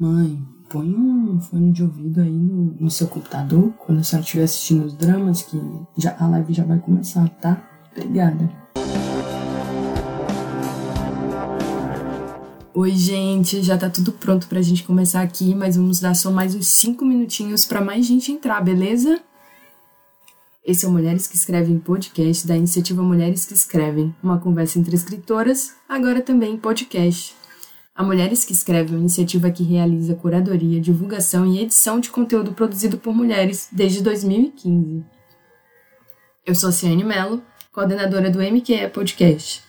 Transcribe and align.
Mãe, 0.00 0.42
põe 0.70 0.88
um 0.88 1.38
fone 1.42 1.72
de 1.72 1.82
ouvido 1.82 2.22
aí 2.22 2.32
no, 2.32 2.74
no 2.80 2.90
seu 2.90 3.06
computador 3.06 3.70
quando 3.84 3.98
a 3.98 4.02
senhora 4.02 4.24
estiver 4.24 4.44
assistindo 4.44 4.86
os 4.86 4.94
dramas, 4.94 5.42
que 5.42 5.60
já, 5.98 6.16
a 6.18 6.26
live 6.26 6.54
já 6.54 6.64
vai 6.64 6.78
começar, 6.78 7.28
tá? 7.28 7.62
Obrigada. 7.94 8.50
Oi, 12.72 12.92
gente, 12.92 13.62
já 13.62 13.76
tá 13.76 13.90
tudo 13.90 14.12
pronto 14.12 14.48
pra 14.48 14.62
gente 14.62 14.84
começar 14.84 15.20
aqui, 15.20 15.54
mas 15.54 15.76
vamos 15.76 16.00
dar 16.00 16.14
só 16.14 16.30
mais 16.30 16.54
uns 16.54 16.68
5 16.68 17.04
minutinhos 17.04 17.66
para 17.66 17.82
mais 17.82 18.06
gente 18.06 18.32
entrar, 18.32 18.62
beleza? 18.62 19.20
Esse 20.64 20.86
é 20.86 20.88
o 20.88 20.92
Mulheres 20.92 21.26
que 21.26 21.36
Escrevem 21.36 21.78
podcast 21.78 22.46
da 22.46 22.56
iniciativa 22.56 23.02
Mulheres 23.02 23.44
que 23.44 23.52
Escrevem, 23.52 24.14
uma 24.22 24.40
conversa 24.40 24.78
entre 24.78 24.96
escritoras, 24.96 25.74
agora 25.86 26.22
também 26.22 26.56
podcast. 26.56 27.38
A 28.00 28.02
Mulheres 28.02 28.46
que 28.46 28.54
Escrevem 28.54 28.94
é 28.94 28.96
uma 28.96 29.00
iniciativa 29.00 29.50
que 29.50 29.62
realiza 29.62 30.14
curadoria, 30.14 30.80
divulgação 30.80 31.44
e 31.44 31.60
edição 31.60 32.00
de 32.00 32.08
conteúdo 32.08 32.54
produzido 32.54 32.96
por 32.96 33.14
mulheres 33.14 33.68
desde 33.70 34.02
2015. 34.02 35.04
Eu 36.46 36.54
sou 36.54 36.72
Ciane 36.72 37.04
Mello, 37.04 37.42
coordenadora 37.70 38.30
do 38.30 38.38
MQE 38.38 38.88
Podcast. 38.90 39.62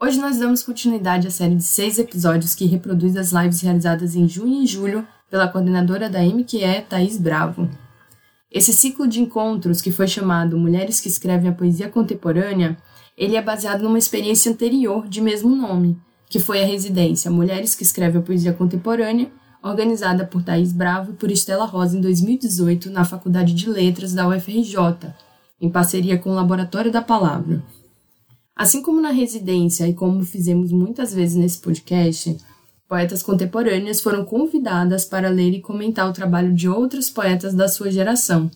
Hoje 0.00 0.20
nós 0.20 0.38
damos 0.38 0.62
continuidade 0.62 1.26
à 1.26 1.32
série 1.32 1.56
de 1.56 1.64
seis 1.64 1.98
episódios 1.98 2.54
que 2.54 2.64
reproduz 2.64 3.16
as 3.16 3.32
lives 3.32 3.60
realizadas 3.60 4.14
em 4.14 4.28
junho 4.28 4.62
e 4.62 4.66
julho 4.68 5.04
pela 5.28 5.48
coordenadora 5.48 6.08
da 6.08 6.22
MQE, 6.22 6.86
Thaís 6.88 7.18
Bravo. 7.18 7.68
Esse 8.52 8.72
ciclo 8.72 9.08
de 9.08 9.20
encontros, 9.20 9.82
que 9.82 9.90
foi 9.90 10.06
chamado 10.06 10.56
Mulheres 10.56 11.00
que 11.00 11.08
Escrevem 11.08 11.50
a 11.50 11.52
Poesia 11.52 11.88
Contemporânea, 11.88 12.78
ele 13.18 13.34
é 13.34 13.42
baseado 13.42 13.82
numa 13.82 13.98
experiência 13.98 14.52
anterior 14.52 15.08
de 15.08 15.20
mesmo 15.20 15.56
nome, 15.56 16.00
que 16.28 16.40
foi 16.40 16.62
a 16.62 16.66
residência 16.66 17.30
Mulheres 17.30 17.74
que 17.74 17.82
Escrevem 17.82 18.20
a 18.20 18.24
Poesia 18.24 18.52
Contemporânea, 18.52 19.30
organizada 19.62 20.26
por 20.26 20.42
Thaís 20.42 20.72
Bravo 20.72 21.12
e 21.12 21.14
por 21.14 21.30
Estela 21.30 21.64
Rosa 21.64 21.96
em 21.96 22.00
2018 22.00 22.90
na 22.90 23.04
Faculdade 23.04 23.54
de 23.54 23.68
Letras 23.68 24.12
da 24.12 24.28
UFRJ, 24.28 24.76
em 25.60 25.70
parceria 25.70 26.18
com 26.18 26.30
o 26.30 26.34
Laboratório 26.34 26.92
da 26.92 27.00
Palavra. 27.00 27.62
Assim 28.54 28.82
como 28.82 29.00
na 29.00 29.10
residência 29.10 29.88
e 29.88 29.94
como 29.94 30.22
fizemos 30.24 30.70
muitas 30.70 31.12
vezes 31.14 31.36
nesse 31.36 31.58
podcast, 31.58 32.36
poetas 32.88 33.22
contemporâneas 33.22 34.00
foram 34.00 34.24
convidadas 34.24 35.04
para 35.04 35.28
ler 35.28 35.52
e 35.52 35.60
comentar 35.60 36.08
o 36.08 36.12
trabalho 36.12 36.52
de 36.52 36.68
outros 36.68 37.10
poetas 37.10 37.54
da 37.54 37.66
sua 37.66 37.90
geração. 37.90 38.50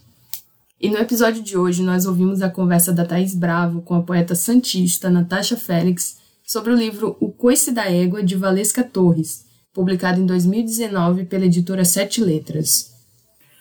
E 0.80 0.88
no 0.88 0.98
episódio 0.98 1.42
de 1.42 1.56
hoje 1.58 1.82
nós 1.82 2.06
ouvimos 2.06 2.40
a 2.40 2.50
conversa 2.50 2.92
da 2.92 3.04
Thaís 3.04 3.34
Bravo 3.34 3.82
com 3.82 3.94
a 3.94 4.02
poeta 4.02 4.36
santista 4.36 5.10
Natasha 5.10 5.56
Félix 5.56 6.18
sobre 6.48 6.72
o 6.72 6.76
livro 6.76 7.14
O 7.20 7.30
Coice 7.30 7.70
da 7.70 7.84
Égua, 7.84 8.22
de 8.22 8.34
Valesca 8.34 8.82
Torres, 8.82 9.44
publicado 9.70 10.18
em 10.18 10.24
2019 10.24 11.26
pela 11.26 11.44
editora 11.44 11.84
Sete 11.84 12.24
Letras. 12.24 12.90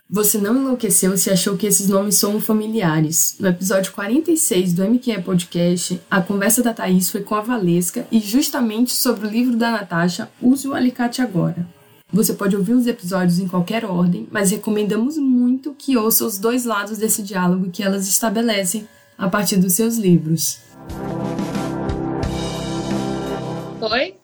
Você 0.10 0.38
não 0.38 0.56
enlouqueceu 0.56 1.18
se 1.18 1.30
achou 1.30 1.58
que 1.58 1.68
esses 1.68 1.90
nomes 1.90 2.16
são 2.16 2.40
familiares. 2.40 3.36
No 3.42 3.50
episódio 3.50 3.92
46 3.92 4.72
do 4.72 4.86
MQE 4.86 5.22
Podcast, 5.22 6.00
a 6.10 6.22
conversa 6.22 6.64
da 6.64 6.74
Thaís 6.74 7.10
foi 7.10 7.24
com 7.24 7.36
a 7.36 7.42
Valesca 7.42 8.08
e 8.10 8.22
justamente 8.22 8.94
sobre 8.94 9.28
o 9.28 9.30
livro 9.30 9.58
da 9.58 9.70
Natasha, 9.70 10.32
Use 10.42 10.66
o 10.66 10.74
Alicate 10.74 11.22
Agora. 11.22 11.68
Você 12.14 12.34
pode 12.34 12.56
ouvir 12.56 12.72
os 12.72 12.88
episódios 12.88 13.38
em 13.38 13.50
qualquer 13.50 13.84
ordem, 13.84 14.30
mas 14.32 14.52
recomendamos 14.52 15.18
muito 15.18 15.76
que 15.78 15.98
ouça 15.98 16.26
os 16.26 16.38
dois 16.38 16.64
lados 16.64 17.00
desse 17.00 17.22
diálogo 17.22 17.70
que 17.70 17.84
elas 17.84 18.08
estabelecem 18.08 18.88
a 19.18 19.28
partir 19.28 19.58
dos 19.58 19.74
seus 19.74 19.98
livros. 19.98 20.60
Foi? 23.90 24.16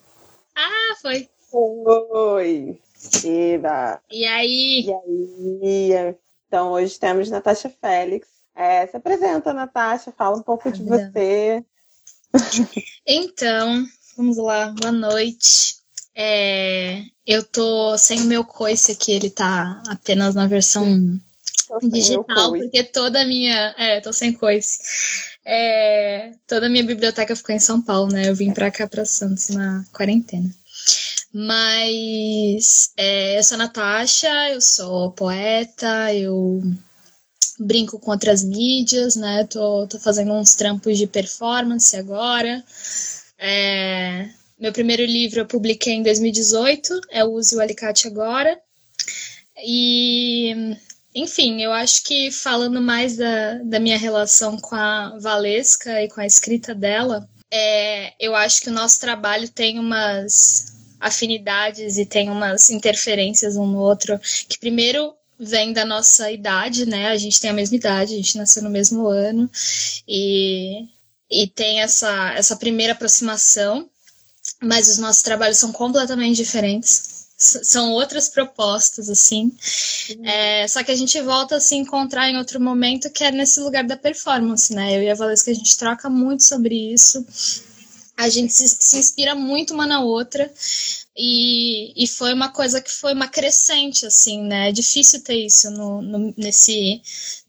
Ah, 0.56 0.96
foi. 1.02 1.30
Oi. 1.52 2.80
Eba. 3.24 4.02
E 4.12 4.26
aí? 4.26 4.86
E 4.86 4.94
aí? 4.94 6.16
Então, 6.48 6.72
hoje 6.72 7.00
temos 7.00 7.30
Natasha 7.30 7.70
Félix. 7.82 8.28
É, 8.56 8.86
se 8.86 8.98
apresenta, 8.98 9.54
Natasha, 9.54 10.12
fala 10.12 10.38
um 10.38 10.44
pouco 10.44 10.72
de 10.72 10.84
você. 10.84 11.64
Então, 13.06 13.86
vamos 14.18 14.38
lá, 14.38 14.74
boa 14.80 14.92
noite. 14.92 15.76
É, 16.16 17.04
eu 17.28 17.44
tô 17.44 17.96
sem 17.96 18.22
o 18.22 18.26
meu 18.26 18.44
coice 18.44 18.92
aqui, 18.92 19.12
ele 19.12 19.30
tá 19.30 19.84
apenas 19.88 20.34
na 20.34 20.48
versão 20.48 21.20
digital, 21.84 22.52
porque 22.52 22.84
toda 22.84 23.22
a 23.22 23.26
minha. 23.26 23.76
É, 23.78 24.02
tô 24.02 24.12
sem 24.12 24.34
coice. 24.34 24.80
É, 25.46 26.32
toda 26.48 26.68
a 26.68 26.70
minha 26.70 26.84
biblioteca 26.84 27.36
ficou 27.36 27.54
em 27.54 27.60
São 27.60 27.82
Paulo, 27.82 28.12
né? 28.12 28.30
Eu 28.30 28.36
vim 28.36 28.54
pra 28.54 28.72
cá, 28.72 28.88
pra 28.88 29.06
Santos, 29.06 29.50
na 29.50 29.84
quarentena. 29.92 30.50
Mas 31.34 32.92
é, 32.96 33.38
eu 33.40 33.44
sou 33.44 33.58
Natasha, 33.58 34.52
eu 34.52 34.62
sou 34.62 35.12
poeta, 35.12 36.14
eu 36.14 36.62
brinco 37.60 38.00
com 38.00 38.12
outras 38.12 38.44
mídias, 38.44 39.16
né? 39.16 39.46
Tô, 39.46 39.88
tô 39.88 40.00
fazendo 40.00 40.32
uns 40.34 40.56
trampos 40.56 40.98
de 40.98 41.08
performance 41.08 41.96
agora. 41.96 42.64
É, 43.38 44.30
meu 44.60 44.72
primeiro 44.72 45.04
livro 45.04 45.42
eu 45.42 45.46
publiquei 45.46 45.94
em 45.94 46.04
2018, 46.04 47.02
é 47.10 47.26
Use 47.26 47.56
o 47.56 47.60
Alicate 47.60 48.08
Agora. 48.08 48.58
E 49.66 50.76
enfim, 51.16 51.62
eu 51.62 51.72
acho 51.72 52.04
que 52.04 52.32
falando 52.32 52.82
mais 52.82 53.16
da, 53.18 53.56
da 53.64 53.80
minha 53.80 53.98
relação 53.98 54.58
com 54.58 54.76
a 54.76 55.18
Valesca 55.20 56.02
e 56.02 56.10
com 56.10 56.22
a 56.22 56.26
escrita 56.26 56.74
dela, 56.74 57.28
é, 57.52 58.14
eu 58.20 58.36
acho 58.36 58.62
que 58.62 58.70
o 58.70 58.74
nosso 58.74 59.00
trabalho 59.00 59.48
tem 59.48 59.78
umas 59.78 60.74
afinidades 61.00 61.98
e 61.98 62.06
tem 62.06 62.30
umas 62.30 62.70
interferências 62.70 63.56
um 63.56 63.68
no 63.68 63.78
outro, 63.78 64.20
que 64.48 64.58
primeiro 64.58 65.14
vem 65.40 65.74
da 65.74 65.86
nossa 65.86 66.32
idade, 66.32 66.86
né? 66.86 67.10
A 67.10 67.18
gente 67.18 67.40
tem 67.40 67.50
a 67.50 67.54
mesma 67.54 67.76
idade, 67.76 68.14
a 68.14 68.18
gente 68.18 68.38
nasceu 68.38 68.64
no 68.64 68.70
mesmo 68.70 69.08
ano, 69.08 69.50
e, 70.08 70.88
e 71.30 71.48
tem 71.48 71.82
essa, 71.82 72.34
essa 72.34 72.56
primeira 72.56 72.94
aproximação, 72.94 73.90
mas 74.62 74.88
os 74.88 74.98
nossos 74.98 75.22
trabalhos 75.22 75.58
são 75.58 75.72
completamente 75.72 76.38
diferentes 76.38 77.13
são 77.44 77.92
outras 77.92 78.30
propostas, 78.30 79.10
assim. 79.10 79.52
Uhum. 80.10 80.26
É, 80.26 80.68
só 80.68 80.84
que 80.84 80.92
a 80.92 80.96
gente 80.96 81.20
volta 81.22 81.58
a 81.58 81.60
se 81.60 81.76
encontrar 81.76 82.30
em 82.30 82.38
outro 82.38 82.60
momento 82.60 83.10
que 83.10 83.24
é 83.24 83.32
nesse 83.32 83.60
lugar 83.60 83.84
da 83.84 83.98
performance, 83.98 84.74
né? 84.74 84.98
Eu 84.98 85.04
e 85.04 85.10
a 85.10 85.16
Valesca, 85.16 85.52
a 85.52 85.54
gente 85.54 85.78
troca 85.78 86.10
muito 86.10 86.44
sobre 86.44 86.94
isso. 86.94 87.26
A 88.18 88.30
gente 88.30 88.54
se, 88.54 88.68
se 88.68 88.98
inspira 88.98 89.36
muito 89.36 89.74
uma 89.74 89.86
na 89.86 90.02
outra. 90.02 90.52
E, 91.16 91.94
e 92.04 92.08
foi 92.08 92.34
uma 92.34 92.50
coisa 92.50 92.82
que 92.82 92.92
foi 92.92 93.14
uma 93.14 93.28
crescente, 93.28 94.06
assim, 94.06 94.42
né? 94.42 94.70
É 94.70 94.72
difícil 94.72 95.22
ter 95.22 95.46
isso 95.46 95.70
no, 95.70 96.02
no 96.02 96.34
nesse, 96.36 97.02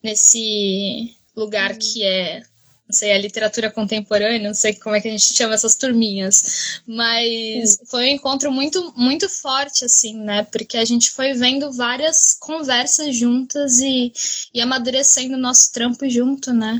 nesse 0.03 1.16
lugar 1.34 1.72
uhum. 1.72 1.78
que 1.78 2.05
é 2.05 2.43
não 2.86 2.94
sei, 2.94 3.12
a 3.12 3.18
literatura 3.18 3.70
contemporânea, 3.70 4.46
não 4.46 4.54
sei 4.54 4.74
como 4.74 4.94
é 4.94 5.00
que 5.00 5.08
a 5.08 5.10
gente 5.10 5.34
chama 5.34 5.54
essas 5.54 5.74
turminhas, 5.74 6.82
mas 6.86 7.70
Sim. 7.70 7.86
foi 7.86 8.04
um 8.04 8.14
encontro 8.14 8.52
muito, 8.52 8.92
muito 8.94 9.28
forte, 9.28 9.86
assim, 9.86 10.18
né, 10.18 10.44
porque 10.44 10.76
a 10.76 10.84
gente 10.84 11.10
foi 11.10 11.32
vendo 11.32 11.72
várias 11.72 12.36
conversas 12.38 13.16
juntas 13.16 13.78
e, 13.80 14.12
e 14.52 14.60
amadurecendo 14.60 15.34
o 15.34 15.38
nosso 15.38 15.72
trampo 15.72 16.08
junto, 16.10 16.52
né, 16.52 16.78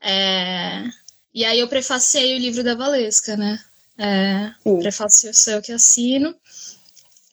é... 0.00 0.84
e 1.34 1.44
aí 1.44 1.58
eu 1.58 1.68
prefacei 1.68 2.36
o 2.36 2.38
livro 2.38 2.62
da 2.62 2.76
Valesca, 2.76 3.36
né, 3.36 3.58
é... 3.98 4.52
prefácio 4.78 5.34
sou 5.34 5.54
eu 5.54 5.62
que 5.62 5.72
assino, 5.72 6.32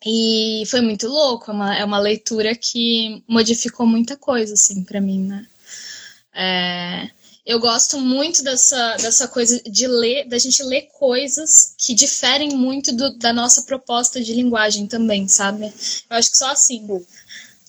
e 0.04 0.64
foi 0.66 0.82
muito 0.82 1.08
louco, 1.08 1.52
é 1.52 1.54
uma, 1.54 1.78
é 1.78 1.86
uma 1.86 2.00
leitura 2.00 2.56
que 2.56 3.24
modificou 3.28 3.86
muita 3.86 4.18
coisa, 4.18 4.56
assim, 4.56 4.84
para 4.84 5.00
mim, 5.00 5.28
né, 5.28 5.46
é 6.34 7.21
eu 7.46 7.60
gosto 7.60 7.98
muito 8.00 8.44
dessa, 8.44 8.96
dessa 8.98 9.28
coisa 9.28 9.62
de 9.64 9.88
ler, 9.88 10.28
da 10.28 10.38
gente 10.38 10.62
ler 10.64 10.90
coisas 10.94 11.76
que 11.78 11.94
diferem 11.94 12.56
muito 12.56 12.96
do, 12.96 13.18
da 13.18 13.34
nossa 13.34 13.64
proposta 13.64 14.22
de 14.22 14.34
linguagem 14.34 14.88
também, 14.88 15.28
sabe? 15.28 15.66
Eu 16.10 16.18
acho 16.18 16.32
que 16.32 16.38
só 16.38 16.52
assim, 16.52 16.88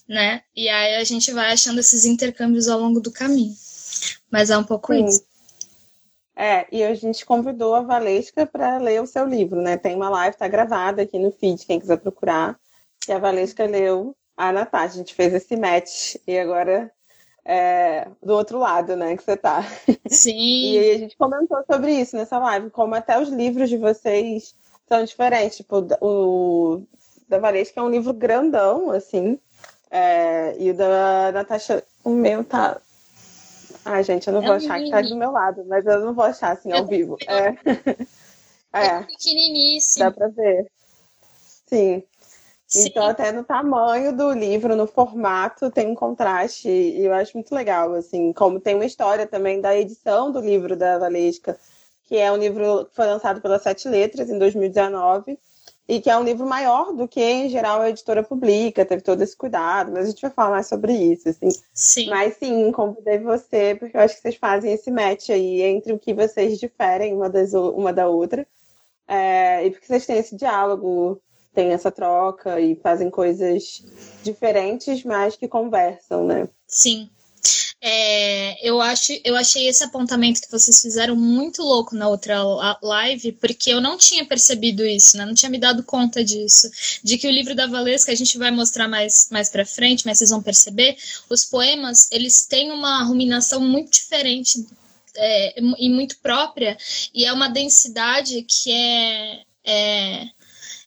né? 0.06 0.43
E 0.55 0.69
aí 0.69 0.97
a 0.97 1.05
gente 1.05 1.32
vai 1.32 1.52
achando 1.52 1.81
esses 1.81 2.05
intercâmbios 2.05 2.69
ao 2.69 2.79
longo 2.79 3.00
do 3.00 3.11
caminho. 3.11 3.55
Mas 4.31 4.50
é 4.50 4.58
um 4.58 4.64
pouco 4.64 4.93
Sim. 4.93 5.06
isso. 5.06 5.25
É, 6.35 6.67
e 6.73 6.82
a 6.82 6.94
gente 6.94 7.25
convidou 7.25 7.75
a 7.75 7.82
Valesca 7.82 8.47
para 8.47 8.79
ler 8.79 9.02
o 9.02 9.06
seu 9.06 9.26
livro, 9.26 9.61
né? 9.61 9.76
Tem 9.76 9.94
uma 9.94 10.08
live, 10.08 10.37
tá 10.37 10.49
gravada 10.49 11.02
aqui 11.02 11.19
no 11.19 11.31
feed, 11.31 11.64
quem 11.67 11.79
quiser 11.79 11.99
procurar. 11.99 12.58
E 13.06 13.12
a 13.12 13.19
Valesca 13.19 13.67
leu 13.67 14.17
a 14.37 14.52
Natasha. 14.52 14.94
A 14.94 14.99
gente 14.99 15.14
fez 15.14 15.32
esse 15.35 15.56
match 15.56 16.17
e 16.26 16.38
agora 16.38 16.91
é, 17.44 18.09
do 18.23 18.35
outro 18.35 18.59
lado, 18.59 18.97
né, 18.97 19.17
que 19.17 19.23
você 19.23 19.37
tá. 19.37 19.65
Sim. 20.09 20.73
E 20.73 20.91
a 20.91 20.99
gente 20.99 21.17
comentou 21.17 21.62
sobre 21.71 21.93
isso 21.93 22.17
nessa 22.17 22.39
live, 22.39 22.71
como 22.71 22.94
até 22.94 23.21
os 23.21 23.29
livros 23.29 23.69
de 23.69 23.77
vocês 23.77 24.55
são 24.89 25.05
diferentes. 25.05 25.56
Tipo, 25.56 25.87
o 26.00 26.83
da 27.29 27.39
Valesca 27.39 27.81
é 27.81 27.83
um 27.83 27.91
livro 27.91 28.12
grandão, 28.12 28.91
assim, 28.91 29.39
é, 29.91 30.56
e 30.59 30.71
o 30.71 30.75
da 30.75 31.33
Natasha, 31.33 31.85
o 32.05 32.11
meu 32.11 32.44
tá. 32.44 32.81
Ai, 33.85 34.05
gente, 34.05 34.27
eu 34.29 34.33
não 34.33 34.43
é 34.43 34.47
vou 34.47 34.55
achar 34.55 34.81
que 34.81 34.91
tá 34.91 35.03
do 35.03 35.17
meu 35.17 35.33
lado, 35.33 35.65
mas 35.67 35.85
eu 35.85 36.00
não 36.00 36.15
vou 36.15 36.25
achar 36.25 36.53
assim 36.53 36.73
ao 36.73 36.87
vivo. 36.87 37.17
É. 37.27 37.49
é. 38.73 38.87
é 38.87 39.03
pequeniníssimo. 39.03 40.05
Dá 40.05 40.11
pra 40.11 40.29
ver. 40.29 40.71
Sim. 41.67 42.05
Sim. 42.73 42.89
Então, 42.89 43.07
até 43.07 43.31
no 43.31 43.45
tamanho 43.45 44.17
do 44.17 44.33
livro, 44.33 44.75
no 44.75 44.87
formato, 44.87 45.71
tem 45.71 45.89
um 45.89 45.95
contraste, 45.95 46.71
e 46.71 47.05
eu 47.05 47.13
acho 47.13 47.37
muito 47.37 47.55
legal, 47.55 47.93
assim, 47.93 48.33
como 48.33 48.59
tem 48.59 48.75
uma 48.75 48.87
história 48.87 49.27
também 49.27 49.61
da 49.61 49.77
edição 49.77 50.33
do 50.33 50.41
livro 50.41 50.75
da 50.75 50.97
Valesca, 50.97 51.59
que 52.05 52.17
é 52.17 52.33
um 52.33 52.39
livro 52.39 52.87
que 52.87 52.97
foi 52.97 53.07
lançado 53.07 53.43
pela 53.43 53.59
Sete 53.59 53.87
Letras 53.87 54.31
em 54.31 54.39
2019, 54.39 55.39
e 55.87 56.01
que 56.01 56.09
é 56.09 56.17
um 56.17 56.25
livro 56.25 56.47
maior 56.47 56.95
do 56.95 57.07
que, 57.07 57.21
em 57.21 57.51
geral, 57.51 57.83
a 57.83 57.91
editora 57.91 58.23
publica, 58.23 58.87
teve 58.87 59.03
todo 59.03 59.21
esse 59.21 59.37
cuidado, 59.37 59.93
mas 59.93 60.07
a 60.07 60.11
gente 60.11 60.23
vai 60.23 60.31
falar 60.31 60.53
mais 60.53 60.67
sobre 60.67 60.95
isso, 60.95 61.29
assim. 61.29 61.51
Sim. 61.75 62.09
Mas 62.09 62.39
sim, 62.39 62.73
convidei 62.73 63.19
você, 63.19 63.75
porque 63.79 63.95
eu 63.95 64.01
acho 64.01 64.15
que 64.15 64.23
vocês 64.23 64.37
fazem 64.37 64.73
esse 64.73 64.91
match 64.91 65.29
aí 65.29 65.61
entre 65.61 65.93
o 65.93 65.99
que 65.99 66.15
vocês 66.15 66.59
diferem 66.59 67.13
uma, 67.13 67.29
das, 67.29 67.53
uma 67.53 67.93
da 67.93 68.09
outra, 68.09 68.47
é, 69.07 69.67
e 69.67 69.71
porque 69.71 69.87
vocês 69.87 70.07
têm 70.07 70.17
esse 70.17 70.35
diálogo 70.35 71.21
tem 71.54 71.72
essa 71.72 71.90
troca 71.90 72.60
e 72.60 72.75
fazem 72.76 73.10
coisas 73.10 73.84
diferentes, 74.22 75.04
mas 75.04 75.37
que 75.37 75.49
conversam, 75.49 76.26
né? 76.26 76.49
Sim. 76.66 77.10
É, 77.84 78.66
eu, 78.66 78.81
acho, 78.81 79.12
eu 79.25 79.34
achei 79.34 79.66
esse 79.66 79.82
apontamento 79.82 80.40
que 80.40 80.50
vocês 80.50 80.81
fizeram 80.81 81.16
muito 81.16 81.62
louco 81.62 81.96
na 81.96 82.08
outra 82.08 82.40
live, 82.81 83.32
porque 83.32 83.70
eu 83.70 83.81
não 83.81 83.99
tinha 83.99 84.25
percebido 84.25 84.87
isso, 84.87 85.16
né? 85.16 85.26
Não 85.26 85.34
tinha 85.34 85.50
me 85.50 85.58
dado 85.58 85.82
conta 85.82 86.22
disso. 86.22 86.70
De 87.02 87.19
que 87.19 87.26
o 87.26 87.31
livro 87.31 87.56
da 87.56 87.66
Valesca, 87.66 88.12
a 88.12 88.14
gente 88.14 88.38
vai 88.38 88.52
mostrar 88.52 88.87
mais, 88.87 89.28
mais 89.32 89.50
pra 89.50 89.66
frente, 89.66 90.06
mas 90.06 90.19
vocês 90.19 90.31
vão 90.31 90.40
perceber, 90.40 90.96
os 91.28 91.44
poemas, 91.44 92.08
eles 92.12 92.46
têm 92.46 92.70
uma 92.70 93.02
ruminação 93.02 93.60
muito 93.60 93.90
diferente 93.90 94.64
é, 95.16 95.60
e 95.60 95.90
muito 95.90 96.19
própria, 96.20 96.76
e 97.12 97.25
é 97.25 97.32
uma 97.32 97.49
densidade 97.49 98.43
que 98.43 98.72
é, 98.72 99.43
é 99.64 100.25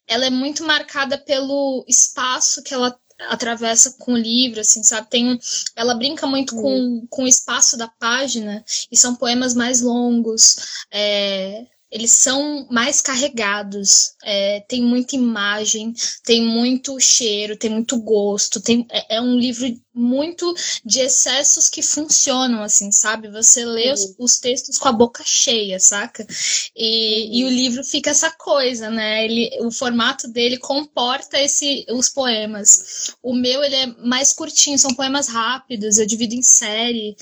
ela 0.07 0.25
é 0.25 0.29
muito 0.29 0.63
marcada 0.63 1.17
pelo 1.17 1.85
espaço 1.87 2.63
que 2.63 2.73
ela 2.73 2.97
atravessa 3.29 3.95
com 3.99 4.13
o 4.13 4.17
livro, 4.17 4.59
assim, 4.59 4.83
sabe? 4.83 5.09
Tem, 5.09 5.39
ela 5.75 5.95
brinca 5.95 6.27
muito 6.27 6.55
com, 6.55 7.07
com 7.09 7.23
o 7.23 7.27
espaço 7.27 7.77
da 7.77 7.87
página 7.87 8.63
e 8.91 8.97
são 8.97 9.15
poemas 9.15 9.53
mais 9.53 9.81
longos. 9.81 10.85
É, 10.91 11.65
eles 11.95 12.11
são 12.11 12.67
mais 12.69 12.99
carregados, 12.99 14.15
é, 14.21 14.59
tem 14.67 14.81
muita 14.81 15.15
imagem, 15.15 15.93
tem 16.25 16.43
muito 16.43 16.99
cheiro, 16.99 17.55
tem 17.55 17.69
muito 17.69 17.97
gosto, 18.01 18.59
tem, 18.59 18.85
é, 18.91 19.15
é 19.15 19.21
um 19.21 19.39
livro 19.39 19.65
muito 19.93 20.53
de 20.83 20.99
excessos 20.99 21.69
que 21.69 21.81
funcionam, 21.81 22.61
assim, 22.61 22.91
sabe? 22.91 23.29
Você 23.29 23.63
lê 23.63 23.87
uhum. 23.87 23.93
os, 23.93 24.15
os, 24.19 24.39
textos 24.39 24.77
com 24.77 24.89
a 24.89 24.91
boca 24.91 25.23
cheia, 25.25 25.79
saca? 25.79 26.27
E, 26.75 27.29
uhum. 27.29 27.33
e 27.33 27.45
o 27.45 27.49
livro 27.49 27.81
fica 27.81 28.09
essa 28.09 28.29
coisa, 28.29 28.89
né? 28.89 29.23
Ele, 29.23 29.49
o 29.61 29.71
formato 29.71 30.27
dele 30.27 30.57
comporta 30.57 31.39
esse, 31.39 31.85
os 31.91 32.09
poemas. 32.09 33.15
O 33.23 33.33
meu, 33.33 33.63
ele 33.63 33.75
é 33.75 33.87
mais 34.05 34.33
curtinho, 34.33 34.77
são 34.77 34.93
poemas 34.93 35.29
rápidos, 35.29 35.97
eu 35.97 36.05
divido 36.05 36.35
em 36.35 36.43
série. 36.43 37.15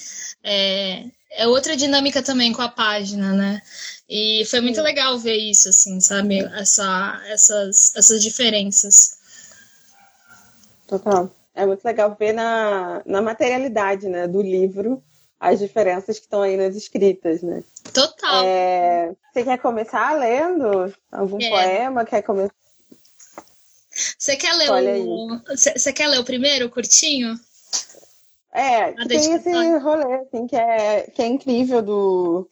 É, 0.44 1.06
é 1.36 1.48
outra 1.48 1.76
dinâmica 1.76 2.24
também 2.24 2.52
com 2.54 2.62
a 2.62 2.70
página, 2.70 3.34
né? 3.34 3.62
E 4.10 4.46
foi 4.46 4.60
muito 4.62 4.82
legal 4.82 5.18
ver 5.18 5.38
isso, 5.38 5.70
assim, 5.70 6.00
sabe? 6.00 6.40
Essa, 6.40 7.22
essas, 7.28 7.96
essas 7.96 8.22
diferenças. 8.22 9.18
Total. 10.88 11.32
É 11.56 11.66
muito 11.66 11.84
legal 11.86 12.16
ver 12.20 12.34
na, 12.34 13.02
na 13.06 13.22
materialidade 13.22 14.08
né, 14.08 14.28
do 14.28 14.42
livro 14.42 15.02
as 15.40 15.60
diferenças 15.60 16.18
que 16.18 16.26
estão 16.26 16.42
aí 16.42 16.56
nas 16.56 16.76
escritas, 16.76 17.42
né? 17.42 17.64
Total. 17.94 18.46
É, 18.46 19.14
você 19.32 19.44
quer 19.44 19.58
começar 19.58 20.18
lendo 20.18 20.94
algum 21.12 21.38
é. 21.42 21.50
poema? 21.50 22.06
Quer 22.06 22.22
começar? 22.22 22.54
Você 24.18 24.36
quer 24.36 24.54
ler 24.54 25.06
o. 25.06 25.40
Você 25.50 25.94
quer 25.94 26.08
ler 26.08 26.20
o 26.20 26.24
primeiro, 26.24 26.70
curtinho? 26.70 27.38
É, 28.54 28.92
tem 29.08 29.34
esse 29.34 29.78
rolê, 29.80 30.16
assim, 30.16 30.48
que 30.48 30.56
é, 30.56 31.10
que 31.14 31.22
é 31.22 31.26
incrível 31.26 31.82
do, 31.82 32.50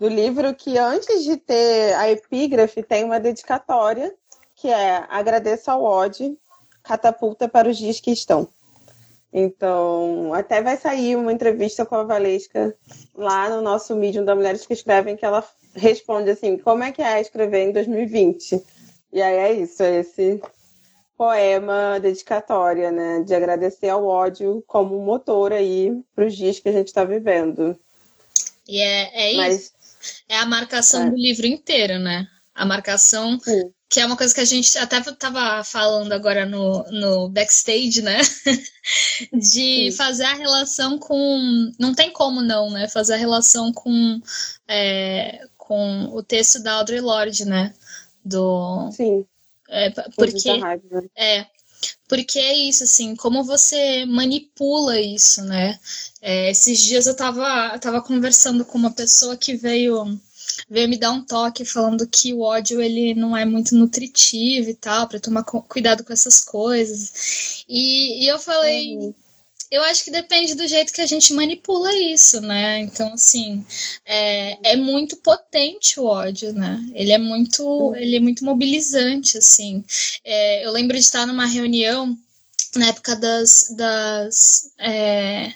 do 0.00 0.08
livro 0.08 0.54
que 0.54 0.78
antes 0.78 1.22
de 1.24 1.36
ter 1.36 1.94
a 1.94 2.10
epígrafe 2.10 2.82
tem 2.82 3.04
uma 3.04 3.20
dedicatória 3.20 4.12
que 4.56 4.68
é 4.68 5.04
agradeço 5.10 5.70
ao 5.70 5.84
Odd, 5.84 6.36
catapulta 6.82 7.46
para 7.46 7.68
os 7.68 7.76
dias 7.76 8.00
que 8.00 8.10
estão. 8.10 8.48
Então, 9.32 10.32
até 10.34 10.60
vai 10.62 10.76
sair 10.76 11.16
uma 11.16 11.32
entrevista 11.32 11.84
com 11.86 11.94
a 11.94 12.02
Valesca 12.02 12.74
lá 13.14 13.48
no 13.48 13.62
nosso 13.62 13.94
Medium 13.94 14.24
da 14.24 14.34
Mulheres 14.34 14.66
que 14.66 14.72
Escrevem, 14.72 15.16
que 15.16 15.24
ela 15.24 15.46
responde 15.74 16.30
assim, 16.30 16.58
como 16.58 16.82
é 16.82 16.90
que 16.92 17.02
é 17.02 17.20
escrever 17.20 17.68
em 17.68 17.72
2020? 17.72 18.62
E 19.12 19.22
aí 19.22 19.36
é 19.36 19.52
isso, 19.52 19.82
é 19.82 20.00
esse 20.00 20.42
poema 21.16 22.00
dedicatória, 22.00 22.90
né, 22.90 23.22
de 23.22 23.34
agradecer 23.34 23.90
ao 23.90 24.06
ódio 24.06 24.64
como 24.66 24.98
motor 24.98 25.52
aí 25.52 25.92
para 26.14 26.24
os 26.24 26.34
dias 26.34 26.58
que 26.58 26.68
a 26.68 26.72
gente 26.72 26.88
está 26.88 27.04
vivendo. 27.04 27.78
E 28.66 28.80
é, 28.80 29.10
é 29.14 29.28
isso. 29.30 29.36
Mas, 29.36 29.79
é 30.28 30.36
a 30.36 30.46
marcação 30.46 31.06
é. 31.06 31.10
do 31.10 31.16
livro 31.16 31.46
inteiro, 31.46 31.98
né? 31.98 32.26
A 32.54 32.64
marcação, 32.64 33.38
Sim. 33.40 33.72
que 33.88 34.00
é 34.00 34.06
uma 34.06 34.16
coisa 34.16 34.34
que 34.34 34.40
a 34.40 34.44
gente 34.44 34.76
até 34.78 34.98
estava 34.98 35.62
falando 35.64 36.12
agora 36.12 36.44
no, 36.44 36.82
no 36.90 37.28
backstage, 37.28 38.02
né? 38.02 38.18
De 39.32 39.90
Sim. 39.90 39.92
fazer 39.92 40.24
a 40.24 40.34
relação 40.34 40.98
com. 40.98 41.72
Não 41.78 41.94
tem 41.94 42.12
como 42.12 42.40
não, 42.42 42.70
né? 42.70 42.88
Fazer 42.88 43.14
a 43.14 43.18
relação 43.18 43.72
com, 43.72 44.20
é, 44.68 45.46
com 45.56 46.04
o 46.12 46.22
texto 46.22 46.62
da 46.62 46.74
Audre 46.74 47.00
Lorde, 47.00 47.44
né? 47.44 47.72
Do. 48.24 48.90
Sim. 48.92 49.24
É, 49.68 49.90
porque. 49.90 50.58
Né? 50.58 50.80
É, 51.16 51.46
porque 52.10 52.40
é 52.40 52.58
isso, 52.58 52.82
assim, 52.82 53.14
como 53.14 53.44
você 53.44 54.04
manipula 54.04 55.00
isso, 55.00 55.44
né? 55.44 55.78
É, 56.20 56.50
esses 56.50 56.80
dias 56.82 57.06
eu 57.06 57.14
tava, 57.14 57.78
tava 57.78 58.02
conversando 58.02 58.64
com 58.64 58.76
uma 58.76 58.90
pessoa 58.90 59.36
que 59.36 59.54
veio 59.54 60.18
veio 60.68 60.88
me 60.88 60.98
dar 60.98 61.12
um 61.12 61.24
toque 61.24 61.64
falando 61.64 62.08
que 62.08 62.34
o 62.34 62.40
ódio 62.40 62.80
ele 62.82 63.14
não 63.14 63.36
é 63.36 63.44
muito 63.44 63.76
nutritivo 63.76 64.70
e 64.70 64.74
tal, 64.74 65.06
para 65.08 65.20
tomar 65.20 65.44
cuidado 65.44 66.02
com 66.02 66.12
essas 66.12 66.42
coisas. 66.44 67.64
E, 67.68 68.24
e 68.24 68.28
eu 68.28 68.40
falei, 68.40 68.96
uhum 68.98 69.14
eu 69.70 69.82
acho 69.84 70.04
que 70.04 70.10
depende 70.10 70.54
do 70.54 70.66
jeito 70.66 70.92
que 70.92 71.00
a 71.00 71.06
gente 71.06 71.32
manipula 71.32 71.94
isso, 71.94 72.40
né? 72.40 72.80
Então, 72.80 73.12
assim, 73.12 73.64
é, 74.04 74.72
é 74.72 74.76
muito 74.76 75.16
potente 75.18 76.00
o 76.00 76.04
ódio, 76.04 76.52
né? 76.52 76.84
Ele 76.92 77.12
é 77.12 77.18
muito, 77.18 77.94
ele 77.94 78.16
é 78.16 78.20
muito 78.20 78.44
mobilizante, 78.44 79.38
assim. 79.38 79.84
É, 80.24 80.66
eu 80.66 80.72
lembro 80.72 80.96
de 80.96 81.02
estar 81.02 81.26
numa 81.26 81.46
reunião 81.46 82.18
na 82.74 82.88
época 82.88 83.14
das, 83.14 83.68
das 83.76 84.72
é, 84.78 85.52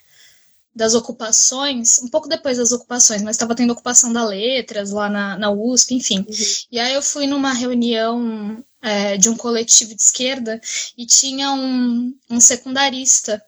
das 0.74 0.94
ocupações, 0.94 2.00
um 2.02 2.08
pouco 2.08 2.28
depois 2.28 2.58
das 2.58 2.72
ocupações, 2.72 3.22
mas 3.22 3.36
estava 3.36 3.54
tendo 3.54 3.72
ocupação 3.72 4.12
da 4.12 4.24
letras 4.24 4.90
lá 4.90 5.08
na, 5.08 5.38
na 5.38 5.50
USP, 5.50 5.94
enfim. 5.94 6.18
Uhum. 6.18 6.34
E 6.72 6.80
aí 6.80 6.94
eu 6.94 7.02
fui 7.02 7.28
numa 7.28 7.52
reunião 7.52 8.64
é, 8.82 9.16
de 9.16 9.28
um 9.28 9.36
coletivo 9.36 9.94
de 9.94 10.02
esquerda 10.02 10.60
e 10.98 11.06
tinha 11.06 11.52
um, 11.52 12.12
um 12.28 12.40
secundarista 12.40 13.40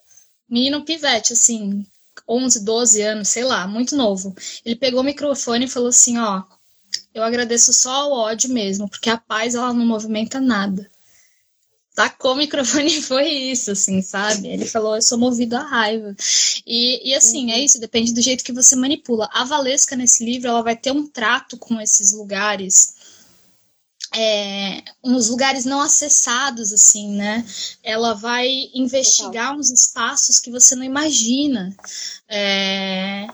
menino 0.48 0.84
pivete, 0.84 1.32
assim, 1.32 1.86
11, 2.28 2.64
12 2.64 3.02
anos, 3.02 3.28
sei 3.28 3.44
lá, 3.44 3.66
muito 3.66 3.96
novo. 3.96 4.34
Ele 4.64 4.76
pegou 4.76 5.00
o 5.00 5.04
microfone 5.04 5.66
e 5.66 5.68
falou 5.68 5.88
assim: 5.88 6.18
Ó, 6.18 6.42
eu 7.14 7.22
agradeço 7.22 7.72
só 7.72 8.08
o 8.08 8.12
ódio 8.12 8.50
mesmo, 8.50 8.88
porque 8.88 9.10
a 9.10 9.16
paz 9.16 9.54
ela 9.54 9.72
não 9.72 9.86
movimenta 9.86 10.40
nada. 10.40 10.90
Tacou 11.94 12.32
o 12.32 12.36
microfone 12.36 12.88
e 12.98 13.02
foi 13.02 13.28
isso, 13.28 13.70
assim, 13.70 14.02
sabe? 14.02 14.48
Ele 14.48 14.66
falou: 14.66 14.96
Eu 14.96 15.02
sou 15.02 15.18
movido 15.18 15.56
à 15.56 15.62
raiva. 15.62 16.14
E, 16.66 17.10
e 17.10 17.14
assim, 17.14 17.52
é 17.52 17.60
isso, 17.60 17.80
depende 17.80 18.12
do 18.12 18.20
jeito 18.20 18.44
que 18.44 18.52
você 18.52 18.76
manipula. 18.76 19.28
A 19.32 19.44
Valesca, 19.44 19.96
nesse 19.96 20.24
livro, 20.24 20.48
ela 20.48 20.62
vai 20.62 20.76
ter 20.76 20.92
um 20.92 21.06
trato 21.06 21.56
com 21.56 21.80
esses 21.80 22.12
lugares 22.12 22.95
é, 24.14 24.82
uns 25.02 25.28
lugares 25.28 25.64
não 25.64 25.80
acessados, 25.80 26.72
assim, 26.72 27.10
né? 27.10 27.44
Ela 27.82 28.14
vai 28.14 28.48
investigar 28.74 29.56
uns 29.56 29.70
espaços 29.70 30.40
que 30.40 30.50
você 30.50 30.74
não 30.74 30.84
imagina. 30.84 31.74
É, 32.28 33.26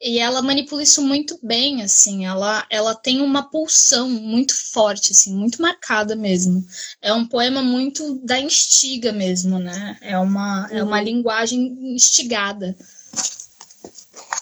e 0.00 0.18
ela 0.18 0.42
manipula 0.42 0.82
isso 0.82 1.02
muito 1.02 1.38
bem, 1.42 1.82
assim. 1.82 2.26
Ela, 2.26 2.66
ela 2.70 2.94
tem 2.94 3.20
uma 3.20 3.48
pulsão 3.50 4.08
muito 4.08 4.54
forte, 4.72 5.12
assim, 5.12 5.34
muito 5.34 5.60
marcada 5.60 6.14
mesmo. 6.14 6.64
É 7.00 7.12
um 7.12 7.26
poema 7.26 7.62
muito 7.62 8.16
da 8.24 8.38
instiga 8.38 9.12
mesmo, 9.12 9.58
né? 9.58 9.96
É 10.00 10.18
uma, 10.18 10.68
uhum. 10.68 10.76
é 10.76 10.82
uma 10.82 10.98
uhum. 10.98 11.04
linguagem 11.04 11.94
instigada. 11.94 12.76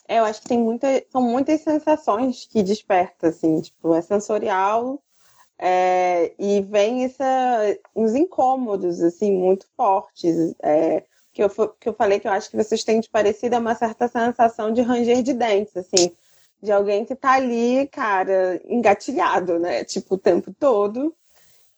É, 0.06 0.18
eu 0.18 0.25
acho 0.25 0.42
que 0.42 0.49
tem 0.49 0.59
muita, 0.59 0.87
são 1.11 1.23
muitas 1.23 1.62
sensações 1.62 2.47
que 2.50 2.62
desperta, 2.62 3.28
assim, 3.28 3.61
tipo, 3.61 3.94
é 3.94 4.02
sensorial, 4.02 5.02
é, 5.66 6.35
e 6.38 6.61
vem 6.61 7.04
essa, 7.04 7.78
uns 7.97 8.14
incômodos, 8.14 9.00
assim, 9.00 9.33
muito 9.33 9.66
fortes. 9.75 10.54
É, 10.62 11.02
que, 11.33 11.42
eu, 11.42 11.49
que 11.49 11.88
eu 11.88 11.94
falei 11.94 12.21
que 12.21 12.28
eu 12.28 12.33
acho 12.33 12.50
que 12.50 12.56
vocês 12.56 12.85
têm 12.85 13.00
de 13.00 13.09
parecido 13.09 13.54
é 13.54 13.59
uma 13.59 13.75
certa 13.75 14.06
sensação 14.06 14.71
de 14.71 14.83
ranger 14.83 15.23
de 15.23 15.33
dentes, 15.33 15.75
assim. 15.75 16.12
De 16.62 16.71
alguém 16.71 17.06
que 17.06 17.14
tá 17.14 17.33
ali, 17.33 17.88
cara, 17.90 18.61
engatilhado, 18.66 19.59
né? 19.59 19.85
Tipo, 19.85 20.16
o 20.16 20.18
tempo 20.18 20.54
todo. 20.61 21.14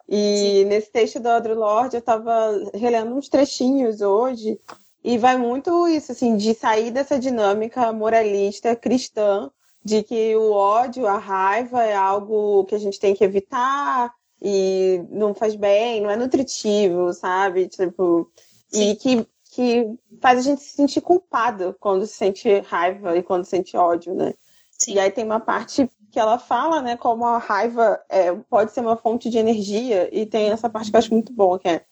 E 0.09 0.63
Sim. 0.63 0.65
nesse 0.65 0.91
texto 0.91 1.21
do 1.21 1.29
Audre 1.29 1.55
Lorde, 1.55 1.95
eu 1.95 2.01
estava 2.01 2.71
relendo 2.75 3.15
uns 3.15 3.29
trechinhos 3.29 4.01
hoje, 4.01 4.59
e 5.05 5.17
vai 5.17 5.37
muito 5.37 5.87
isso, 5.87 6.11
assim, 6.11 6.37
de 6.37 6.55
sair 6.55 6.91
dessa 6.91 7.21
dinâmica 7.21 7.93
moralista 7.93 8.75
cristã, 8.75 9.49
de 9.87 10.03
que 10.03 10.35
o 10.35 10.51
ódio, 10.51 11.07
a 11.07 11.17
raiva 11.17 11.81
é 11.81 11.95
algo 11.95 12.65
que 12.65 12.75
a 12.75 12.79
gente 12.79 12.99
tem 12.99 13.15
que 13.15 13.23
evitar 13.23 14.13
e 14.43 15.01
não 15.11 15.33
faz 15.33 15.55
bem, 15.55 16.01
não 16.01 16.11
é 16.11 16.17
nutritivo, 16.17 17.13
sabe? 17.13 17.69
Tipo, 17.69 18.29
Sim. 18.69 18.91
e 18.91 18.97
que, 18.97 19.27
que 19.53 19.89
faz 20.21 20.41
a 20.41 20.43
gente 20.43 20.61
se 20.61 20.71
sentir 20.71 21.01
culpado 21.01 21.77
quando 21.79 22.05
se 22.05 22.15
sente 22.15 22.59
raiva 22.63 23.17
e 23.17 23.23
quando 23.23 23.45
sente 23.45 23.77
ódio, 23.77 24.13
né? 24.13 24.35
Sim. 24.73 24.95
E 24.95 24.99
aí 24.99 25.09
tem 25.09 25.25
uma 25.25 25.39
parte 25.39 25.89
que 26.11 26.19
ela 26.19 26.37
fala, 26.37 26.83
né, 26.83 26.97
como 26.97 27.25
a 27.25 27.39
raiva 27.39 28.01
é, 28.09 28.35
pode 28.51 28.73
ser 28.73 28.81
uma 28.81 28.97
fonte 28.97 29.31
de 29.31 29.39
energia, 29.39 30.09
e 30.11 30.27
tem 30.27 30.51
essa 30.51 30.69
parte 30.69 30.91
que 30.91 30.97
eu 30.97 30.99
acho 30.99 31.15
muito 31.15 31.33
boa, 31.33 31.61
que 31.61 31.69
é 31.69 31.85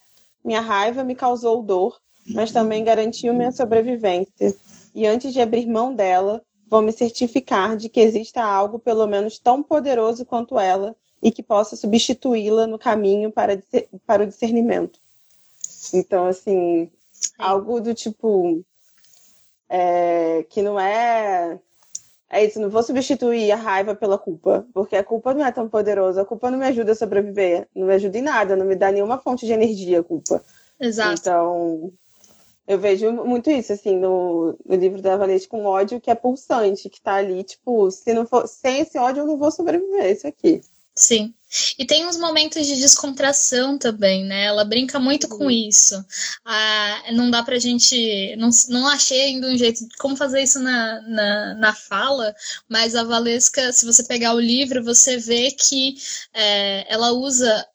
minha 0.45 0.61
raiva 0.61 1.05
me 1.05 1.15
causou 1.15 1.63
dor, 1.63 1.97
mas 2.35 2.51
também 2.51 2.83
garantiu 2.83 3.33
minha 3.33 3.53
sobrevivência. 3.53 4.53
E 4.93 5.07
antes 5.07 5.33
de 5.33 5.41
abrir 5.41 5.67
mão 5.67 5.95
dela, 5.95 6.43
vou 6.75 6.83
me 6.83 6.91
certificar 6.91 7.77
de 7.77 7.89
que 7.89 8.01
exista 8.01 8.43
algo 8.43 8.81
pelo 8.81 9.07
menos 9.07 9.39
tão 9.39 9.63
poderoso 9.63 10.27
quanto 10.27 10.59
ela 10.59 10.97
e 11.23 11.31
que 11.31 11.41
possa 11.41 11.77
substituí-la 11.77 12.67
no 12.67 12.81
caminho 12.81 13.31
para, 13.31 13.63
para 14.05 14.25
o 14.25 14.27
discernimento. 14.27 14.99
Então, 15.93 16.27
assim, 16.27 16.91
algo 17.39 17.81
do 17.81 17.95
tipo. 17.95 18.65
É, 19.69 20.45
que 20.51 20.63
não 20.63 20.79
é. 20.81 21.61
É 22.29 22.45
isso, 22.45 22.59
não 22.59 22.69
vou 22.69 22.83
substituir 22.83 23.53
a 23.53 23.57
raiva 23.57 23.95
pela 23.95 24.19
culpa, 24.19 24.67
porque 24.75 24.97
a 24.97 25.05
culpa 25.05 25.33
não 25.33 25.47
é 25.47 25.53
tão 25.53 25.69
poderosa, 25.69 26.23
a 26.23 26.25
culpa 26.25 26.51
não 26.51 26.59
me 26.59 26.67
ajuda 26.67 26.91
a 26.91 26.97
sobreviver, 26.97 27.69
não 27.73 27.87
me 27.87 27.95
ajuda 27.95 28.19
em 28.19 28.23
nada, 28.23 28.57
não 28.57 28.67
me 28.67 28.75
dá 28.75 28.91
nenhuma 28.91 29.19
fonte 29.19 29.47
de 29.47 29.53
energia 29.53 30.01
a 30.01 30.03
culpa. 30.03 30.43
Exato. 30.81 31.21
Então, 31.21 31.93
eu 32.67 32.79
vejo 32.79 33.13
muito 33.13 33.51
isso, 33.51 33.73
assim, 33.73 33.97
no, 33.97 34.59
no 34.65 34.77
livro 34.77 35.03
da 35.03 35.17
Valete 35.17 35.49
com 35.49 35.65
ódio, 35.65 36.01
que 36.01 36.11
é 36.11 36.15
pulsante, 36.15 36.89
que 36.89 37.01
tá 37.01 37.15
ali, 37.15 37.45
tipo, 37.45 37.91
se 37.91 38.15
não 38.15 38.27
for, 38.27 38.47
sem 38.49 38.81
esse 38.81 38.99
ódio 38.99 39.23
eu 39.23 39.27
não 39.27 39.37
vou 39.37 39.51
sobreviver, 39.51 40.11
isso 40.11 40.27
aqui. 40.27 40.61
Sim. 40.97 41.35
E 41.79 41.85
tem 41.85 42.07
uns 42.07 42.17
momentos 42.17 42.67
de 42.67 42.77
descontração 42.77 43.77
também, 43.77 44.25
né? 44.25 44.45
Ela 44.45 44.65
brinca 44.65 44.99
muito 44.99 45.29
com 45.29 45.51
isso. 45.51 46.05
Ah, 46.45 47.03
não 47.13 47.31
dá 47.31 47.43
pra 47.43 47.59
gente. 47.59 48.35
Não, 48.37 48.51
não 48.69 48.89
achei 48.89 49.23
ainda 49.23 49.49
um 49.49 49.57
jeito 49.57 49.87
de 49.89 49.97
como 49.97 50.17
fazer 50.17 50.43
isso 50.43 50.61
na, 50.61 51.01
na, 51.03 51.55
na 51.55 51.75
fala, 51.75 52.35
mas 52.69 52.95
a 52.95 53.03
Valesca, 53.05 53.73
se 53.73 53.85
você 53.85 54.05
pegar 54.05 54.35
o 54.35 54.41
livro, 54.41 54.85
você 54.85 55.17
vê 55.17 55.51
que 55.51 55.97
é, 56.33 56.93
ela 56.93 57.13
usa 57.13 57.67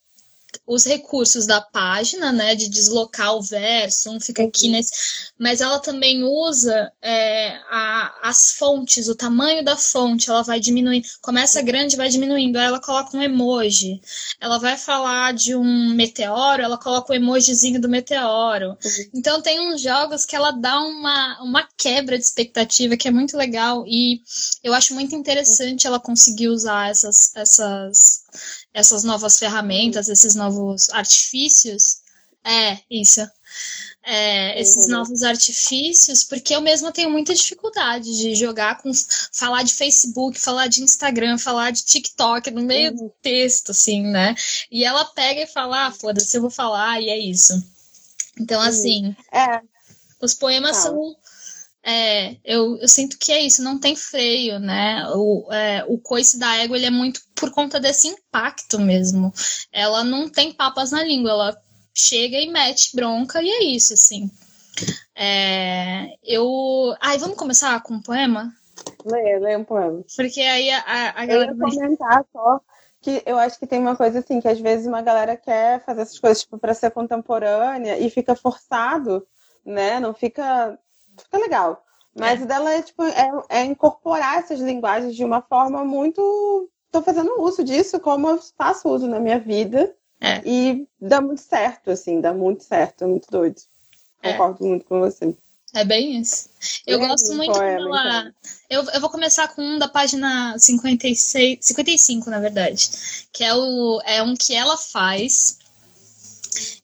os 0.65 0.85
recursos 0.85 1.45
da 1.45 1.59
página, 1.59 2.31
né, 2.31 2.55
de 2.55 2.69
deslocar 2.69 3.35
o 3.35 3.41
verso, 3.41 4.11
um 4.11 4.19
fica 4.19 4.43
aqui 4.43 4.67
uhum. 4.67 4.73
nesse, 4.73 4.91
mas 5.37 5.61
ela 5.61 5.79
também 5.79 6.23
usa 6.23 6.91
é, 7.01 7.55
a, 7.69 8.29
as 8.29 8.53
fontes, 8.53 9.07
o 9.07 9.15
tamanho 9.15 9.63
da 9.63 9.75
fonte, 9.75 10.29
ela 10.29 10.43
vai 10.43 10.59
diminuindo, 10.59 11.07
começa 11.21 11.61
grande, 11.61 11.95
vai 11.95 12.09
diminuindo, 12.09 12.57
aí 12.57 12.65
ela 12.65 12.79
coloca 12.79 13.17
um 13.17 13.21
emoji, 13.21 13.99
ela 14.39 14.59
vai 14.59 14.77
falar 14.77 15.33
de 15.33 15.55
um 15.55 15.93
meteoro, 15.95 16.61
ela 16.61 16.77
coloca 16.77 17.11
o 17.11 17.15
emojizinho 17.15 17.81
do 17.81 17.89
meteoro, 17.89 18.69
uhum. 18.69 19.09
então 19.13 19.41
tem 19.41 19.59
uns 19.59 19.81
jogos 19.81 20.25
que 20.25 20.35
ela 20.35 20.51
dá 20.51 20.79
uma, 20.79 21.41
uma 21.41 21.67
quebra 21.77 22.17
de 22.17 22.23
expectativa 22.23 22.95
que 22.95 23.07
é 23.07 23.11
muito 23.11 23.35
legal 23.35 23.85
e 23.87 24.21
eu 24.63 24.73
acho 24.73 24.93
muito 24.93 25.15
interessante 25.15 25.87
ela 25.87 25.99
conseguir 25.99 26.49
usar 26.49 26.89
essas, 26.89 27.35
essas 27.35 28.23
essas 28.73 29.03
novas 29.03 29.39
ferramentas, 29.39 30.09
esses 30.09 30.35
novos 30.35 30.89
artifícios. 30.89 32.01
É, 32.43 32.79
isso. 32.89 33.21
É, 34.01 34.59
esses 34.59 34.85
uhum. 34.85 34.91
novos 34.91 35.23
artifícios, 35.23 36.23
porque 36.23 36.55
eu 36.55 36.61
mesma 36.61 36.91
tenho 36.91 37.11
muita 37.11 37.35
dificuldade 37.35 38.17
de 38.17 38.33
jogar 38.33 38.81
com 38.81 38.91
falar 39.31 39.61
de 39.63 39.73
Facebook, 39.73 40.39
falar 40.39 40.67
de 40.67 40.81
Instagram, 40.81 41.37
falar 41.37 41.71
de 41.71 41.83
TikTok 41.83 42.49
no 42.49 42.63
meio 42.63 42.91
uhum. 42.91 42.97
do 42.97 43.13
texto, 43.21 43.71
assim, 43.71 44.01
né? 44.03 44.33
E 44.71 44.83
ela 44.83 45.05
pega 45.05 45.41
e 45.41 45.47
fala, 45.47 45.87
ah, 45.87 45.91
foda-se, 45.91 46.35
eu 46.35 46.41
vou 46.41 46.49
falar, 46.49 46.99
e 47.01 47.09
é 47.09 47.19
isso. 47.19 47.61
Então, 48.39 48.61
uhum. 48.61 48.67
assim, 48.67 49.15
é. 49.31 49.61
os 50.21 50.33
poemas 50.33 50.77
tá. 50.77 50.83
são 50.83 51.15
é, 51.83 52.37
eu, 52.43 52.77
eu 52.77 52.87
sinto 52.87 53.17
que 53.17 53.31
é 53.31 53.41
isso, 53.41 53.63
não 53.63 53.79
tem 53.79 53.95
freio, 53.95 54.59
né? 54.59 55.05
O, 55.15 55.47
é, 55.51 55.85
o 55.87 55.97
coice 55.97 56.37
da 56.37 56.57
égua 56.57 56.77
ele 56.77 56.85
é 56.85 56.91
muito 56.91 57.21
por 57.35 57.51
conta 57.51 57.79
desse 57.79 58.07
impacto 58.07 58.79
mesmo. 58.79 59.31
Ela 59.71 60.03
não 60.03 60.29
tem 60.29 60.53
papas 60.53 60.91
na 60.91 61.03
língua, 61.03 61.31
ela 61.31 61.57
chega 61.93 62.37
e 62.37 62.51
mete 62.51 62.95
bronca 62.95 63.41
e 63.41 63.49
é 63.49 63.63
isso, 63.63 63.93
assim. 63.93 64.29
É, 65.15 66.15
eu. 66.23 66.95
Ai, 67.01 67.17
vamos 67.17 67.37
começar 67.37 67.81
com 67.81 67.95
um 67.95 68.01
poema? 68.01 68.53
Lê, 69.05 69.39
lê 69.39 69.57
um 69.57 69.63
poema. 69.63 70.03
Porque 70.15 70.41
aí 70.41 70.69
a, 70.71 70.79
a, 70.79 71.21
a 71.21 71.25
galera. 71.25 71.51
Eu 71.51 71.57
ia 71.57 71.75
comentar 71.75 72.25
só 72.31 72.61
que 73.01 73.23
eu 73.25 73.37
acho 73.37 73.57
que 73.57 73.67
tem 73.67 73.79
uma 73.79 73.95
coisa 73.95 74.19
assim, 74.19 74.41
que 74.41 74.47
às 74.47 74.59
vezes 74.59 74.85
uma 74.85 75.01
galera 75.01 75.37
quer 75.37 75.83
fazer 75.85 76.01
essas 76.01 76.19
coisas 76.19 76.43
tipo, 76.43 76.57
para 76.57 76.73
ser 76.73 76.91
contemporânea 76.91 77.97
e 77.97 78.09
fica 78.09 78.35
forçado, 78.35 79.25
né? 79.65 79.99
Não 79.99 80.13
fica 80.13 80.77
fica 81.19 81.37
legal. 81.37 81.83
Mas 82.15 82.41
é. 82.41 82.43
o 82.43 82.47
dela 82.47 82.73
é, 82.73 82.81
tipo, 82.81 83.03
é, 83.03 83.31
é, 83.49 83.63
incorporar 83.63 84.39
essas 84.39 84.59
linguagens 84.59 85.15
de 85.15 85.23
uma 85.23 85.41
forma 85.41 85.83
muito. 85.85 86.69
Estou 86.87 87.03
fazendo 87.03 87.39
uso 87.41 87.63
disso 87.63 87.99
como 87.99 88.27
eu 88.27 88.39
faço 88.57 88.89
uso 88.89 89.07
na 89.07 89.19
minha 89.19 89.39
vida. 89.39 89.95
É. 90.21 90.41
E 90.43 90.87
dá 90.99 91.21
muito 91.21 91.41
certo, 91.41 91.91
assim, 91.91 92.19
dá 92.19 92.33
muito 92.33 92.63
certo, 92.63 93.03
é 93.03 93.07
muito 93.07 93.29
doido. 93.31 93.61
É. 94.21 94.33
Concordo 94.33 94.65
muito 94.65 94.85
com 94.85 94.99
você. 94.99 95.33
É 95.73 95.85
bem 95.85 96.19
isso. 96.19 96.49
Eu 96.85 97.01
é 97.01 97.07
gosto 97.07 97.33
muito 97.35 97.53
poema, 97.53 97.79
ela... 97.79 98.19
Então. 98.21 98.33
eu, 98.69 98.83
eu 98.91 99.01
vou 99.01 99.09
começar 99.09 99.47
com 99.49 99.61
um 99.61 99.77
da 99.77 99.87
página 99.87 100.57
56, 100.57 101.59
55, 101.61 102.29
na 102.29 102.39
verdade. 102.39 102.89
Que 103.31 103.43
é, 103.43 103.53
o, 103.53 104.01
é 104.03 104.23
um 104.23 104.35
que 104.35 104.55
ela 104.55 104.75
faz 104.77 105.59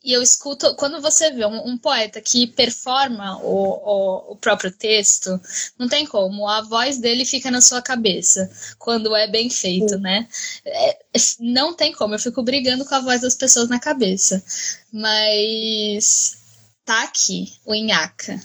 e 0.04 0.14
eu 0.14 0.22
escuto, 0.22 0.76
quando 0.76 1.02
você 1.02 1.32
vê 1.32 1.46
um, 1.46 1.70
um 1.70 1.78
poeta 1.78 2.22
que 2.22 2.48
performa 2.48 3.38
o, 3.40 3.50
o, 3.50 4.32
o, 4.34 4.36
próprio 4.36 4.72
texto, 4.72 5.40
não 5.80 5.88
tem 5.88 6.06
como, 6.06 6.48
a 6.48 6.62
voz 6.62 7.00
dele 7.00 7.26
fica 7.26 7.50
na 7.50 7.62
sua 7.62 7.82
cabeça, 7.82 8.50
quando 8.78 9.16
é 9.16 9.28
bem 9.28 9.50
feito, 9.50 9.98
né? 9.98 10.28
É, 10.64 11.00
não 11.40 11.74
tem 11.74 11.92
como, 11.92 12.14
eu 12.14 12.20
fico 12.20 12.44
brigando 12.44 12.86
com 12.86 12.96
a 12.96 13.02
voz 13.02 13.22
das 13.22 13.36
pessoas 13.36 13.68
na 13.68 13.80
cabeça. 13.80 14.44
Mas 14.92 16.38
tá 16.86 17.04
aqui, 17.04 17.54
o 17.66 17.74
Inhaca. 17.74 18.40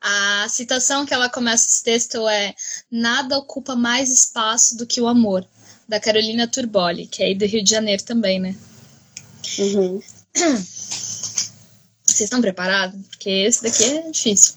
A 0.00 0.48
citação 0.48 1.04
que 1.04 1.12
ela 1.12 1.28
começa 1.28 1.66
esse 1.66 1.82
texto 1.82 2.28
é: 2.28 2.54
Nada 2.88 3.36
ocupa 3.36 3.74
mais 3.74 4.08
espaço 4.12 4.76
do 4.76 4.86
que 4.86 5.00
o 5.00 5.08
amor 5.08 5.44
da 5.88 6.00
Carolina 6.00 6.46
Turboli, 6.46 7.06
que 7.06 7.22
é 7.22 7.26
aí 7.26 7.34
do 7.34 7.46
Rio 7.46 7.62
de 7.62 7.70
Janeiro 7.70 8.02
também, 8.02 8.40
né? 8.40 8.56
Uhum. 9.58 10.02
Vocês 12.16 12.20
estão 12.20 12.40
preparados? 12.40 12.98
Porque 13.08 13.30
esse 13.30 13.62
daqui 13.62 13.84
é 13.84 14.10
difícil. 14.10 14.54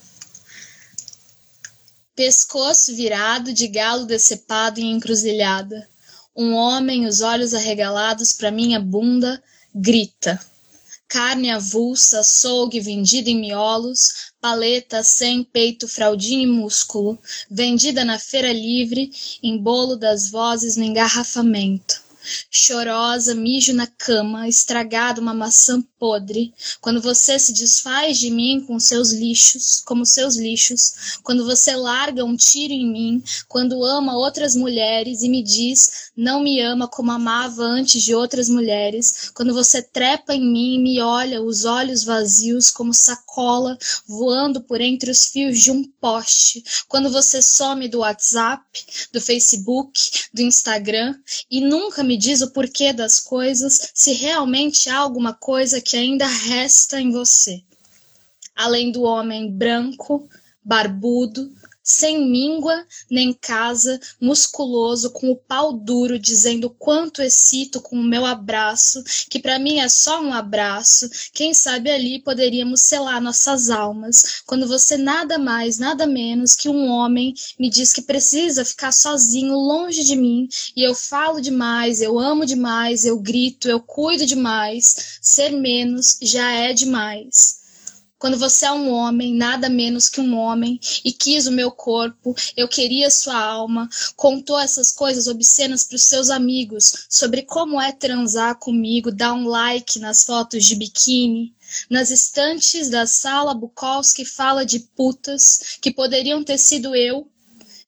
Pescoço 2.16 2.96
virado 2.96 3.54
de 3.54 3.68
galo 3.68 4.06
decepado 4.06 4.80
em 4.80 4.92
encruzilhada. 4.92 5.88
Um 6.36 6.54
homem, 6.54 7.06
os 7.06 7.22
olhos 7.22 7.54
arregalados 7.54 8.34
para 8.34 8.52
minha 8.52 8.80
bunda, 8.80 9.42
grita. 9.74 10.40
Carne 11.08 11.50
avulsa, 11.50 12.20
açougue 12.20 12.80
vendido 12.80 13.30
em 13.30 13.40
miolos, 13.40 14.29
paleta 14.42 15.04
sem 15.04 15.44
peito, 15.44 15.88
fraldinha 15.88 16.44
e 16.44 16.48
músculo, 16.48 17.20
vendida 17.50 18.06
na 18.06 18.18
feira 18.18 18.52
livre, 18.52 19.12
em 19.44 19.58
bolo 19.58 19.96
das 19.96 20.30
vozes 20.30 20.76
no 20.76 20.84
engarrafamento. 20.84 22.10
Chorosa, 22.52 23.34
mijo 23.34 23.74
na 23.74 23.88
cama, 23.88 24.48
estragada 24.48 25.22
uma 25.22 25.34
maçã 25.34 25.82
podre, 25.98 26.54
quando 26.82 27.02
você 27.02 27.40
se 27.40 27.54
desfaz 27.54 28.20
de 28.20 28.30
mim 28.30 28.64
com 28.68 28.80
seus 28.80 29.12
lixos, 29.12 29.82
como 29.86 30.06
seus 30.06 30.36
lixos, 30.36 31.20
quando 31.24 31.46
você 31.46 31.76
larga 31.76 32.24
um 32.26 32.36
tiro 32.36 32.74
em 32.74 32.92
mim, 32.92 33.24
quando 33.48 33.84
ama 33.84 34.18
outras 34.18 34.56
mulheres 34.56 35.22
e 35.22 35.30
me 35.30 35.42
diz 35.42 36.10
não 36.16 36.42
me 36.42 36.60
ama 36.60 36.88
como 36.88 37.12
amava 37.12 37.64
antes 37.64 38.04
de 38.04 38.14
outras 38.14 38.50
mulheres, 38.50 39.32
quando 39.34 39.54
você 39.54 39.82
trepa 39.82 40.36
em 40.36 40.42
mim 40.42 40.76
e 40.76 40.80
me 40.80 41.02
olha 41.02 41.42
os 41.42 41.64
olhos 41.64 42.04
vazios 42.04 42.70
como 42.70 42.94
sacola 43.40 43.78
voando 44.06 44.62
por 44.62 44.82
entre 44.82 45.10
os 45.10 45.28
fios 45.28 45.60
de 45.60 45.72
um 45.72 45.84
poste, 46.02 46.62
quando 46.90 47.10
você 47.10 47.42
some 47.42 47.88
do 47.88 48.00
WhatsApp, 48.00 48.64
do 49.14 49.22
Facebook, 49.22 50.28
do 50.34 50.42
Instagram 50.42 51.16
e 51.50 51.62
nunca 51.62 52.04
me 52.04 52.18
diz 52.18 52.42
o 52.42 52.52
porquê 52.52 52.92
das 52.92 53.20
coisas, 53.20 53.92
se 53.94 54.12
realmente 54.12 54.90
há 54.90 54.98
alguma 54.98 55.34
coisa 55.34 55.80
que 55.80 55.96
ainda 55.96 56.28
resta 56.28 57.00
em 57.00 57.12
você. 57.12 57.64
Além 58.54 58.92
do 58.92 59.04
homem 59.04 59.50
branco, 59.50 60.28
barbudo, 60.62 61.50
sem 61.90 62.30
míngua 62.30 62.86
nem 63.10 63.34
casa, 63.34 64.00
musculoso, 64.22 65.10
com 65.10 65.32
o 65.32 65.36
pau 65.36 65.74
duro, 65.74 66.20
dizendo 66.20 66.70
quanto 66.70 67.22
excito 67.22 67.82
com 67.82 67.96
o 67.96 68.04
meu 68.04 68.26
abraço, 68.26 69.04
que 69.28 69.40
para 69.40 69.58
mim 69.58 69.80
é 69.80 69.90
só 69.90 70.22
um 70.22 70.32
abraço. 70.32 71.10
Quem 71.34 71.52
sabe 71.54 71.90
ali 71.90 72.20
poderíamos 72.20 72.82
selar 72.82 73.20
nossas 73.20 73.72
almas, 73.72 74.44
quando 74.46 74.68
você 74.68 74.98
nada 74.98 75.40
mais, 75.40 75.80
nada 75.80 76.06
menos 76.06 76.54
que 76.54 76.70
um 76.70 76.88
homem 76.90 77.34
me 77.60 77.70
diz 77.72 77.92
que 77.92 78.04
precisa 78.04 78.64
ficar 78.64 78.92
sozinho, 78.92 79.56
longe 79.56 80.04
de 80.04 80.16
mim, 80.16 80.48
e 80.76 80.84
eu 80.84 80.94
falo 80.94 81.42
demais, 81.42 82.02
eu 82.02 82.20
amo 82.20 82.46
demais, 82.46 83.04
eu 83.04 83.20
grito, 83.20 83.68
eu 83.68 83.80
cuido 83.80 84.28
demais, 84.28 85.18
ser 85.22 85.50
menos 85.50 86.20
já 86.22 86.52
é 86.52 86.72
demais. 86.72 87.59
Quando 88.20 88.38
você 88.38 88.66
é 88.66 88.72
um 88.74 88.92
homem, 88.92 89.34
nada 89.34 89.70
menos 89.70 90.10
que 90.10 90.20
um 90.20 90.38
homem, 90.38 90.78
e 91.06 91.14
quis 91.14 91.48
o 91.48 91.54
meu 91.54 91.72
corpo, 91.72 92.36
eu 92.58 92.68
queria 92.68 93.10
sua 93.10 93.42
alma, 93.42 93.88
contou 94.14 94.60
essas 94.60 94.92
coisas 94.92 95.28
obscenas 95.28 95.86
para 95.86 95.96
os 95.96 96.04
seus 96.04 96.30
amigos 96.30 97.08
sobre 97.10 97.44
como 97.44 97.80
é 97.80 97.94
transar 97.94 98.60
comigo, 98.60 99.10
dar 99.10 99.32
um 99.32 99.48
like 99.48 100.00
nas 100.00 100.26
fotos 100.26 100.66
de 100.66 100.76
biquíni. 100.76 101.56
Nas 101.90 102.12
estantes 102.12 102.90
da 102.90 103.08
sala, 103.08 103.54
Bukowski 103.54 104.26
fala 104.26 104.66
de 104.66 104.80
putas 104.80 105.78
que 105.82 105.90
poderiam 105.90 106.44
ter 106.44 106.58
sido 106.58 106.94
eu, 106.94 107.26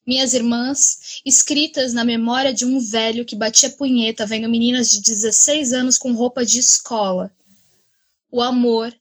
minhas 0.07 0.33
irmãs, 0.33 1.21
escritas 1.25 1.91
na 1.91 2.05
memória 2.05 2.53
de 2.53 2.63
um 2.63 2.79
velho 2.79 3.25
que 3.25 3.35
batia 3.35 3.69
punheta 3.69 4.25
vendo 4.25 4.47
meninas 4.47 4.89
de 4.89 5.01
16 5.01 5.73
anos 5.73 5.97
com 5.97 6.13
roupa 6.13 6.45
de 6.45 6.57
escola. 6.57 7.33
O 8.31 8.41
amor 8.41 8.95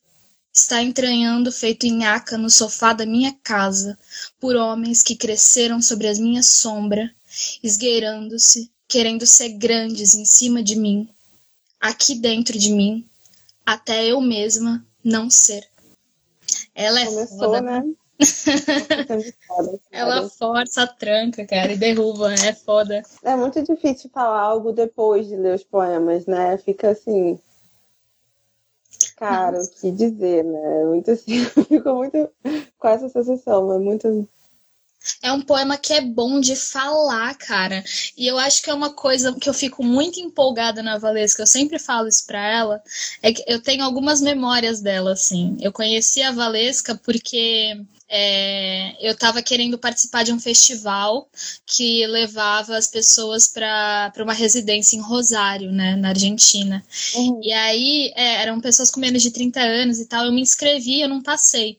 está 0.52 0.82
entranhando 0.82 1.52
feito 1.52 1.86
nhaca 1.86 2.36
no 2.36 2.50
sofá 2.50 2.92
da 2.92 3.06
minha 3.06 3.32
casa, 3.42 3.98
por 4.38 4.56
homens 4.56 5.02
que 5.02 5.14
cresceram 5.16 5.80
sobre 5.80 6.08
as 6.08 6.18
minhas 6.18 6.46
sombras, 6.46 7.10
esgueirando-se, 7.62 8.70
querendo 8.88 9.24
ser 9.26 9.50
grandes 9.50 10.14
em 10.14 10.24
cima 10.24 10.62
de 10.62 10.76
mim, 10.76 11.08
aqui 11.80 12.14
dentro 12.16 12.58
de 12.58 12.72
mim, 12.72 13.06
até 13.64 14.06
eu 14.06 14.20
mesma 14.20 14.84
não 15.04 15.30
ser. 15.30 15.66
Ela 16.74 17.00
é 17.00 17.06
Começou, 17.06 17.38
foda. 17.38 17.60
né? 17.60 17.84
Ela 19.90 20.28
força 20.28 20.82
a 20.82 20.86
tranca, 20.86 21.46
cara, 21.46 21.72
e 21.72 21.76
derruba, 21.76 22.34
é 22.34 22.52
foda. 22.52 23.02
É 23.22 23.34
muito 23.34 23.62
difícil 23.62 24.10
falar 24.10 24.40
algo 24.40 24.72
depois 24.72 25.26
de 25.26 25.36
ler 25.36 25.54
os 25.54 25.64
poemas, 25.64 26.26
né? 26.26 26.58
Fica 26.58 26.90
assim, 26.90 27.38
Cara, 29.20 29.60
o 29.62 29.68
que 29.68 29.90
dizer, 29.90 30.42
né? 30.42 30.84
Muito 30.86 31.10
assim, 31.10 31.44
ficou 31.68 31.96
muito 31.96 32.30
com 32.78 32.88
essa 32.88 33.06
sensação, 33.10 33.70
é 33.74 33.78
muito. 33.78 34.26
É 35.22 35.30
um 35.30 35.42
poema 35.42 35.76
que 35.76 35.92
é 35.92 36.00
bom 36.00 36.40
de 36.40 36.56
falar, 36.56 37.34
cara. 37.36 37.84
E 38.16 38.26
eu 38.26 38.38
acho 38.38 38.62
que 38.62 38.70
é 38.70 38.74
uma 38.74 38.94
coisa 38.94 39.34
que 39.34 39.48
eu 39.48 39.52
fico 39.52 39.84
muito 39.84 40.18
empolgada 40.18 40.82
na 40.82 40.96
Valesca. 40.96 41.42
Eu 41.42 41.46
sempre 41.46 41.78
falo 41.78 42.08
isso 42.08 42.24
pra 42.26 42.40
ela. 42.40 42.82
É 43.22 43.30
que 43.30 43.44
eu 43.46 43.62
tenho 43.62 43.84
algumas 43.84 44.22
memórias 44.22 44.80
dela, 44.80 45.12
assim. 45.12 45.54
Eu 45.60 45.72
conheci 45.72 46.22
a 46.22 46.32
Valesca 46.32 46.94
porque 46.94 47.78
é, 48.12 48.96
eu 49.00 49.12
estava 49.12 49.40
querendo 49.40 49.78
participar 49.78 50.24
de 50.24 50.32
um 50.32 50.40
festival 50.40 51.30
que 51.64 52.04
levava 52.08 52.76
as 52.76 52.88
pessoas 52.88 53.46
para 53.46 54.12
uma 54.18 54.32
residência 54.32 54.96
em 54.96 55.00
Rosário, 55.00 55.70
né, 55.70 55.94
na 55.94 56.08
Argentina. 56.08 56.84
Uhum. 57.14 57.40
E 57.40 57.52
aí 57.52 58.12
é, 58.16 58.42
eram 58.42 58.60
pessoas 58.60 58.90
com 58.90 58.98
menos 58.98 59.22
de 59.22 59.30
30 59.30 59.60
anos 59.60 60.00
e 60.00 60.06
tal. 60.06 60.24
Eu 60.24 60.32
me 60.32 60.40
inscrevi, 60.40 61.00
eu 61.00 61.08
não 61.08 61.22
passei. 61.22 61.78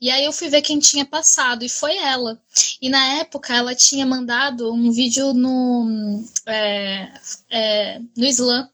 E 0.00 0.08
aí 0.10 0.24
eu 0.24 0.32
fui 0.32 0.48
ver 0.48 0.62
quem 0.62 0.78
tinha 0.78 1.04
passado, 1.04 1.64
e 1.64 1.68
foi 1.68 1.96
ela. 1.96 2.40
E 2.80 2.88
na 2.88 3.04
época 3.14 3.52
ela 3.52 3.74
tinha 3.74 4.06
mandado 4.06 4.72
um 4.72 4.92
vídeo 4.92 5.34
no, 5.34 6.24
é, 6.46 7.10
é, 7.50 8.00
no 8.16 8.24
Slam, 8.26 8.68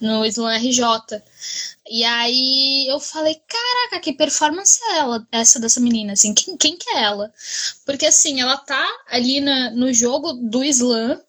no 0.00 0.24
Slam 0.24 0.56
RJ. 0.56 1.22
E 1.90 2.04
aí 2.04 2.86
eu 2.88 3.00
falei, 3.00 3.40
caraca, 3.46 4.00
que 4.00 4.12
performance 4.12 4.78
é 4.90 4.98
ela, 4.98 5.26
essa 5.32 5.58
dessa 5.58 5.80
menina, 5.80 6.12
assim, 6.12 6.34
quem, 6.34 6.56
quem 6.56 6.76
que 6.76 6.90
é 6.90 7.02
ela? 7.04 7.32
Porque 7.86 8.06
assim, 8.06 8.40
ela 8.40 8.56
tá 8.56 8.86
ali 9.08 9.40
na, 9.40 9.70
no 9.70 9.92
jogo 9.92 10.32
do 10.34 10.62
slam, 10.64 11.20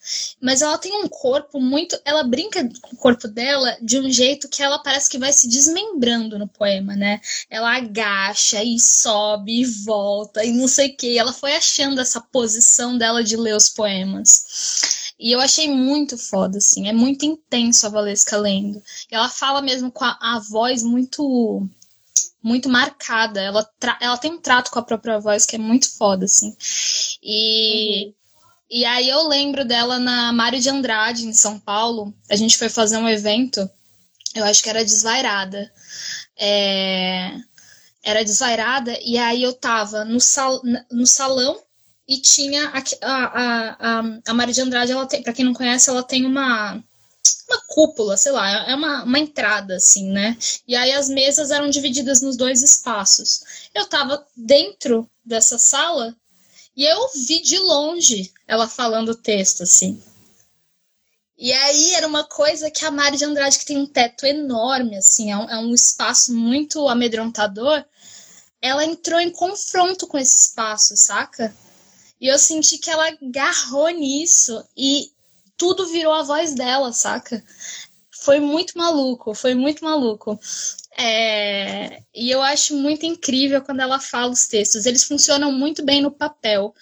mas 0.41 0.62
ela 0.62 0.78
tem 0.78 0.93
um 1.04 1.08
corpo 1.08 1.60
muito. 1.60 2.00
Ela 2.04 2.24
brinca 2.24 2.67
com 2.82 2.95
o 2.95 3.00
corpo 3.00 3.28
dela 3.28 3.78
de 3.82 4.00
um 4.00 4.10
jeito 4.12 4.50
que 4.50 4.62
ela 4.62 4.80
parece 4.80 5.10
que 5.10 5.17
vai 5.17 5.32
se 5.32 5.48
desmembrando 5.48 6.38
no 6.38 6.48
poema, 6.48 6.95
né? 6.95 7.22
Ela 7.50 7.78
agacha 7.78 8.63
e 8.63 8.80
sobe 8.80 9.62
e 9.62 9.65
volta 9.65 10.43
e 10.43 10.52
não 10.52 10.67
sei 10.67 10.89
o 10.89 10.98
que. 10.98 11.17
Ela 11.17 11.32
foi 11.32 11.56
achando 11.56 12.02
essa 12.02 12.19
posição 12.19 12.98
dela 12.98 13.24
de 13.24 13.38
ler 13.38 13.56
os 13.56 13.69
poemas. 13.69 14.99
E 15.19 15.32
eu 15.32 15.39
achei 15.41 15.69
muito 15.69 16.17
foda, 16.17 16.60
assim. 16.60 16.88
É 16.88 16.93
muito 16.93 17.25
intenso 17.25 17.86
a 17.86 17.89
Valesca 17.89 18.38
lendo. 18.38 18.82
E 19.12 19.15
ela 19.15 19.27
fala 19.27 19.62
mesmo 19.62 19.91
com 19.91 20.05
a, 20.05 20.17
a 20.21 20.39
voz 20.39 20.82
muito 20.82 21.67
muito 22.41 22.69
marcada. 22.69 23.41
Ela, 23.41 23.69
ela 23.99 24.17
tem 24.17 24.32
um 24.32 24.41
trato 24.41 24.71
com 24.71 24.79
a 24.79 24.84
própria 24.84 25.19
voz 25.19 25.45
que 25.45 25.58
é 25.58 25.60
muito 25.60 25.91
foda, 25.97 26.23
assim. 26.25 26.55
E, 27.21 28.05
uhum. 28.05 28.13
e 28.69 28.86
aí 28.86 29.10
eu 29.10 29.27
lembro 29.27 29.65
dela 29.65 29.99
na 29.99 30.32
Mário 30.32 30.60
de 30.60 30.69
Andrade, 30.69 31.27
em 31.27 31.34
São 31.34 31.60
Paulo. 31.60 32.13
A 32.29 32.36
gente 32.38 32.58
foi 32.58 32.69
fazer 32.69 32.97
um 32.97 33.10
evento, 33.10 33.69
eu 34.34 34.45
acho 34.45 34.63
que 34.63 34.69
era 34.69 34.86
Desvairada. 34.86 35.69
É, 36.38 37.36
era 38.01 38.23
Desvairada, 38.23 38.97
e 39.03 39.17
aí 39.17 39.43
eu 39.43 39.53
tava 39.53 40.05
no, 40.05 40.21
sal, 40.21 40.62
no 40.89 41.05
salão 41.05 41.62
e 42.10 42.17
tinha 42.17 42.69
a, 42.69 42.84
a, 43.04 44.00
a, 44.00 44.19
a 44.26 44.34
Maria 44.34 44.54
de 44.56 44.62
Andrade, 44.62 44.91
ela 44.91 45.06
tem, 45.06 45.22
pra 45.22 45.32
quem 45.32 45.45
não 45.45 45.54
conhece, 45.54 45.91
ela 45.91 46.02
tem 46.02 46.26
uma, 46.26 46.74
uma 47.48 47.62
cúpula, 47.67 48.17
sei 48.17 48.32
lá, 48.32 48.67
é 48.67 48.74
uma, 48.74 49.04
uma 49.04 49.19
entrada, 49.19 49.76
assim, 49.76 50.10
né? 50.10 50.36
E 50.67 50.76
aí 50.76 50.91
as 50.91 51.08
mesas 51.08 51.52
eram 51.52 51.69
divididas 51.69 52.19
nos 52.19 52.36
dois 52.36 52.63
espaços. 52.63 53.69
Eu 53.76 53.86
tava 53.86 54.26
dentro 54.36 55.08
dessa 55.24 55.60
sala 55.60 56.15
e 56.76 56.84
eu 56.84 57.12
vi 57.13 57.43
de 57.43 57.60
longe 57.60 58.34
ela 58.48 58.67
falando 58.67 59.10
o 59.10 59.15
texto, 59.15 59.62
assim. 59.62 60.02
E 61.38 61.54
aí 61.54 61.91
era 61.91 62.08
uma 62.08 62.24
coisa 62.24 62.72
que 62.72 62.86
a 62.86 62.91
Mari 62.91 63.17
de 63.17 63.26
Andrade, 63.26 63.60
que 63.60 63.65
tem 63.65 63.78
um 63.78 63.86
teto 63.86 64.26
enorme, 64.26 64.98
assim, 64.98 65.32
é 65.32 65.38
um, 65.38 65.48
é 65.48 65.60
um 65.60 65.76
espaço 65.76 66.34
muito 66.34 66.88
amedrontador, 66.88 67.86
ela 68.60 68.84
entrou 68.84 69.19
em 69.19 69.30
confronto 69.30 70.08
com 70.08 70.17
esse 70.17 70.48
espaço, 70.48 70.98
saca? 70.98 71.56
E 72.19 72.27
eu 72.27 72.38
senti 72.38 72.77
que 72.77 72.89
ela 72.89 73.08
agarrou 73.21 73.89
nisso 73.89 74.63
e 74.75 75.12
tudo 75.58 75.88
virou 75.88 76.13
a 76.13 76.23
voz 76.23 76.53
dela, 76.53 76.91
saca? 76.91 77.43
Foi 78.21 78.39
muito 78.39 78.77
maluco, 78.77 79.34
foi 79.34 79.53
muito 79.55 79.84
maluco. 79.84 80.39
É... 80.97 82.01
E 82.13 82.29
eu 82.29 82.41
acho 82.41 82.75
muito 82.75 83.05
incrível 83.05 83.62
quando 83.62 83.79
ela 83.79 83.99
fala 83.99 84.32
os 84.32 84.47
textos. 84.47 84.86
Eles 84.86 85.05
funcionam 85.05 85.51
muito 85.51 85.84
bem 85.84 86.01
no 86.01 86.12
papel, 86.12 86.73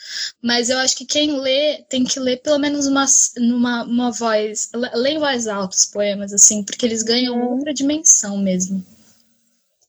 mas 0.42 0.70
eu 0.70 0.80
acho 0.80 0.96
que 0.96 1.06
quem 1.06 1.40
lê 1.40 1.84
tem 1.88 2.04
que 2.04 2.20
ler 2.20 2.38
pelo 2.38 2.58
menos 2.58 2.88
uma, 2.88 3.06
numa 3.38 3.84
uma 3.84 4.12
voz. 4.12 4.70
Lê 4.74 5.12
em 5.12 5.20
voz 5.20 5.48
alta 5.48 5.76
os 5.76 5.86
poemas, 5.86 6.34
assim, 6.34 6.64
porque 6.64 6.86
eles 6.86 7.04
ganham 7.04 7.38
uhum. 7.38 7.54
outra 7.54 7.74
dimensão 7.74 8.38
mesmo. 8.38 8.84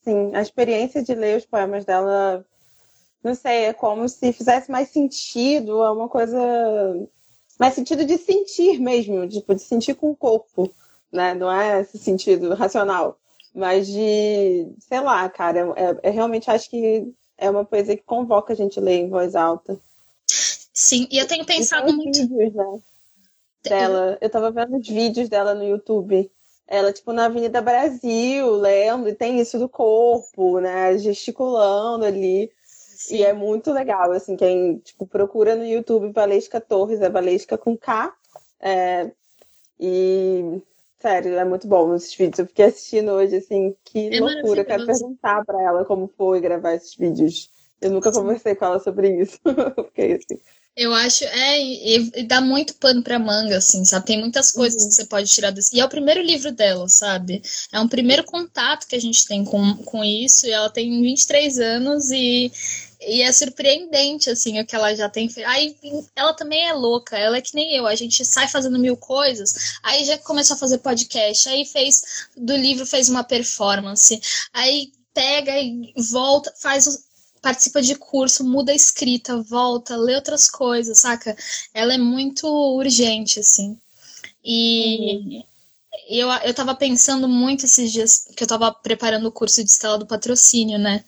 Sim, 0.04 0.34
a 0.34 0.42
experiência 0.42 1.02
de 1.02 1.14
ler 1.14 1.38
os 1.38 1.46
poemas 1.46 1.84
dela 1.86 2.44
não 3.22 3.34
sei, 3.34 3.66
é 3.66 3.72
como 3.72 4.08
se 4.08 4.32
fizesse 4.32 4.70
mais 4.70 4.88
sentido, 4.90 5.82
é 5.82 5.90
uma 5.90 6.08
coisa. 6.08 6.38
Mais 7.58 7.74
sentido 7.74 8.04
de 8.04 8.16
sentir 8.18 8.78
mesmo, 8.78 9.28
tipo, 9.28 9.54
de 9.54 9.60
sentir 9.60 9.94
com 9.94 10.10
o 10.10 10.16
corpo, 10.16 10.72
né? 11.12 11.34
Não 11.34 11.50
é 11.50 11.80
esse 11.80 11.98
sentido 11.98 12.54
racional, 12.54 13.18
mas 13.52 13.88
de, 13.88 14.68
sei 14.78 15.00
lá, 15.00 15.28
cara, 15.28 15.74
é, 15.76 16.08
é 16.08 16.10
realmente 16.10 16.50
acho 16.50 16.70
que 16.70 17.12
é 17.36 17.50
uma 17.50 17.64
poesia 17.64 17.96
que 17.96 18.04
convoca 18.04 18.52
a 18.52 18.56
gente 18.56 18.78
a 18.78 18.82
ler 18.82 18.98
em 18.98 19.08
voz 19.08 19.34
alta. 19.34 19.78
Sim, 20.72 21.08
e 21.10 21.18
eu 21.18 21.26
tenho 21.26 21.44
pensado 21.44 21.92
muito. 21.92 22.20
Vídeos, 22.20 22.54
né, 22.54 22.80
dela, 23.64 24.18
eu 24.20 24.30
tava 24.30 24.50
vendo 24.52 24.76
os 24.76 24.88
vídeos 24.88 25.28
dela 25.28 25.54
no 25.54 25.64
YouTube. 25.64 26.30
Ela, 26.66 26.92
tipo, 26.92 27.12
na 27.12 27.24
Avenida 27.24 27.60
Brasil, 27.60 28.50
lendo, 28.52 29.08
e 29.08 29.14
tem 29.14 29.40
isso 29.40 29.58
do 29.58 29.68
corpo, 29.68 30.60
né? 30.60 30.96
Gesticulando 30.98 32.04
ali. 32.04 32.52
E 33.10 33.24
é 33.24 33.32
muito 33.32 33.72
legal, 33.72 34.12
assim, 34.12 34.36
quem 34.36 34.78
tipo, 34.78 35.06
procura 35.06 35.54
no 35.56 35.64
YouTube 35.64 36.12
Valesca 36.12 36.60
Torres, 36.60 37.00
é 37.00 37.08
Valesca 37.08 37.56
com 37.56 37.76
K. 37.76 38.14
É, 38.60 39.10
e, 39.78 40.60
sério, 41.00 41.34
é 41.36 41.44
muito 41.44 41.66
bom 41.66 41.94
esses 41.94 42.14
vídeos. 42.14 42.38
Eu 42.38 42.46
fiquei 42.46 42.66
assistindo 42.66 43.12
hoje, 43.12 43.36
assim, 43.36 43.74
que 43.84 44.14
é 44.14 44.20
loucura. 44.20 44.64
Quero 44.64 44.86
perguntar 44.86 45.44
pra 45.44 45.62
ela 45.62 45.84
como 45.84 46.10
foi 46.16 46.40
gravar 46.40 46.74
esses 46.74 46.94
vídeos. 46.94 47.50
Eu 47.80 47.90
nunca 47.90 48.12
conversei 48.12 48.54
com 48.54 48.64
ela 48.64 48.80
sobre 48.80 49.22
isso. 49.22 49.38
fiquei 49.88 50.14
assim. 50.14 50.40
Eu 50.78 50.94
acho, 50.94 51.24
é, 51.24 51.60
e, 51.60 52.10
e, 52.14 52.22
dá 52.22 52.40
muito 52.40 52.74
pano 52.74 53.02
pra 53.02 53.18
manga, 53.18 53.56
assim, 53.56 53.84
sabe? 53.84 54.06
Tem 54.06 54.20
muitas 54.20 54.52
coisas 54.52 54.80
uhum. 54.80 54.88
que 54.88 54.94
você 54.94 55.06
pode 55.06 55.28
tirar 55.28 55.50
desse. 55.50 55.76
E 55.76 55.80
é 55.80 55.84
o 55.84 55.88
primeiro 55.88 56.22
livro 56.22 56.52
dela, 56.52 56.88
sabe? 56.88 57.42
É 57.72 57.80
um 57.80 57.88
primeiro 57.88 58.22
contato 58.22 58.86
que 58.86 58.94
a 58.94 59.00
gente 59.00 59.26
tem 59.26 59.44
com, 59.44 59.74
com 59.78 60.04
isso, 60.04 60.46
e 60.46 60.52
ela 60.52 60.70
tem 60.70 61.02
23 61.02 61.58
anos 61.58 62.12
e 62.12 62.52
E 63.00 63.22
é 63.22 63.30
surpreendente, 63.30 64.28
assim, 64.28 64.60
o 64.60 64.66
que 64.66 64.74
ela 64.74 64.94
já 64.94 65.08
tem 65.08 65.28
feito. 65.28 65.48
Aí 65.48 65.76
ela 66.16 66.34
também 66.34 66.66
é 66.66 66.72
louca, 66.72 67.16
ela 67.16 67.36
é 67.36 67.40
que 67.40 67.54
nem 67.54 67.74
eu. 67.76 67.86
A 67.86 67.94
gente 67.94 68.24
sai 68.24 68.48
fazendo 68.48 68.78
mil 68.78 68.96
coisas, 68.96 69.78
aí 69.82 70.04
já 70.04 70.18
começou 70.18 70.56
a 70.56 70.58
fazer 70.58 70.78
podcast, 70.78 71.48
aí 71.48 71.64
fez 71.64 72.26
do 72.36 72.56
livro, 72.56 72.84
fez 72.84 73.08
uma 73.08 73.22
performance, 73.22 74.20
aí 74.52 74.92
pega 75.14 75.56
e 75.58 75.92
volta, 76.10 76.52
faz 76.60 77.06
participa 77.40 77.80
de 77.80 77.94
curso, 77.94 78.44
muda 78.44 78.72
a 78.72 78.74
escrita, 78.74 79.40
volta, 79.42 79.96
lê 79.96 80.14
outras 80.14 80.50
coisas, 80.50 80.98
saca? 80.98 81.36
Ela 81.72 81.94
é 81.94 81.98
muito 81.98 82.46
urgente, 82.46 83.40
assim. 83.40 83.78
E 84.44 85.16
uhum. 85.16 85.44
eu, 86.08 86.28
eu 86.44 86.54
tava 86.54 86.74
pensando 86.74 87.28
muito 87.28 87.64
esses 87.64 87.92
dias 87.92 88.28
que 88.36 88.42
eu 88.42 88.48
tava 88.48 88.72
preparando 88.72 89.26
o 89.26 89.32
curso 89.32 89.62
de 89.62 89.70
Estela 89.70 89.98
do 89.98 90.06
Patrocínio, 90.06 90.78
né? 90.78 91.04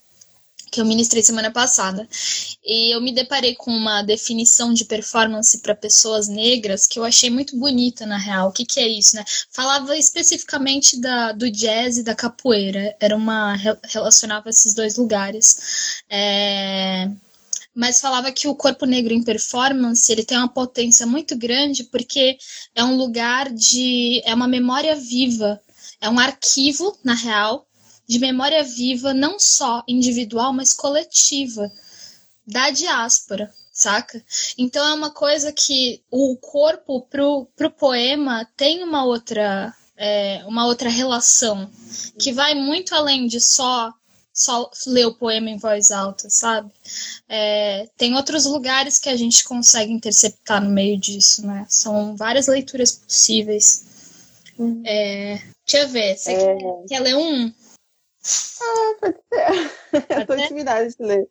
Que 0.71 0.81
eu 0.81 0.85
ministrei 0.85 1.23
semana 1.23 1.51
passada. 1.51 2.09
E 2.65 2.95
eu 2.95 3.01
me 3.01 3.13
deparei 3.13 3.55
com 3.55 3.71
uma 3.71 4.03
definição 4.03 4.73
de 4.73 4.85
performance 4.85 5.59
para 5.59 5.75
pessoas 5.75 6.29
negras 6.29 6.87
que 6.87 6.99
eu 6.99 7.05
achei 7.05 7.31
muito 7.31 7.57
bonita, 7.57 8.07
na 8.07 8.17
real. 8.17 8.49
O 8.49 8.53
que, 8.53 8.65
que 8.65 8.81
é 8.81 8.89
isso, 8.89 9.17
né? 9.17 9.25
Falava 9.51 9.97
especificamente 9.97 11.01
da, 11.01 11.33
do 11.33 11.51
jazz 11.51 11.99
e 11.99 12.03
da 12.03 12.15
capoeira. 12.15 12.95
Era 13.01 13.17
uma. 13.17 13.57
relacionava 13.85 14.51
esses 14.51 14.75
dois 14.75 14.97
lugares. 14.97 16.03
É 16.09 17.09
mas 17.75 18.01
falava 18.01 18.33
que 18.33 18.49
o 18.49 18.55
corpo 18.55 18.85
negro 18.85 19.15
em 19.15 19.23
performance 19.23 20.11
ele 20.11 20.25
tem 20.25 20.37
uma 20.37 20.49
potência 20.49 21.07
muito 21.07 21.37
grande 21.37 21.85
porque 21.85 22.37
é 22.75 22.83
um 22.85 22.97
lugar 22.97 23.51
de 23.51 24.21
é 24.25 24.35
uma 24.35 24.49
memória 24.49 24.97
viva 24.97 25.61
é 26.01 26.09
um 26.09 26.19
arquivo 26.19 26.99
na 27.05 27.15
real 27.15 27.67
de 28.11 28.19
memória 28.19 28.65
viva, 28.65 29.15
não 29.15 29.39
só 29.39 29.85
individual, 29.87 30.53
mas 30.53 30.73
coletiva, 30.73 31.71
da 32.45 32.69
diáspora, 32.71 33.49
saca? 33.73 34.21
Então 34.59 34.85
é 34.85 34.93
uma 34.93 35.11
coisa 35.13 35.53
que 35.53 36.03
o 36.11 36.37
corpo 36.37 37.03
pro, 37.03 37.47
pro 37.55 37.71
poema 37.71 38.45
tem 38.57 38.83
uma 38.83 39.05
outra, 39.05 39.73
é, 39.97 40.43
uma 40.45 40.67
outra 40.67 40.89
relação, 40.91 41.71
que 42.19 42.33
vai 42.33 42.53
muito 42.53 42.97
além 42.97 43.29
de 43.29 43.41
só 43.41 43.95
só 44.33 44.69
ler 44.89 45.07
o 45.07 45.15
poema 45.15 45.49
em 45.49 45.59
voz 45.59 45.93
alta, 45.93 46.29
sabe? 46.31 46.69
É, 47.29 47.89
tem 47.97 48.17
outros 48.17 48.45
lugares 48.45 48.99
que 48.99 49.09
a 49.09 49.17
gente 49.17 49.45
consegue 49.45 49.93
interceptar 49.93 50.61
no 50.61 50.71
meio 50.71 50.99
disso, 50.99 51.47
né? 51.47 51.65
São 51.69 52.17
várias 52.17 52.49
leituras 52.49 52.91
possíveis. 52.91 53.85
Uhum. 54.59 54.83
É, 54.85 55.43
deixa 55.65 55.85
eu 55.85 55.89
ver, 55.89 56.17
você 56.17 56.33
é... 56.33 56.57
quer, 56.57 56.85
quer 56.89 57.01
ler 57.01 57.17
um? 57.17 57.53
Ah, 58.23 58.95
pode 59.01 59.17
ser. 59.33 59.71
Pode 59.91 60.07
eu 60.21 60.27
tô 60.27 60.35
intimidada 60.35 60.89
de 60.89 60.97
ler. 61.01 61.29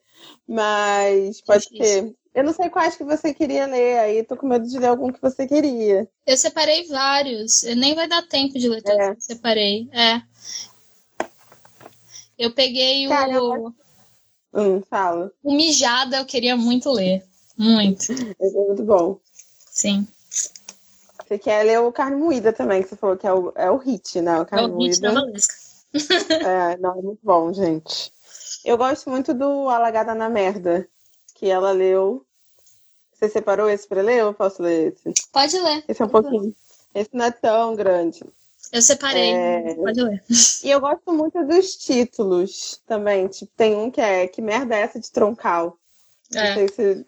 Mas 0.48 1.42
pode 1.42 1.66
ser. 1.66 2.16
Eu 2.34 2.44
não 2.44 2.54
sei 2.54 2.70
quais 2.70 2.96
que 2.96 3.04
você 3.04 3.34
queria 3.34 3.66
ler, 3.66 4.00
aí 4.00 4.24
tô 4.24 4.38
com 4.38 4.48
medo 4.48 4.68
de 4.68 4.78
ler 4.78 4.88
algum 4.88 5.12
que 5.12 5.22
você 5.22 5.48
queria. 5.48 6.08
Eu 6.26 6.38
separei 6.38 6.88
vários. 6.88 7.64
Nem 7.64 7.96
vai 7.96 8.08
dar 8.08 8.28
tempo 8.28 8.58
de 8.58 8.68
ler 8.68 8.82
todos 8.82 9.00
é. 9.00 9.12
que 9.12 9.18
eu 9.18 9.22
separei. 9.22 9.90
É. 9.92 10.22
Eu 12.38 12.54
peguei 12.54 13.08
Cara, 13.08 13.44
o. 13.44 13.74
Hum, 14.54 14.82
fala. 14.90 15.32
O 15.44 15.54
Mijada 15.54 16.18
eu 16.18 16.26
queria 16.26 16.56
muito 16.56 16.92
ler. 16.92 17.24
Muito. 17.58 18.12
Esse 18.12 18.58
é 18.58 18.66
muito 18.66 18.84
bom. 18.84 19.20
Sim. 19.72 20.08
Você 21.28 21.38
quer 21.38 21.64
ler 21.64 21.80
o 21.80 21.92
Carne 21.92 22.16
Moída 22.16 22.52
também, 22.52 22.82
que 22.82 22.90
você 22.90 22.96
falou 22.96 23.18
que 23.18 23.28
é 23.28 23.34
o, 23.34 23.52
é 23.56 23.70
o 23.70 23.78
hit, 23.78 24.22
né? 24.22 24.40
O 24.40 24.46
Carne 24.46 24.68
é 24.68 24.72
o 24.72 24.78
hit 24.80 25.02
da 25.02 25.12
Valesca 25.12 25.69
é, 25.94 26.78
não, 26.78 27.00
é 27.00 27.02
muito 27.02 27.20
bom, 27.24 27.54
gente. 27.54 28.12
Eu 28.64 28.78
gosto 28.78 29.10
muito 29.10 29.34
do 29.34 29.70
Alagada 29.70 30.14
na 30.14 30.30
Merda, 30.30 30.88
que 31.36 31.50
ela 31.50 31.72
leu. 31.72 32.26
Você 33.14 33.30
separou 33.30 33.70
esse 33.70 33.88
pra 33.88 34.02
ler 34.02 34.24
ou 34.24 34.30
eu 34.30 34.34
posso 34.34 34.62
ler 34.62 34.94
esse? 34.94 35.28
Pode 35.32 35.58
ler. 35.60 35.84
Esse 35.88 36.02
é 36.02 36.06
um 36.06 36.10
pouquinho. 36.10 36.56
Esse 36.94 37.10
não 37.14 37.26
é 37.26 37.32
tão 37.32 37.76
grande. 37.76 38.24
Eu 38.72 38.82
separei, 38.82 39.34
é... 39.34 39.76
pode 39.76 40.02
ler. 40.02 40.24
E 40.64 40.70
eu 40.70 40.80
gosto 40.80 41.12
muito 41.12 41.44
dos 41.46 41.76
títulos 41.76 42.82
também. 42.86 43.28
Tipo, 43.28 43.52
tem 43.56 43.76
um 43.76 43.90
que 43.90 44.00
é 44.00 44.28
Que 44.28 44.42
merda 44.42 44.76
é 44.76 44.82
essa 44.82 45.00
de 45.00 45.12
troncal? 45.12 45.78
É. 46.34 46.50
Não 46.50 46.56
sei 46.56 46.68
se. 46.68 47.06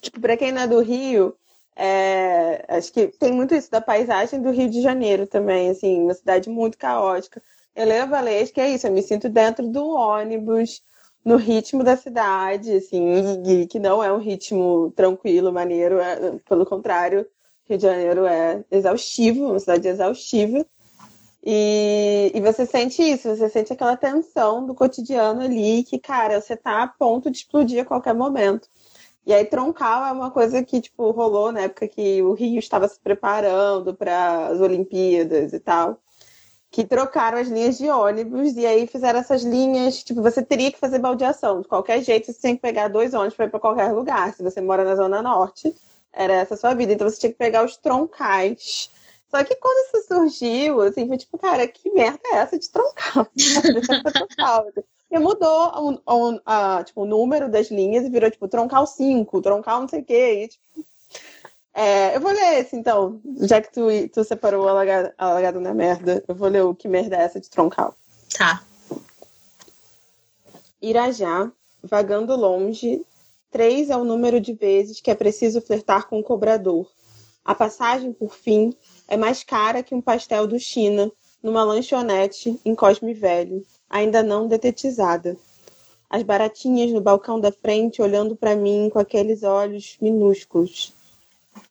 Tipo, 0.00 0.20
pra 0.20 0.36
quem 0.36 0.52
não 0.52 0.62
é 0.62 0.66
do 0.66 0.80
Rio, 0.80 1.36
é... 1.76 2.64
acho 2.68 2.92
que 2.92 3.08
tem 3.08 3.32
muito 3.32 3.54
isso 3.54 3.70
da 3.70 3.80
paisagem 3.80 4.42
do 4.42 4.50
Rio 4.50 4.68
de 4.68 4.82
Janeiro 4.82 5.26
também, 5.26 5.70
assim, 5.70 6.02
uma 6.02 6.14
cidade 6.14 6.48
muito 6.50 6.76
caótica. 6.76 7.42
Helena 7.80 8.06
Valês, 8.06 8.50
que 8.50 8.60
é 8.60 8.68
isso, 8.68 8.86
eu 8.86 8.92
me 8.92 9.02
sinto 9.02 9.28
dentro 9.28 9.66
do 9.66 9.88
ônibus, 9.88 10.82
no 11.24 11.36
ritmo 11.36 11.82
da 11.82 11.96
cidade, 11.96 12.72
assim, 12.72 13.66
que 13.68 13.78
não 13.78 14.02
é 14.02 14.12
um 14.12 14.18
ritmo 14.18 14.92
tranquilo, 14.96 15.52
maneiro, 15.52 15.98
é, 15.98 16.38
pelo 16.48 16.66
contrário, 16.66 17.26
Rio 17.64 17.78
de 17.78 17.82
Janeiro 17.84 18.26
é 18.26 18.64
exaustivo, 18.70 19.46
uma 19.50 19.58
cidade 19.58 19.88
exaustiva. 19.88 20.66
E, 21.42 22.32
e 22.34 22.40
você 22.40 22.66
sente 22.66 23.02
isso, 23.02 23.34
você 23.34 23.48
sente 23.48 23.72
aquela 23.72 23.96
tensão 23.96 24.66
do 24.66 24.74
cotidiano 24.74 25.40
ali, 25.40 25.84
que, 25.84 25.98
cara, 25.98 26.40
você 26.40 26.56
tá 26.56 26.82
a 26.82 26.88
ponto 26.88 27.30
de 27.30 27.38
explodir 27.38 27.82
a 27.82 27.86
qualquer 27.86 28.14
momento. 28.14 28.68
E 29.26 29.32
aí, 29.32 29.44
Troncal 29.44 30.04
é 30.06 30.12
uma 30.12 30.30
coisa 30.30 30.62
que, 30.62 30.80
tipo, 30.80 31.10
rolou 31.12 31.52
na 31.52 31.62
época 31.62 31.88
que 31.88 32.22
o 32.22 32.32
Rio 32.32 32.58
estava 32.58 32.88
se 32.88 32.98
preparando 33.00 33.94
para 33.94 34.48
as 34.48 34.60
Olimpíadas 34.60 35.52
e 35.52 35.60
tal 35.60 35.98
que 36.70 36.84
trocaram 36.84 37.38
as 37.38 37.48
linhas 37.48 37.76
de 37.76 37.88
ônibus 37.88 38.56
e 38.56 38.64
aí 38.64 38.86
fizeram 38.86 39.18
essas 39.18 39.42
linhas, 39.42 40.04
tipo, 40.04 40.22
você 40.22 40.40
teria 40.40 40.70
que 40.70 40.78
fazer 40.78 41.00
baldeação. 41.00 41.62
De 41.62 41.68
qualquer 41.68 42.00
jeito, 42.02 42.32
você 42.32 42.40
tem 42.40 42.54
que 42.54 42.62
pegar 42.62 42.88
dois 42.88 43.12
ônibus 43.12 43.34
para 43.34 43.46
ir 43.46 43.50
para 43.50 43.58
qualquer 43.58 43.92
lugar. 43.92 44.32
Se 44.32 44.42
você 44.42 44.60
mora 44.60 44.84
na 44.84 44.94
Zona 44.94 45.20
Norte, 45.20 45.74
era 46.12 46.32
essa 46.34 46.54
a 46.54 46.56
sua 46.56 46.74
vida. 46.74 46.92
Então 46.92 47.10
você 47.10 47.18
tinha 47.18 47.32
que 47.32 47.38
pegar 47.38 47.64
os 47.64 47.76
troncais. 47.76 48.88
Só 49.28 49.42
que 49.42 49.56
quando 49.56 49.96
isso 49.96 50.06
surgiu, 50.06 50.80
assim, 50.82 51.08
foi 51.08 51.16
tipo, 51.16 51.36
cara, 51.38 51.66
que 51.66 51.90
merda 51.90 52.20
é 52.26 52.36
essa 52.36 52.58
de 52.58 52.68
troncal? 52.68 53.26
e 55.10 55.18
mudou 55.18 56.00
o, 56.06 56.34
o, 56.34 56.40
a, 56.46 56.84
tipo, 56.84 57.02
o 57.02 57.06
número 57.06 57.48
das 57.48 57.68
linhas 57.68 58.04
e 58.04 58.10
virou, 58.10 58.30
tipo, 58.30 58.46
troncal 58.46 58.86
5, 58.86 59.40
troncal 59.40 59.80
não 59.80 59.88
sei 59.88 60.00
o 60.00 60.04
quê. 60.04 60.44
E, 60.44 60.48
tipo, 60.48 60.86
é, 61.72 62.16
eu 62.16 62.20
vou 62.20 62.32
ler 62.32 62.60
esse, 62.60 62.76
então. 62.76 63.20
Já 63.42 63.60
que 63.60 63.72
tu, 63.72 63.86
tu 64.12 64.24
separou 64.24 64.66
a 64.66 64.72
alagado, 64.72 65.12
alagado 65.16 65.60
na 65.60 65.72
merda, 65.72 66.22
eu 66.26 66.34
vou 66.34 66.48
ler 66.48 66.62
o 66.62 66.74
que 66.74 66.88
merda 66.88 67.16
é 67.16 67.22
essa 67.22 67.40
de 67.40 67.48
troncal. 67.48 67.94
Tá. 68.36 68.62
Irajá, 70.82 71.50
vagando 71.82 72.34
longe, 72.34 73.04
três 73.50 73.90
é 73.90 73.96
o 73.96 74.04
número 74.04 74.40
de 74.40 74.52
vezes 74.52 75.00
que 75.00 75.10
é 75.10 75.14
preciso 75.14 75.60
flertar 75.60 76.08
com 76.08 76.18
o 76.18 76.24
cobrador. 76.24 76.90
A 77.44 77.54
passagem, 77.54 78.12
por 78.12 78.34
fim, 78.34 78.74
é 79.06 79.16
mais 79.16 79.44
cara 79.44 79.82
que 79.82 79.94
um 79.94 80.00
pastel 80.00 80.46
do 80.46 80.58
China 80.58 81.10
numa 81.42 81.64
lanchonete 81.64 82.60
em 82.64 82.74
Cosme 82.74 83.14
Velho, 83.14 83.64
ainda 83.88 84.22
não 84.22 84.46
detetizada. 84.46 85.36
As 86.08 86.22
baratinhas 86.22 86.90
no 86.90 87.00
balcão 87.00 87.40
da 87.40 87.52
frente 87.52 88.02
olhando 88.02 88.36
para 88.36 88.56
mim 88.56 88.90
com 88.92 88.98
aqueles 88.98 89.42
olhos 89.42 89.96
minúsculos 90.00 90.92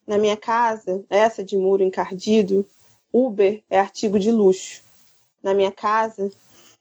na 0.09 0.17
minha 0.17 0.35
casa, 0.35 1.05
essa 1.07 1.43
de 1.43 1.55
muro 1.55 1.83
encardido, 1.83 2.65
Uber 3.13 3.63
é 3.69 3.79
artigo 3.79 4.17
de 4.17 4.31
luxo. 4.31 4.81
Na 5.43 5.53
minha 5.53 5.71
casa, 5.71 6.31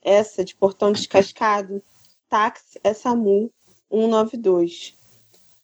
essa 0.01 0.43
de 0.43 0.55
portão 0.55 0.91
descascado, 0.91 1.79
táxi 2.27 2.79
é 2.83 2.91
SAMU 2.91 3.51
192. 3.91 4.95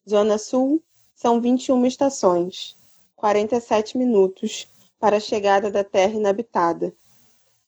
Zona 0.07 0.37
Sul, 0.37 0.79
são 1.15 1.41
21 1.41 1.87
estações, 1.87 2.75
47 3.15 3.97
minutos 3.97 4.67
para 4.99 5.17
a 5.17 5.19
chegada 5.19 5.71
da 5.71 5.83
terra 5.83 6.13
inabitada. 6.13 6.93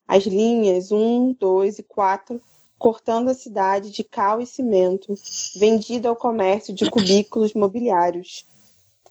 As 0.08 0.26
linhas 0.26 0.92
1, 0.92 1.34
2 1.40 1.80
e 1.80 1.84
4 1.84 2.40
cortando 2.78 3.30
a 3.30 3.34
cidade 3.34 3.90
de 3.90 4.04
cal 4.04 4.40
e 4.40 4.46
cimento, 4.46 5.16
vendida 5.56 6.08
ao 6.08 6.16
comércio 6.16 6.72
de 6.72 6.88
cubículos 6.88 7.56
mobiliários 7.56 8.46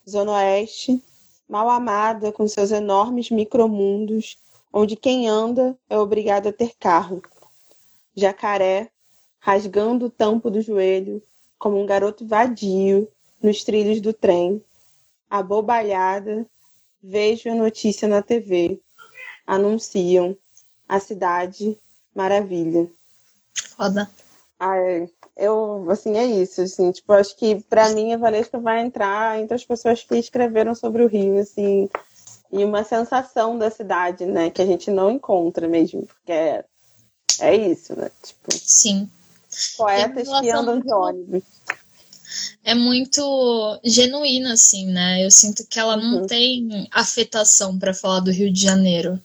Zona 0.09 0.31
Oeste, 0.31 1.03
mal 1.49 1.69
amada 1.69 2.31
com 2.31 2.47
seus 2.47 2.71
enormes 2.71 3.29
micromundos, 3.29 4.37
onde 4.71 4.95
quem 4.95 5.27
anda 5.27 5.77
é 5.89 5.97
obrigado 5.97 6.47
a 6.47 6.53
ter 6.53 6.73
carro. 6.79 7.21
Jacaré, 8.15 8.89
rasgando 9.37 10.05
o 10.05 10.09
tampo 10.09 10.49
do 10.49 10.61
joelho, 10.61 11.21
como 11.59 11.81
um 11.81 11.85
garoto 11.85 12.25
vadio 12.25 13.07
nos 13.43 13.65
trilhos 13.65 13.99
do 13.99 14.13
trem. 14.13 14.63
Abobalhada, 15.29 16.45
vejo 17.03 17.49
a 17.49 17.55
notícia 17.55 18.07
na 18.07 18.21
TV. 18.21 18.79
Anunciam 19.45 20.37
a 20.87 21.01
cidade 21.01 21.77
maravilha. 22.15 22.89
Foda. 23.75 24.09
Ai, 24.57 25.09
eu, 25.37 25.85
assim, 25.89 26.17
é 26.17 26.25
isso, 26.25 26.61
assim, 26.61 26.91
tipo, 26.91 27.13
acho 27.13 27.35
que 27.35 27.61
para 27.69 27.89
mim 27.89 28.13
a 28.13 28.17
Valesca 28.17 28.59
vai 28.59 28.81
entrar 28.81 29.39
entre 29.39 29.55
as 29.55 29.63
pessoas 29.63 30.03
que 30.03 30.15
escreveram 30.15 30.73
sobre 30.73 31.03
o 31.03 31.07
Rio, 31.07 31.39
assim, 31.39 31.89
e 32.51 32.63
uma 32.63 32.83
sensação 32.83 33.57
da 33.57 33.69
cidade, 33.69 34.25
né, 34.25 34.49
que 34.49 34.61
a 34.61 34.65
gente 34.65 34.89
não 34.89 35.11
encontra 35.11 35.67
mesmo, 35.67 36.05
porque 36.05 36.31
é, 36.31 36.65
é 37.39 37.55
isso, 37.55 37.95
né, 37.95 38.09
tipo... 38.23 38.51
Sim. 38.51 39.09
Poetas 39.77 40.27
que 40.27 40.49
andam 40.51 40.79
de 40.79 40.91
ônibus. 40.91 41.43
é 42.63 42.75
muito 42.75 43.79
genuína, 43.83 44.53
assim, 44.53 44.87
né? 44.87 45.25
Eu 45.25 45.31
sinto 45.31 45.65
que 45.65 45.79
ela 45.79 45.95
não 45.95 46.21
uhum. 46.21 46.27
tem 46.27 46.87
afetação 46.91 47.79
para 47.79 47.93
falar 47.93 48.19
do 48.19 48.31
Rio 48.31 48.51
de 48.51 48.61
Janeiro. 48.61 49.19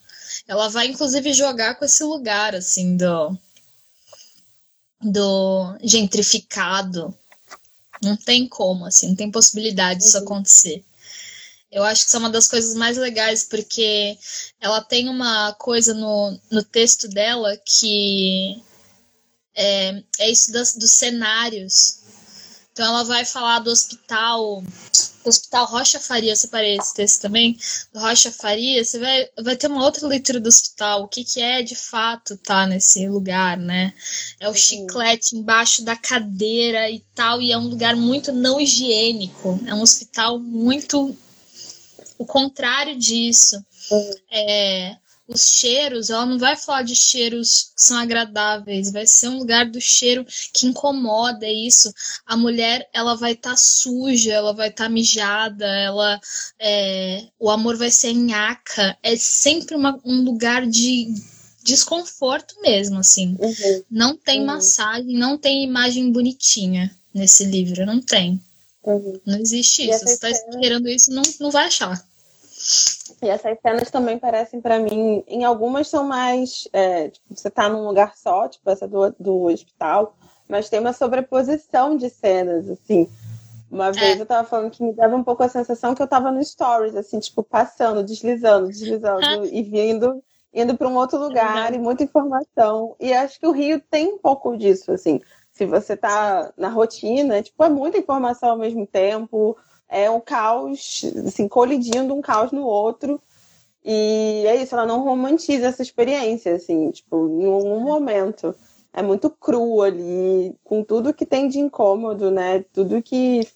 Ela 0.46 0.68
vai, 0.68 0.86
inclusive, 0.86 1.32
jogar 1.32 1.74
com 1.74 1.84
esse 1.84 2.02
lugar, 2.04 2.54
assim, 2.54 2.96
do, 2.96 3.36
do 5.02 5.76
gentrificado. 5.82 7.16
Não 8.02 8.16
tem 8.16 8.48
como, 8.48 8.86
assim, 8.86 9.08
não 9.08 9.16
tem 9.16 9.30
possibilidade 9.30 10.00
disso 10.00 10.18
uhum. 10.18 10.24
acontecer. 10.24 10.84
Eu 11.70 11.84
acho 11.84 12.02
que 12.02 12.08
isso 12.08 12.16
é 12.16 12.20
uma 12.20 12.30
das 12.30 12.48
coisas 12.48 12.74
mais 12.74 12.98
legais, 12.98 13.44
porque 13.44 14.18
ela 14.60 14.82
tem 14.82 15.08
uma 15.08 15.54
coisa 15.54 15.94
no, 15.94 16.38
no 16.50 16.62
texto 16.62 17.08
dela 17.08 17.56
que 17.56 18.62
é, 19.54 20.02
é 20.18 20.30
isso 20.30 20.52
das, 20.52 20.74
dos 20.76 20.90
cenários. 20.90 22.00
Então 22.72 22.86
ela 22.86 23.04
vai 23.04 23.24
falar 23.24 23.60
do 23.60 23.70
hospital, 23.70 24.62
do 25.22 25.28
Hospital 25.28 25.66
Rocha 25.66 26.00
Faria, 26.00 26.32
eu 26.32 26.36
separei 26.36 26.76
esse 26.76 26.94
texto 26.94 27.22
também, 27.22 27.56
do 27.92 28.00
Rocha 28.00 28.30
Faria, 28.32 28.84
você 28.84 28.98
vai, 28.98 29.28
vai 29.42 29.56
ter 29.56 29.68
uma 29.68 29.84
outra 29.84 30.06
leitura 30.06 30.40
do 30.40 30.48
hospital, 30.48 31.02
o 31.02 31.08
que, 31.08 31.24
que 31.24 31.40
é 31.40 31.62
de 31.62 31.74
fato 31.74 32.36
tá 32.36 32.66
nesse 32.66 33.08
lugar, 33.08 33.56
né? 33.56 33.92
É 34.40 34.48
o 34.48 34.54
chiclete 34.54 35.36
embaixo 35.36 35.84
da 35.84 35.96
cadeira 35.96 36.90
e 36.90 37.00
tal, 37.14 37.40
e 37.40 37.52
é 37.52 37.58
um 37.58 37.68
lugar 37.68 37.96
muito 37.96 38.32
não 38.32 38.60
higiênico, 38.60 39.60
é 39.66 39.74
um 39.74 39.82
hospital 39.82 40.38
muito 40.38 41.16
o 42.18 42.24
contrário 42.24 42.96
disso. 42.96 43.62
Uhum. 43.90 44.14
É, 44.30 44.96
os 45.32 45.42
cheiros, 45.42 46.10
ela 46.10 46.26
não 46.26 46.38
vai 46.38 46.56
falar 46.56 46.82
de 46.82 46.94
cheiros 46.94 47.72
que 47.74 47.82
são 47.82 47.98
agradáveis, 47.98 48.92
vai 48.92 49.06
ser 49.06 49.28
um 49.28 49.38
lugar 49.38 49.68
do 49.68 49.80
cheiro 49.80 50.26
que 50.52 50.66
incomoda 50.66 51.46
é 51.46 51.52
isso. 51.52 51.92
A 52.26 52.36
mulher, 52.36 52.88
ela 52.92 53.14
vai 53.14 53.32
estar 53.32 53.50
tá 53.50 53.56
suja, 53.56 54.32
ela 54.32 54.52
vai 54.52 54.68
estar 54.68 54.84
tá 54.84 54.90
mijada, 54.90 55.66
ela 55.66 56.20
é, 56.58 57.26
o 57.38 57.50
amor 57.50 57.76
vai 57.76 57.90
ser 57.90 58.12
nhaca. 58.12 58.96
É 59.02 59.16
sempre 59.16 59.74
uma, 59.74 59.98
um 60.04 60.22
lugar 60.22 60.66
de 60.66 61.12
desconforto 61.62 62.60
mesmo, 62.60 62.98
assim. 62.98 63.36
Uhum. 63.38 63.82
Não 63.90 64.16
tem 64.16 64.40
uhum. 64.40 64.46
massagem, 64.46 65.16
não 65.16 65.38
tem 65.38 65.64
imagem 65.64 66.12
bonitinha 66.12 66.94
nesse 67.14 67.44
livro, 67.44 67.86
não 67.86 68.00
tem. 68.00 68.40
Uhum. 68.84 69.20
Não 69.24 69.38
existe 69.38 69.88
isso. 69.88 70.00
Você 70.00 70.14
está 70.14 70.30
esperando 70.30 70.88
isso, 70.88 71.10
não, 71.10 71.22
não 71.40 71.50
vai 71.50 71.66
achar. 71.66 72.04
E 73.22 73.28
essas 73.28 73.58
cenas 73.60 73.90
também 73.90 74.18
parecem 74.18 74.60
para 74.60 74.78
mim, 74.78 75.24
em 75.26 75.44
algumas 75.44 75.88
são 75.88 76.04
mais. 76.04 76.68
É, 76.72 77.08
tipo, 77.08 77.34
você 77.34 77.50
tá 77.50 77.68
num 77.68 77.86
lugar 77.86 78.16
só, 78.16 78.48
tipo 78.48 78.68
essa 78.70 78.86
do, 78.86 79.14
do 79.18 79.44
hospital, 79.44 80.16
mas 80.48 80.68
tem 80.68 80.80
uma 80.80 80.92
sobreposição 80.92 81.96
de 81.96 82.08
cenas, 82.10 82.68
assim. 82.68 83.08
Uma 83.70 83.88
é. 83.88 83.92
vez 83.92 84.20
eu 84.20 84.26
tava 84.26 84.46
falando 84.46 84.70
que 84.70 84.82
me 84.82 84.92
dava 84.92 85.16
um 85.16 85.24
pouco 85.24 85.42
a 85.42 85.48
sensação 85.48 85.94
que 85.94 86.02
eu 86.02 86.06
tava 86.06 86.30
no 86.30 86.44
stories, 86.44 86.94
assim, 86.94 87.18
tipo, 87.18 87.42
passando, 87.42 88.02
deslizando, 88.02 88.68
deslizando 88.68 89.46
e 89.46 89.62
vindo, 89.62 90.22
indo 90.52 90.76
para 90.76 90.88
um 90.88 90.96
outro 90.96 91.18
lugar 91.18 91.70
uhum. 91.70 91.76
e 91.76 91.80
muita 91.80 92.04
informação. 92.04 92.94
E 93.00 93.12
acho 93.12 93.40
que 93.40 93.46
o 93.46 93.52
Rio 93.52 93.80
tem 93.90 94.12
um 94.12 94.18
pouco 94.18 94.56
disso, 94.56 94.92
assim. 94.92 95.20
Se 95.50 95.64
você 95.64 95.96
tá 95.96 96.52
na 96.56 96.68
rotina, 96.68 97.42
tipo, 97.42 97.62
é 97.64 97.68
muita 97.68 97.98
informação 97.98 98.50
ao 98.50 98.58
mesmo 98.58 98.86
tempo 98.86 99.56
é 99.92 100.10
um 100.10 100.20
caos, 100.20 101.02
assim, 101.26 101.46
colidindo 101.46 102.14
um 102.14 102.22
caos 102.22 102.50
no 102.50 102.64
outro. 102.64 103.20
E 103.84 104.44
é 104.46 104.56
isso, 104.56 104.74
ela 104.74 104.86
não 104.86 105.04
romantiza 105.04 105.66
essa 105.66 105.82
experiência, 105.82 106.54
assim, 106.54 106.90
tipo, 106.90 107.16
em 107.28 107.46
um 107.46 107.80
momento. 107.80 108.54
É 108.92 109.02
muito 109.02 109.28
cru 109.30 109.82
ali, 109.82 110.56
com 110.64 110.82
tudo 110.82 111.14
que 111.14 111.26
tem 111.26 111.46
de 111.48 111.58
incômodo, 111.58 112.30
né? 112.30 112.64
Tudo 112.72 113.02
que 113.02 113.46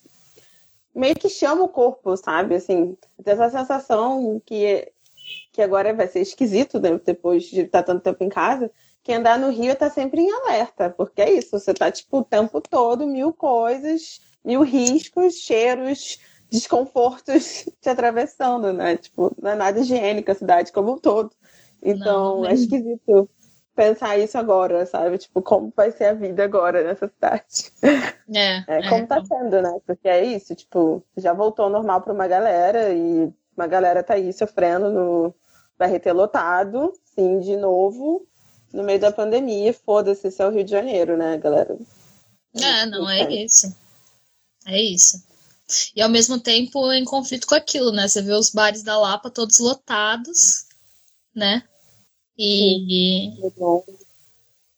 meio 0.94 1.14
que 1.14 1.28
chama 1.28 1.62
o 1.62 1.68
corpo, 1.68 2.16
sabe? 2.16 2.56
Assim, 2.56 2.96
tem 3.22 3.34
essa 3.34 3.50
sensação 3.50 4.40
que, 4.44 4.90
que 5.52 5.62
agora 5.62 5.94
vai 5.94 6.08
ser 6.08 6.20
esquisito, 6.20 6.78
né? 6.80 7.00
Depois 7.04 7.44
de 7.44 7.62
estar 7.62 7.82
tanto 7.82 8.02
tempo 8.02 8.22
em 8.24 8.28
casa, 8.28 8.70
que 9.02 9.12
andar 9.12 9.38
no 9.38 9.50
Rio 9.50 9.74
tá 9.76 9.88
sempre 9.88 10.20
em 10.20 10.30
alerta, 10.32 10.90
porque 10.90 11.22
é 11.22 11.32
isso, 11.32 11.58
você 11.58 11.72
tá, 11.72 11.90
tipo, 11.90 12.18
o 12.18 12.24
tempo 12.24 12.60
todo, 12.60 13.06
mil 13.06 13.32
coisas, 13.32 14.20
mil 14.46 14.62
riscos, 14.62 15.34
cheiros, 15.34 16.20
desconfortos 16.48 17.66
te 17.82 17.88
atravessando, 17.88 18.72
né? 18.72 18.96
Tipo, 18.96 19.34
não 19.42 19.50
é 19.50 19.54
nada 19.56 19.80
higiênico 19.80 20.30
a 20.30 20.34
cidade 20.34 20.72
como 20.72 20.94
um 20.94 20.98
todo. 20.98 21.32
Então, 21.82 22.42
não, 22.42 22.46
é 22.46 22.54
esquisito 22.54 23.28
pensar 23.74 24.16
isso 24.16 24.38
agora, 24.38 24.86
sabe? 24.86 25.18
Tipo, 25.18 25.42
como 25.42 25.72
vai 25.76 25.90
ser 25.90 26.04
a 26.06 26.14
vida 26.14 26.44
agora 26.44 26.82
nessa 26.82 27.08
cidade. 27.08 27.72
É, 28.34 28.64
é 28.78 28.88
como 28.88 29.02
é, 29.02 29.06
tá 29.06 29.22
sendo, 29.24 29.60
né? 29.60 29.78
Porque 29.84 30.08
é 30.08 30.24
isso, 30.24 30.54
tipo, 30.54 31.04
já 31.16 31.34
voltou 31.34 31.68
normal 31.68 32.00
para 32.00 32.12
uma 32.12 32.26
galera 32.26 32.92
e 32.94 33.30
uma 33.56 33.66
galera 33.66 34.02
tá 34.02 34.14
aí 34.14 34.32
sofrendo 34.32 34.90
no 34.90 35.34
BRT 35.78 36.12
lotado, 36.12 36.92
sim, 37.04 37.40
de 37.40 37.56
novo, 37.56 38.26
no 38.72 38.82
meio 38.82 38.98
da 38.98 39.12
pandemia. 39.12 39.74
Foda-se, 39.74 40.28
esse 40.28 40.40
é 40.40 40.46
o 40.46 40.50
Rio 40.50 40.64
de 40.64 40.70
Janeiro, 40.70 41.16
né, 41.16 41.36
galera? 41.36 41.76
É, 42.54 42.86
não, 42.86 43.08
é 43.08 43.30
isso. 43.30 43.85
É 44.66 44.82
isso. 44.82 45.22
E 45.94 46.02
ao 46.02 46.08
mesmo 46.08 46.38
tempo 46.38 46.92
em 46.92 47.04
conflito 47.04 47.46
com 47.46 47.54
aquilo, 47.54 47.92
né? 47.92 48.06
Você 48.06 48.20
vê 48.20 48.32
os 48.32 48.50
bares 48.50 48.82
da 48.82 48.98
Lapa 48.98 49.30
todos 49.30 49.58
lotados, 49.58 50.66
né? 51.34 51.62
E. 52.36 53.30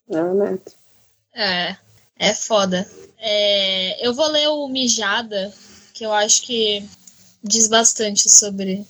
Realmente. 0.07 0.71
É, 1.33 1.75
é 2.15 2.35
foda. 2.35 2.89
É, 3.17 4.05
eu 4.05 4.13
vou 4.13 4.27
ler 4.27 4.47
o 4.47 4.67
Mijada, 4.67 5.53
que 5.93 6.05
eu 6.05 6.13
acho 6.13 6.43
que 6.43 6.87
diz 7.43 7.67
bastante 7.67 8.29
sobre, 8.29 8.85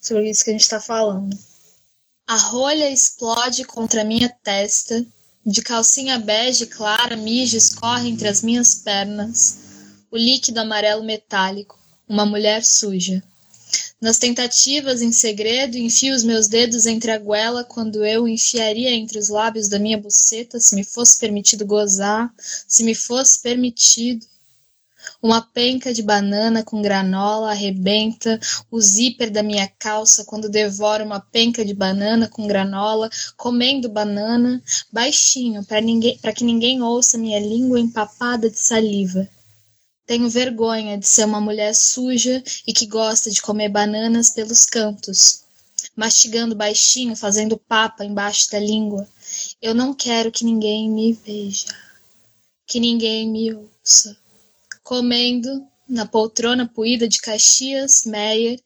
sobre 0.00 0.30
isso 0.30 0.44
que 0.44 0.50
a 0.50 0.52
gente 0.52 0.68
tá 0.68 0.80
falando. 0.80 1.36
A 2.26 2.36
rolha 2.36 2.90
explode 2.90 3.64
contra 3.64 4.00
a 4.00 4.04
minha 4.04 4.30
testa, 4.42 5.04
de 5.44 5.60
calcinha 5.62 6.18
bege 6.18 6.66
clara, 6.66 7.16
mijo 7.16 7.56
escorre 7.56 8.08
entre 8.08 8.28
as 8.28 8.42
minhas 8.42 8.76
pernas 8.76 9.63
o 10.14 10.16
líquido 10.16 10.60
amarelo 10.60 11.02
metálico, 11.02 11.76
uma 12.08 12.24
mulher 12.24 12.64
suja. 12.64 13.20
Nas 14.00 14.16
tentativas 14.16 15.02
em 15.02 15.10
segredo, 15.10 15.76
enfio 15.76 16.14
os 16.14 16.22
meus 16.22 16.46
dedos 16.46 16.86
entre 16.86 17.10
a 17.10 17.18
goela 17.18 17.64
quando 17.64 18.04
eu 18.04 18.28
enfiaria 18.28 18.92
entre 18.92 19.18
os 19.18 19.28
lábios 19.28 19.68
da 19.68 19.76
minha 19.76 19.98
buceta, 19.98 20.60
se 20.60 20.76
me 20.76 20.84
fosse 20.84 21.18
permitido 21.18 21.66
gozar, 21.66 22.32
se 22.38 22.84
me 22.84 22.94
fosse 22.94 23.42
permitido. 23.42 24.24
Uma 25.20 25.42
penca 25.42 25.92
de 25.92 26.00
banana 26.00 26.62
com 26.62 26.80
granola 26.80 27.50
arrebenta 27.50 28.38
o 28.70 28.80
zíper 28.80 29.32
da 29.32 29.42
minha 29.42 29.66
calça 29.66 30.24
quando 30.24 30.48
devoro 30.48 31.04
uma 31.04 31.18
penca 31.18 31.64
de 31.64 31.74
banana 31.74 32.28
com 32.28 32.46
granola, 32.46 33.10
comendo 33.36 33.88
banana, 33.88 34.62
baixinho, 34.92 35.64
para 35.64 36.32
que 36.32 36.44
ninguém 36.44 36.80
ouça 36.82 37.18
minha 37.18 37.40
língua 37.40 37.80
empapada 37.80 38.48
de 38.48 38.60
saliva. 38.60 39.28
Tenho 40.06 40.28
vergonha 40.28 40.98
de 40.98 41.06
ser 41.06 41.24
uma 41.24 41.40
mulher 41.40 41.74
suja 41.74 42.42
e 42.66 42.72
que 42.72 42.86
gosta 42.86 43.30
de 43.30 43.40
comer 43.40 43.70
bananas 43.70 44.30
pelos 44.30 44.66
cantos, 44.66 45.44
mastigando 45.96 46.54
baixinho, 46.54 47.16
fazendo 47.16 47.56
papa 47.56 48.04
embaixo 48.04 48.50
da 48.50 48.58
língua. 48.58 49.08
Eu 49.62 49.74
não 49.74 49.94
quero 49.94 50.30
que 50.30 50.44
ninguém 50.44 50.90
me 50.90 51.14
veja, 51.14 51.74
que 52.66 52.78
ninguém 52.78 53.30
me 53.30 53.54
ouça. 53.54 54.14
Comendo 54.82 55.66
na 55.88 56.04
poltrona 56.04 56.66
poída 56.66 57.08
de 57.08 57.20
Caxias 57.20 58.04
Meyer, 58.04 58.60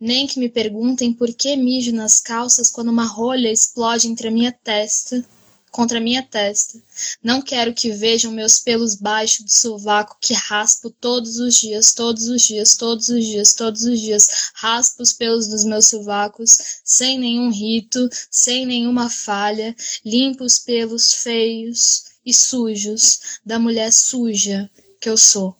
nem 0.00 0.26
que 0.26 0.38
me 0.38 0.48
perguntem 0.48 1.12
por 1.12 1.32
que 1.34 1.56
mijo 1.56 1.92
nas 1.92 2.18
calças 2.18 2.70
quando 2.70 2.88
uma 2.88 3.04
rolha 3.04 3.52
explode 3.52 4.08
entre 4.08 4.28
a 4.28 4.30
minha 4.30 4.50
testa 4.50 5.22
contra 5.70 6.00
minha 6.00 6.22
testa. 6.22 6.80
Não 7.22 7.40
quero 7.40 7.72
que 7.72 7.92
vejam 7.92 8.32
meus 8.32 8.58
pelos 8.58 8.94
baixos 8.94 9.44
do 9.44 9.52
sovaco 9.52 10.16
que 10.20 10.34
raspo 10.34 10.90
todos 10.90 11.38
os 11.38 11.54
dias, 11.54 11.92
todos 11.92 12.28
os 12.28 12.42
dias, 12.42 12.76
todos 12.76 13.08
os 13.08 13.24
dias, 13.24 13.54
todos 13.54 13.82
os 13.82 14.00
dias. 14.00 14.50
Raspo 14.54 15.02
os 15.02 15.12
pelos 15.12 15.46
dos 15.48 15.64
meus 15.64 15.86
sovacos 15.86 16.58
sem 16.84 17.18
nenhum 17.18 17.50
rito, 17.50 18.08
sem 18.30 18.66
nenhuma 18.66 19.08
falha. 19.08 19.74
Limpo 20.04 20.44
os 20.44 20.58
pelos 20.58 21.14
feios 21.14 22.04
e 22.24 22.34
sujos 22.34 23.40
da 23.44 23.58
mulher 23.58 23.92
suja 23.92 24.70
que 25.00 25.08
eu 25.08 25.16
sou. 25.16 25.56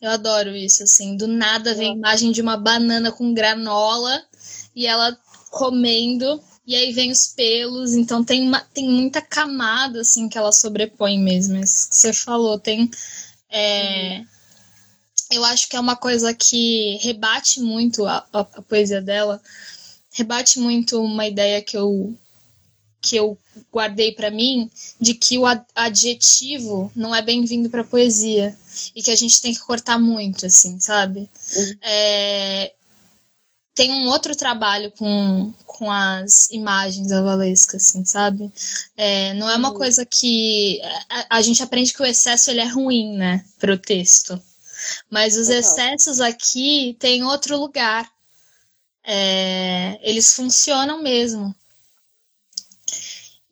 Eu 0.00 0.10
adoro 0.10 0.54
isso, 0.54 0.82
assim. 0.82 1.16
Do 1.16 1.26
nada 1.26 1.74
vem 1.74 1.90
a 1.90 1.96
imagem 1.96 2.30
de 2.30 2.42
uma 2.42 2.56
banana 2.56 3.10
com 3.10 3.32
granola 3.32 4.22
e 4.74 4.86
ela 4.86 5.18
comendo 5.50 6.40
e 6.66 6.74
aí 6.74 6.92
vem 6.92 7.12
os 7.12 7.28
pelos, 7.28 7.94
então 7.94 8.24
tem, 8.24 8.42
uma, 8.42 8.60
tem 8.60 8.88
muita 8.88 9.22
camada, 9.22 10.00
assim, 10.00 10.28
que 10.28 10.36
ela 10.36 10.50
sobrepõe 10.50 11.18
mesmo. 11.18 11.56
Isso 11.62 11.88
que 11.88 11.96
você 11.96 12.12
falou, 12.12 12.58
tem. 12.58 12.90
É, 13.48 14.18
uhum. 14.18 14.26
Eu 15.30 15.44
acho 15.44 15.68
que 15.68 15.76
é 15.76 15.80
uma 15.80 15.96
coisa 15.96 16.34
que 16.34 16.98
rebate 17.02 17.60
muito 17.60 18.04
a, 18.06 18.26
a, 18.32 18.40
a, 18.40 18.62
poesia 18.62 19.00
dela, 19.00 19.40
rebate 20.12 20.58
muito 20.58 21.00
uma 21.00 21.26
ideia 21.26 21.62
que 21.62 21.76
eu 21.76 22.16
que 23.00 23.16
eu 23.16 23.38
guardei 23.72 24.10
para 24.10 24.32
mim 24.32 24.68
de 25.00 25.14
que 25.14 25.38
o 25.38 25.44
adjetivo 25.74 26.90
não 26.96 27.14
é 27.14 27.22
bem-vindo 27.22 27.70
para 27.70 27.84
poesia 27.84 28.56
e 28.96 29.02
que 29.02 29.12
a 29.12 29.16
gente 29.16 29.40
tem 29.40 29.54
que 29.54 29.60
cortar 29.60 29.96
muito, 29.96 30.44
assim, 30.44 30.80
sabe? 30.80 31.30
Uhum. 31.54 31.76
É, 31.82 32.72
tem 33.76 33.92
um 33.92 34.08
outro 34.08 34.34
trabalho 34.34 34.90
com, 34.92 35.52
com 35.66 35.92
as 35.92 36.50
imagens 36.50 37.12
avalescas, 37.12 37.90
assim, 37.90 38.04
sabe? 38.06 38.50
É, 38.96 39.34
não 39.34 39.48
é 39.50 39.54
uma 39.54 39.68
uhum. 39.68 39.76
coisa 39.76 40.04
que 40.06 40.80
a, 41.10 41.36
a, 41.36 41.42
gente 41.42 41.62
aprende 41.62 41.92
que 41.92 42.00
o 42.00 42.06
excesso 42.06 42.50
ele 42.50 42.60
é 42.60 42.66
ruim, 42.66 43.14
né, 43.18 43.44
para 43.58 43.74
o 43.74 43.78
texto. 43.78 44.42
Mas 45.10 45.36
os 45.36 45.50
excessos 45.50 46.20
aqui 46.20 46.96
têm 46.98 47.22
outro 47.22 47.58
lugar. 47.58 48.10
É, 49.04 49.98
eles 50.00 50.32
funcionam 50.32 51.02
mesmo. 51.02 51.54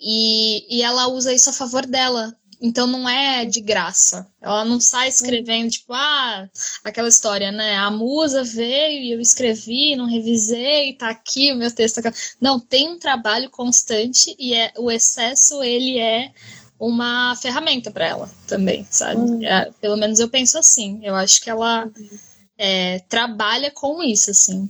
E, 0.00 0.78
e 0.78 0.82
ela 0.82 1.08
usa 1.08 1.34
isso 1.34 1.50
a 1.50 1.52
favor 1.52 1.84
dela. 1.84 2.34
Então 2.60 2.86
não 2.86 3.08
é 3.08 3.44
de 3.44 3.60
graça. 3.60 4.26
Ela 4.40 4.64
não 4.64 4.80
sai 4.80 5.08
escrevendo, 5.08 5.70
tipo, 5.70 5.92
ah, 5.92 6.48
aquela 6.82 7.08
história, 7.08 7.50
né? 7.50 7.76
A 7.76 7.90
musa 7.90 8.42
veio 8.44 9.02
e 9.02 9.12
eu 9.12 9.20
escrevi, 9.20 9.96
não 9.96 10.06
revisei, 10.06 10.94
tá 10.94 11.08
aqui 11.08 11.52
o 11.52 11.56
meu 11.56 11.70
texto. 11.70 12.02
Tá 12.02 12.12
não, 12.40 12.60
tem 12.60 12.90
um 12.90 12.98
trabalho 12.98 13.50
constante 13.50 14.34
e 14.38 14.54
é, 14.54 14.72
o 14.76 14.90
excesso, 14.90 15.62
ele 15.62 15.98
é 15.98 16.32
uma 16.78 17.34
ferramenta 17.36 17.90
para 17.90 18.06
ela 18.06 18.30
também, 18.46 18.86
sabe? 18.90 19.20
Uhum. 19.20 19.44
É, 19.44 19.70
pelo 19.80 19.96
menos 19.96 20.20
eu 20.20 20.28
penso 20.28 20.58
assim. 20.58 21.00
Eu 21.02 21.14
acho 21.14 21.40
que 21.40 21.48
ela 21.48 21.90
é, 22.58 22.98
trabalha 23.08 23.70
com 23.70 24.02
isso, 24.02 24.30
assim, 24.30 24.68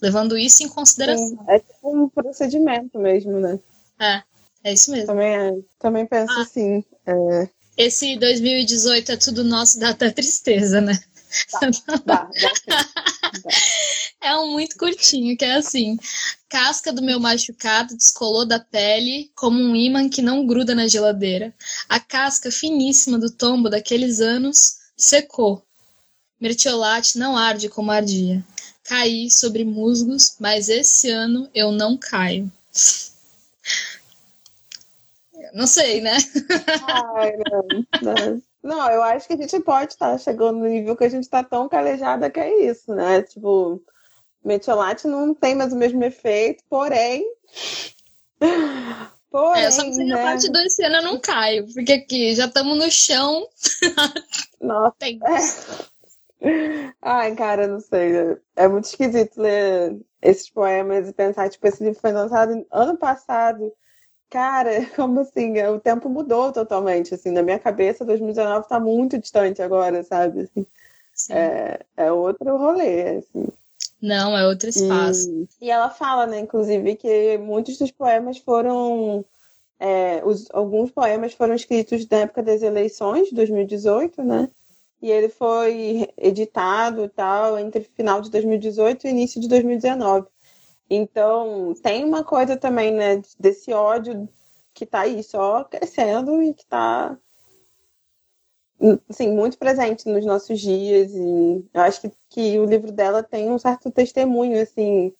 levando 0.00 0.36
isso 0.36 0.62
em 0.62 0.68
consideração. 0.68 1.44
É, 1.48 1.56
é 1.56 1.58
tipo 1.60 1.96
um 1.96 2.08
procedimento 2.08 2.98
mesmo, 2.98 3.38
né? 3.38 3.58
É, 4.00 4.22
é 4.64 4.72
isso 4.72 4.90
mesmo. 4.90 5.06
Também, 5.06 5.36
é, 5.36 5.52
também 5.78 6.06
penso 6.06 6.32
ah, 6.32 6.42
assim. 6.42 6.84
É... 7.06 7.48
Esse 7.76 8.16
2018 8.16 9.12
é 9.12 9.16
tudo 9.16 9.44
nosso, 9.44 9.78
dá 9.78 9.90
até 9.90 10.10
tristeza, 10.10 10.80
né? 10.80 10.98
É 14.20 14.34
um 14.36 14.52
muito 14.52 14.76
curtinho, 14.76 15.36
que 15.36 15.44
é 15.44 15.54
assim: 15.56 15.98
casca 16.48 16.92
do 16.92 17.02
meu 17.02 17.20
machucado 17.20 17.96
descolou 17.96 18.46
da 18.46 18.58
pele 18.58 19.30
como 19.34 19.58
um 19.60 19.76
imã 19.76 20.08
que 20.08 20.22
não 20.22 20.46
gruda 20.46 20.74
na 20.74 20.88
geladeira. 20.88 21.54
A 21.88 22.00
casca 22.00 22.50
finíssima 22.50 23.18
do 23.18 23.30
tombo 23.30 23.68
daqueles 23.68 24.20
anos 24.20 24.78
secou. 24.96 25.62
Mertiolate 26.40 27.18
não 27.18 27.36
arde 27.36 27.68
como 27.68 27.90
ardia. 27.90 28.44
Caí 28.84 29.30
sobre 29.30 29.64
musgos, 29.64 30.36
mas 30.38 30.68
esse 30.68 31.10
ano 31.10 31.48
eu 31.54 31.72
não 31.72 31.96
caio. 31.96 32.50
Não 35.56 35.66
sei, 35.66 36.02
né? 36.02 36.18
Ai, 37.16 37.32
não, 37.50 38.12
não. 38.12 38.42
não, 38.62 38.90
eu 38.90 39.02
acho 39.02 39.26
que 39.26 39.32
a 39.32 39.36
gente 39.38 39.58
pode 39.60 39.94
estar 39.94 40.18
chegando 40.18 40.58
no 40.58 40.68
nível 40.68 40.94
que 40.94 41.04
a 41.04 41.08
gente 41.08 41.24
está 41.24 41.42
tão 41.42 41.66
calejada 41.66 42.28
que 42.28 42.38
é 42.38 42.68
isso, 42.70 42.94
né? 42.94 43.22
Tipo, 43.22 43.82
metiolate 44.44 45.06
não 45.06 45.34
tem 45.34 45.54
mais 45.54 45.72
o 45.72 45.76
mesmo 45.76 46.04
efeito, 46.04 46.62
porém. 46.68 47.24
Porém, 49.30 49.64
é, 49.64 49.70
só 49.70 49.82
que 49.82 50.04
né? 50.04 50.14
a 50.14 50.22
parte 50.22 50.50
do 50.50 50.58
esse 50.58 50.84
ano 50.84 50.96
eu 50.96 51.02
não 51.04 51.18
caio, 51.18 51.66
porque 51.72 51.92
aqui 51.92 52.34
já 52.34 52.44
estamos 52.44 52.76
no 52.76 52.90
chão. 52.90 53.48
Nossa. 54.60 54.94
Tem. 54.98 55.18
É. 56.42 56.92
Ai, 57.00 57.34
cara, 57.34 57.66
não 57.66 57.80
sei. 57.80 58.36
É 58.54 58.68
muito 58.68 58.84
esquisito 58.84 59.40
ler 59.40 59.98
esses 60.20 60.50
poemas 60.50 61.08
e 61.08 61.14
pensar, 61.14 61.48
tipo, 61.48 61.66
esse 61.66 61.82
livro 61.82 61.98
foi 61.98 62.12
lançado 62.12 62.66
ano 62.70 62.98
passado. 62.98 63.72
Cara, 64.30 64.70
como 64.96 65.20
assim? 65.20 65.60
O 65.62 65.80
tempo 65.80 66.08
mudou 66.08 66.52
totalmente, 66.52 67.14
assim, 67.14 67.30
na 67.30 67.42
minha 67.42 67.58
cabeça 67.58 68.04
2019 68.04 68.60
está 68.60 68.80
muito 68.80 69.18
distante 69.18 69.62
agora, 69.62 70.02
sabe? 70.02 70.42
Assim, 70.42 70.66
é, 71.30 71.80
é 71.96 72.12
outro 72.12 72.56
rolê, 72.56 73.18
assim. 73.18 73.46
Não, 74.00 74.36
é 74.36 74.46
outro 74.46 74.68
espaço. 74.68 75.30
E, 75.60 75.66
e 75.66 75.70
ela 75.70 75.90
fala, 75.90 76.26
né, 76.26 76.40
inclusive, 76.40 76.96
que 76.96 77.38
muitos 77.38 77.78
dos 77.78 77.90
poemas 77.90 78.38
foram. 78.38 79.24
É, 79.78 80.22
os, 80.24 80.48
alguns 80.52 80.90
poemas 80.90 81.34
foram 81.34 81.54
escritos 81.54 82.08
na 82.08 82.18
época 82.18 82.42
das 82.42 82.62
eleições, 82.62 83.30
2018, 83.32 84.22
né? 84.22 84.48
E 85.02 85.10
ele 85.10 85.28
foi 85.28 86.08
editado 86.16 87.08
tal 87.08 87.58
entre 87.58 87.84
final 87.94 88.20
de 88.22 88.30
2018 88.30 89.06
e 89.06 89.10
início 89.10 89.40
de 89.40 89.48
2019. 89.48 90.26
Então, 90.88 91.74
tem 91.82 92.04
uma 92.04 92.22
coisa 92.22 92.56
também, 92.56 92.92
né, 92.92 93.20
desse 93.38 93.72
ódio 93.72 94.28
que 94.72 94.86
tá 94.86 95.00
aí 95.00 95.22
só 95.22 95.64
crescendo 95.64 96.42
e 96.42 96.54
que 96.54 96.64
tá 96.66 97.16
assim, 99.08 99.32
muito 99.32 99.58
presente 99.58 100.08
nos 100.08 100.24
nossos 100.24 100.60
dias. 100.60 101.12
E 101.12 101.64
eu 101.72 101.80
acho 101.80 102.00
que, 102.00 102.12
que 102.28 102.58
o 102.58 102.66
livro 102.66 102.92
dela 102.92 103.22
tem 103.22 103.50
um 103.50 103.58
certo 103.58 103.90
testemunho, 103.90 104.60
assim, 104.60 105.12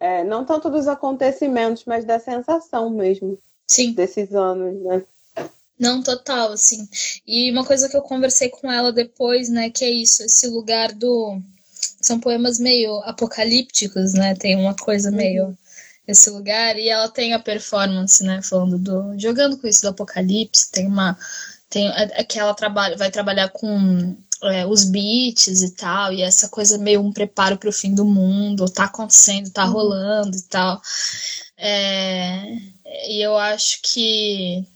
é, 0.00 0.24
não 0.24 0.44
tanto 0.44 0.70
dos 0.70 0.88
acontecimentos, 0.88 1.84
mas 1.84 2.04
da 2.04 2.18
sensação 2.18 2.90
mesmo 2.90 3.38
Sim. 3.66 3.92
desses 3.92 4.34
anos, 4.34 4.82
né? 4.82 5.04
Não, 5.78 6.02
total, 6.02 6.52
assim. 6.52 6.88
E 7.26 7.50
uma 7.50 7.64
coisa 7.64 7.88
que 7.88 7.96
eu 7.96 8.02
conversei 8.02 8.48
com 8.48 8.70
ela 8.70 8.92
depois, 8.92 9.48
né, 9.48 9.70
que 9.70 9.84
é 9.84 9.90
isso, 9.90 10.22
esse 10.22 10.48
lugar 10.48 10.92
do 10.92 11.40
são 12.02 12.18
poemas 12.20 12.58
meio 12.58 13.00
apocalípticos, 13.04 14.12
né? 14.12 14.34
Tem 14.34 14.56
uma 14.56 14.74
coisa 14.74 15.10
uhum. 15.10 15.16
meio 15.16 15.58
esse 16.06 16.28
lugar 16.30 16.76
e 16.78 16.88
ela 16.88 17.08
tem 17.08 17.32
a 17.32 17.38
performance, 17.38 18.22
né? 18.24 18.42
Falando 18.42 18.78
do 18.78 19.18
jogando 19.18 19.56
com 19.56 19.66
isso 19.66 19.82
do 19.82 19.88
apocalipse, 19.88 20.70
tem 20.70 20.86
uma 20.86 21.16
tem 21.70 21.88
é, 21.88 22.20
é 22.20 22.24
que 22.24 22.38
ela 22.38 22.54
trabalha 22.54 22.96
vai 22.96 23.10
trabalhar 23.10 23.48
com 23.50 24.16
é, 24.42 24.66
os 24.66 24.84
beats 24.84 25.62
e 25.62 25.70
tal 25.70 26.12
e 26.12 26.22
essa 26.22 26.48
coisa 26.48 26.76
meio 26.76 27.00
um 27.00 27.12
preparo 27.12 27.56
para 27.56 27.68
o 27.68 27.72
fim 27.72 27.94
do 27.94 28.04
mundo, 28.04 28.68
tá 28.68 28.84
acontecendo, 28.84 29.50
tá 29.50 29.64
uhum. 29.64 29.72
rolando 29.72 30.36
e 30.36 30.42
tal. 30.42 30.80
É, 31.56 32.56
e 33.08 33.22
eu 33.22 33.36
acho 33.36 33.80
que 33.82 34.66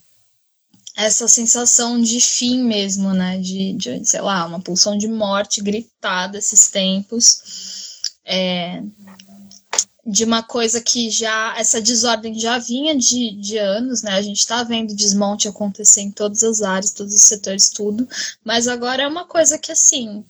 essa 0.96 1.28
sensação 1.28 2.00
de 2.00 2.20
fim 2.20 2.62
mesmo, 2.64 3.12
né? 3.12 3.38
De, 3.38 3.74
de 3.74 4.04
sei 4.04 4.20
lá, 4.20 4.46
uma 4.46 4.60
pulsão 4.60 4.96
de 4.96 5.06
morte 5.06 5.60
gritada 5.60 6.38
esses 6.38 6.70
tempos. 6.70 8.00
É, 8.24 8.82
de 10.06 10.24
uma 10.24 10.40
coisa 10.42 10.80
que 10.80 11.10
já, 11.10 11.54
essa 11.58 11.82
desordem 11.82 12.38
já 12.38 12.58
vinha 12.58 12.96
de, 12.96 13.32
de 13.32 13.58
anos, 13.58 14.02
né? 14.02 14.12
A 14.12 14.22
gente 14.22 14.38
está 14.38 14.62
vendo 14.62 14.94
desmonte 14.94 15.48
acontecer 15.48 16.00
em 16.00 16.12
todas 16.12 16.44
as 16.44 16.62
áreas, 16.62 16.92
todos 16.92 17.12
os 17.12 17.22
setores, 17.22 17.68
tudo. 17.70 18.08
Mas 18.44 18.68
agora 18.68 19.02
é 19.02 19.08
uma 19.08 19.24
coisa 19.24 19.58
que, 19.58 19.72
assim, 19.72 20.24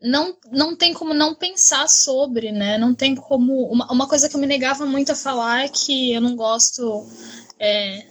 não, 0.00 0.36
não 0.52 0.76
tem 0.76 0.92
como 0.92 1.14
não 1.14 1.34
pensar 1.34 1.88
sobre, 1.88 2.52
né? 2.52 2.76
Não 2.76 2.94
tem 2.94 3.14
como. 3.14 3.64
Uma, 3.64 3.90
uma 3.90 4.06
coisa 4.06 4.28
que 4.28 4.36
eu 4.36 4.40
me 4.40 4.46
negava 4.46 4.84
muito 4.84 5.10
a 5.10 5.16
falar 5.16 5.64
é 5.64 5.68
que 5.68 6.12
eu 6.12 6.20
não 6.20 6.36
gosto. 6.36 7.08
É, 7.58 8.06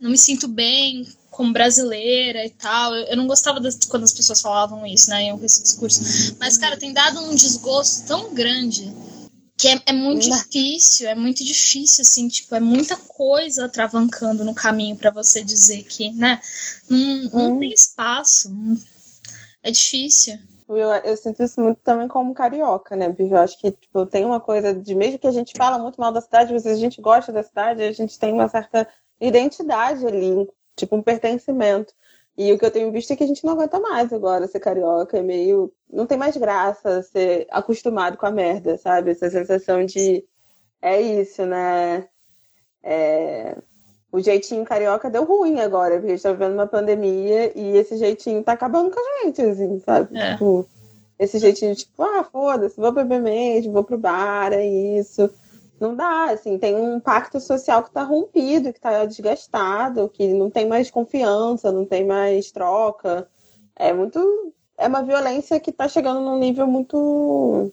não 0.00 0.10
me 0.10 0.18
sinto 0.18 0.46
bem 0.48 1.06
como 1.30 1.52
brasileira 1.52 2.44
e 2.44 2.50
tal. 2.50 2.94
Eu, 2.94 3.06
eu 3.08 3.16
não 3.16 3.26
gostava 3.26 3.60
das, 3.60 3.76
quando 3.84 4.04
as 4.04 4.12
pessoas 4.12 4.40
falavam 4.40 4.86
isso, 4.86 5.10
né? 5.10 5.30
Eu 5.30 5.42
esse 5.44 5.62
discurso. 5.62 6.36
Mas, 6.38 6.58
cara, 6.58 6.76
tem 6.76 6.92
dado 6.92 7.20
um 7.20 7.34
desgosto 7.34 8.06
tão 8.06 8.32
grande 8.34 8.92
que 9.58 9.68
é, 9.68 9.80
é 9.86 9.92
muito 9.92 10.28
difícil, 10.28 11.08
é 11.08 11.14
muito 11.14 11.42
difícil, 11.42 12.02
assim, 12.02 12.28
tipo, 12.28 12.54
é 12.54 12.60
muita 12.60 12.96
coisa 12.96 13.64
atravancando 13.64 14.44
no 14.44 14.54
caminho 14.54 14.96
para 14.96 15.10
você 15.10 15.42
dizer 15.42 15.82
que, 15.84 16.10
né? 16.12 16.40
Não, 16.88 17.22
não 17.32 17.52
hum. 17.54 17.58
tem 17.58 17.72
espaço. 17.72 18.50
É 19.62 19.70
difícil. 19.70 20.38
Eu, 20.68 20.76
eu, 20.76 21.16
sinto 21.16 21.42
isso 21.42 21.60
muito 21.60 21.80
também 21.82 22.08
como 22.08 22.34
carioca, 22.34 22.96
né? 22.96 23.08
Porque 23.08 23.22
eu 23.22 23.38
acho 23.38 23.58
que 23.58 23.70
tipo, 23.70 24.04
tem 24.04 24.24
uma 24.24 24.40
coisa 24.40 24.74
de 24.74 24.94
mesmo 24.94 25.18
que 25.18 25.26
a 25.26 25.32
gente 25.32 25.52
fala 25.56 25.78
muito 25.78 26.00
mal 26.00 26.12
da 26.12 26.20
cidade, 26.20 26.52
mas 26.52 26.66
a 26.66 26.74
gente 26.74 27.00
gosta 27.00 27.32
da 27.32 27.42
cidade, 27.42 27.82
a 27.82 27.92
gente 27.92 28.18
tem 28.18 28.32
uma 28.32 28.48
certa 28.48 28.86
identidade 29.20 30.06
ali, 30.06 30.48
tipo 30.74 30.96
um 30.96 31.02
pertencimento. 31.02 31.92
E 32.36 32.52
o 32.52 32.58
que 32.58 32.66
eu 32.66 32.70
tenho 32.70 32.92
visto 32.92 33.10
é 33.12 33.16
que 33.16 33.24
a 33.24 33.26
gente 33.26 33.44
não 33.44 33.54
aguenta 33.54 33.80
mais 33.80 34.12
agora 34.12 34.46
ser 34.46 34.60
carioca, 34.60 35.16
é 35.16 35.22
meio. 35.22 35.72
Não 35.90 36.06
tem 36.06 36.18
mais 36.18 36.36
graça 36.36 37.02
ser 37.02 37.46
acostumado 37.50 38.18
com 38.18 38.26
a 38.26 38.30
merda, 38.30 38.76
sabe? 38.76 39.10
Essa 39.10 39.30
sensação 39.30 39.84
de. 39.84 40.24
É 40.82 41.00
isso, 41.00 41.46
né? 41.46 42.06
É... 42.82 43.56
O 44.12 44.20
jeitinho 44.20 44.64
carioca 44.64 45.10
deu 45.10 45.24
ruim 45.24 45.60
agora, 45.60 45.94
porque 45.94 46.12
a 46.12 46.14
gente 46.14 46.22
tá 46.22 46.32
vivendo 46.32 46.54
uma 46.54 46.66
pandemia 46.66 47.52
e 47.58 47.76
esse 47.76 47.96
jeitinho 47.96 48.42
tá 48.42 48.52
acabando 48.52 48.90
com 48.90 49.00
a 49.00 49.24
gente, 49.24 49.42
assim, 49.42 49.80
sabe? 49.80 50.16
É. 50.16 50.32
Tipo, 50.32 50.66
esse 51.18 51.38
jeitinho, 51.38 51.74
tipo, 51.74 52.02
ah, 52.02 52.22
foda-se, 52.24 52.80
vou 52.80 52.92
beber 52.92 53.20
mesmo, 53.20 53.72
vou 53.72 53.84
pro 53.84 53.98
bar, 53.98 54.52
é 54.52 54.64
isso 54.64 55.30
não 55.78 55.94
dá, 55.94 56.30
assim, 56.30 56.58
tem 56.58 56.74
um 56.74 56.98
pacto 56.98 57.38
social 57.40 57.82
que 57.82 57.88
está 57.88 58.02
rompido, 58.02 58.72
que 58.72 58.78
está 58.78 59.04
desgastado, 59.04 60.08
que 60.08 60.26
não 60.28 60.50
tem 60.50 60.66
mais 60.66 60.90
confiança, 60.90 61.70
não 61.70 61.84
tem 61.84 62.04
mais 62.04 62.50
troca. 62.50 63.28
É 63.74 63.92
muito. 63.92 64.52
É 64.78 64.88
uma 64.88 65.02
violência 65.02 65.60
que 65.60 65.70
está 65.70 65.88
chegando 65.88 66.20
num 66.20 66.38
nível 66.38 66.66
muito 66.66 67.72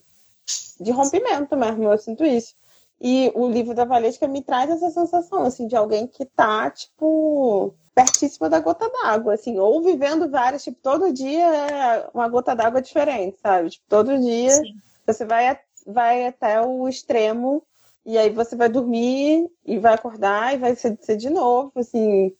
de 0.79 0.91
rompimento 0.91 1.55
mesmo, 1.55 1.83
eu 1.85 1.97
sinto 1.97 2.25
isso. 2.25 2.55
E 2.99 3.31
o 3.35 3.49
livro 3.49 3.73
da 3.73 3.85
Valesca 3.85 4.27
me 4.27 4.41
traz 4.41 4.69
essa 4.69 4.89
sensação, 4.89 5.43
assim, 5.43 5.67
de 5.67 5.75
alguém 5.75 6.07
que 6.07 6.25
tá, 6.25 6.69
tipo, 6.69 7.73
pertíssima 7.93 8.49
da 8.49 8.59
gota 8.59 8.89
d'água, 8.89 9.33
assim, 9.33 9.59
ou 9.59 9.81
vivendo 9.81 10.29
várias, 10.29 10.63
tipo, 10.63 10.79
todo 10.81 11.11
dia 11.11 11.45
é 11.45 12.09
uma 12.13 12.27
gota 12.29 12.55
d'água 12.55 12.81
diferente, 12.81 13.37
sabe? 13.41 13.69
Tipo, 13.71 13.85
todo 13.89 14.19
dia 14.19 14.51
Sim. 14.51 14.73
você 15.05 15.25
vai, 15.25 15.59
vai 15.85 16.27
até 16.27 16.61
o 16.61 16.87
extremo 16.87 17.63
e 18.05 18.17
aí 18.17 18.29
você 18.29 18.55
vai 18.55 18.69
dormir 18.69 19.49
e 19.65 19.79
vai 19.79 19.93
acordar 19.93 20.53
e 20.53 20.57
vai 20.57 20.75
ser, 20.75 20.97
ser 21.01 21.15
de 21.15 21.29
novo, 21.29 21.71
assim, 21.75 22.33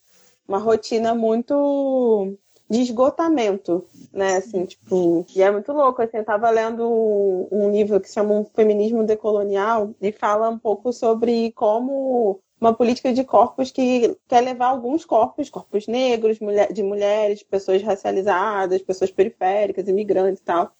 uma 0.46 0.58
rotina 0.58 1.14
muito 1.14 2.36
de 2.68 2.80
esgotamento, 2.80 3.84
né? 4.12 4.36
Assim, 4.36 4.64
tipo, 4.64 5.24
e 5.34 5.42
é 5.42 5.50
muito 5.50 5.72
louco. 5.72 6.02
Assim, 6.02 6.18
eu 6.18 6.24
tava 6.24 6.50
lendo 6.50 7.48
um 7.50 7.70
livro 7.70 8.00
que 8.00 8.08
se 8.08 8.14
chama 8.14 8.34
um 8.34 8.44
Feminismo 8.44 9.04
Decolonial 9.04 9.94
e 10.00 10.12
fala 10.12 10.48
um 10.48 10.58
pouco 10.58 10.92
sobre 10.92 11.52
como 11.52 12.40
uma 12.60 12.72
política 12.72 13.12
de 13.12 13.24
corpos 13.24 13.70
que 13.70 14.16
quer 14.26 14.40
levar 14.40 14.68
alguns 14.68 15.04
corpos, 15.04 15.50
corpos 15.50 15.86
negros, 15.86 16.40
mulher, 16.40 16.72
de 16.72 16.82
mulheres, 16.82 17.42
pessoas 17.42 17.82
racializadas, 17.82 18.80
pessoas 18.82 19.10
periféricas, 19.10 19.86
imigrantes 19.86 20.40
e 20.40 20.44
tal, 20.44 20.72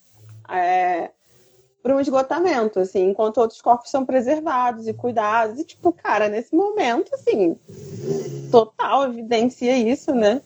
é, 0.48 1.10
para 1.84 1.94
um 1.94 2.00
esgotamento, 2.00 2.80
assim, 2.80 3.10
enquanto 3.10 3.36
outros 3.36 3.60
corpos 3.60 3.90
são 3.90 4.06
preservados 4.06 4.88
e 4.88 4.94
cuidados. 4.94 5.60
E, 5.60 5.64
tipo, 5.64 5.92
cara, 5.92 6.30
nesse 6.30 6.56
momento, 6.56 7.14
assim, 7.14 7.58
total 8.50 9.04
evidencia 9.04 9.76
isso, 9.76 10.14
né? 10.14 10.40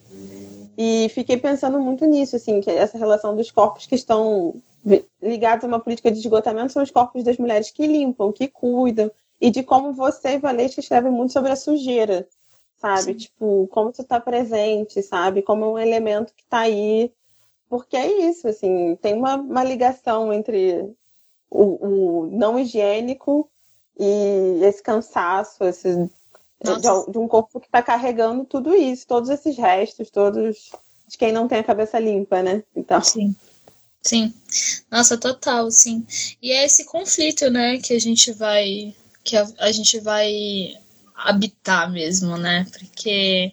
E 0.77 1.07
fiquei 1.13 1.37
pensando 1.37 1.79
muito 1.79 2.05
nisso, 2.05 2.35
assim, 2.35 2.59
que 2.59 2.69
essa 2.69 2.97
relação 2.97 3.37
dos 3.37 3.49
corpos 3.51 3.85
que 3.85 3.95
estão 3.95 4.53
ligados 5.21 5.63
a 5.63 5.67
uma 5.69 5.79
política 5.79 6.11
de 6.11 6.19
esgotamento 6.19 6.73
são 6.73 6.83
os 6.83 6.91
corpos 6.91 7.23
das 7.23 7.37
mulheres 7.37 7.71
que 7.71 7.87
limpam, 7.87 8.33
que 8.33 8.49
cuidam, 8.49 9.09
e 9.39 9.49
de 9.49 9.63
como 9.63 9.93
você, 9.93 10.37
Valesca, 10.37 10.81
escreve 10.81 11.09
muito 11.09 11.31
sobre 11.31 11.53
a 11.53 11.55
sujeira, 11.55 12.27
sabe? 12.75 13.13
Sim. 13.13 13.13
Tipo, 13.13 13.65
como 13.71 13.93
você 13.93 14.01
está 14.01 14.19
presente, 14.19 15.01
sabe? 15.01 15.41
Como 15.41 15.63
é 15.63 15.67
um 15.69 15.79
elemento 15.79 16.33
que 16.35 16.43
está 16.43 16.59
aí. 16.59 17.13
Porque 17.69 17.95
é 17.95 18.27
isso, 18.27 18.45
assim, 18.45 18.97
tem 19.01 19.13
uma, 19.13 19.35
uma 19.35 19.63
ligação 19.63 20.33
entre 20.33 20.93
o, 21.49 22.25
o 22.25 22.27
não 22.31 22.59
higiênico 22.59 23.49
e 23.99 24.59
esse 24.63 24.81
cansaço, 24.81 25.63
esse, 25.63 26.09
de, 26.63 27.11
de, 27.11 27.17
um 27.17 27.27
corpo 27.27 27.59
que 27.59 27.67
está 27.67 27.81
carregando 27.81 28.45
tudo 28.45 28.73
isso, 28.73 29.07
todos 29.07 29.29
esses 29.29 29.57
restos, 29.57 30.09
todos 30.09 30.71
de 31.07 31.17
quem 31.17 31.31
não 31.31 31.47
tem 31.47 31.59
a 31.59 31.63
cabeça 31.63 31.99
limpa, 31.99 32.41
né? 32.43 32.63
Então. 32.75 33.01
Sim. 33.01 33.35
Sim. 34.01 34.33
Nossa, 34.89 35.17
total, 35.17 35.69
sim. 35.71 36.05
E 36.41 36.51
é 36.51 36.65
esse 36.65 36.85
conflito, 36.85 37.49
né, 37.49 37.77
que 37.79 37.93
a 37.93 37.99
gente 37.99 38.31
vai 38.31 38.95
que 39.23 39.35
a, 39.35 39.47
a 39.59 39.71
gente 39.71 39.99
vai 39.99 40.77
habitar 41.13 41.91
mesmo, 41.91 42.37
né? 42.37 42.65
Porque 42.71 43.51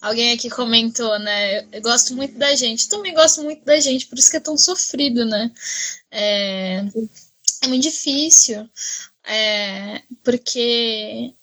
alguém 0.00 0.32
aqui 0.32 0.48
comentou, 0.48 1.18
né? 1.18 1.64
Eu 1.70 1.82
gosto 1.82 2.14
muito 2.16 2.38
da 2.38 2.54
gente, 2.56 2.88
também 2.88 3.12
gosto 3.14 3.42
muito 3.42 3.64
da 3.64 3.78
gente, 3.78 4.06
por 4.06 4.18
isso 4.18 4.30
que 4.30 4.38
é 4.38 4.40
tão 4.40 4.56
sofrido, 4.56 5.24
né? 5.26 5.50
É, 6.10 6.84
é 7.62 7.68
muito 7.68 7.82
difícil, 7.82 8.68
é, 9.24 10.02
porque 10.24 11.34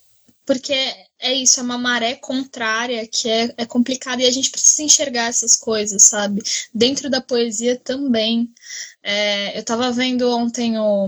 porque 0.45 0.73
é 1.19 1.33
isso, 1.33 1.59
é 1.59 1.63
uma 1.63 1.77
maré 1.77 2.15
contrária 2.15 3.05
que 3.05 3.29
é, 3.29 3.53
é 3.55 3.65
complicada 3.67 4.23
e 4.23 4.25
a 4.25 4.31
gente 4.31 4.49
precisa 4.49 4.81
enxergar 4.81 5.27
essas 5.27 5.55
coisas, 5.55 6.03
sabe? 6.03 6.41
Dentro 6.73 7.07
da 7.07 7.21
poesia 7.21 7.77
também. 7.77 8.51
É, 9.03 9.55
eu 9.55 9.61
estava 9.61 9.91
vendo 9.91 10.27
ontem 10.29 10.77
o, 10.79 11.07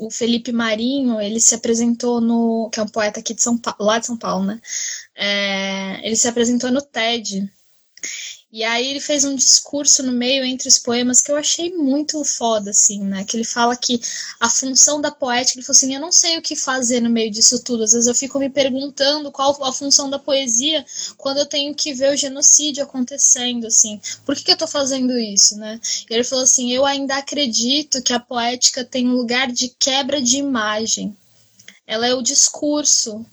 o 0.00 0.10
Felipe 0.10 0.52
Marinho, 0.52 1.18
ele 1.20 1.40
se 1.40 1.54
apresentou 1.54 2.20
no. 2.20 2.68
que 2.70 2.78
é 2.78 2.82
um 2.82 2.88
poeta 2.88 3.20
aqui 3.20 3.32
de 3.32 3.42
São 3.42 3.56
Paulo, 3.56 3.78
lá 3.80 3.98
de 3.98 4.06
São 4.06 4.18
Paulo, 4.18 4.44
né? 4.44 4.60
É, 5.14 6.06
ele 6.06 6.16
se 6.16 6.28
apresentou 6.28 6.70
no 6.70 6.82
TED. 6.82 7.50
E 8.54 8.62
aí 8.62 8.88
ele 8.88 9.00
fez 9.00 9.24
um 9.24 9.34
discurso 9.34 10.00
no 10.04 10.12
meio 10.12 10.44
entre 10.44 10.68
os 10.68 10.78
poemas 10.78 11.20
que 11.20 11.28
eu 11.28 11.36
achei 11.36 11.74
muito 11.74 12.22
foda, 12.24 12.70
assim, 12.70 13.02
né? 13.02 13.24
Que 13.24 13.36
ele 13.36 13.42
fala 13.42 13.74
que 13.74 14.00
a 14.38 14.48
função 14.48 15.00
da 15.00 15.10
poética, 15.10 15.58
ele 15.58 15.66
falou 15.66 15.76
assim, 15.76 15.92
eu 15.92 16.00
não 16.00 16.12
sei 16.12 16.38
o 16.38 16.40
que 16.40 16.54
fazer 16.54 17.00
no 17.00 17.10
meio 17.10 17.32
disso 17.32 17.64
tudo. 17.64 17.82
Às 17.82 17.90
vezes 17.94 18.06
eu 18.06 18.14
fico 18.14 18.38
me 18.38 18.48
perguntando 18.48 19.32
qual 19.32 19.60
a 19.64 19.72
função 19.72 20.08
da 20.08 20.20
poesia 20.20 20.86
quando 21.16 21.38
eu 21.38 21.46
tenho 21.46 21.74
que 21.74 21.92
ver 21.92 22.12
o 22.12 22.16
genocídio 22.16 22.84
acontecendo, 22.84 23.66
assim. 23.66 24.00
Por 24.24 24.36
que, 24.36 24.44
que 24.44 24.52
eu 24.52 24.56
tô 24.56 24.68
fazendo 24.68 25.18
isso, 25.18 25.58
né? 25.58 25.80
E 26.08 26.14
ele 26.14 26.22
falou 26.22 26.44
assim, 26.44 26.72
eu 26.72 26.86
ainda 26.86 27.16
acredito 27.16 28.04
que 28.04 28.12
a 28.12 28.20
poética 28.20 28.84
tem 28.84 29.08
um 29.08 29.16
lugar 29.16 29.50
de 29.50 29.74
quebra 29.76 30.22
de 30.22 30.36
imagem. 30.36 31.16
Ela 31.84 32.06
é 32.06 32.14
o 32.14 32.22
discurso, 32.22 33.26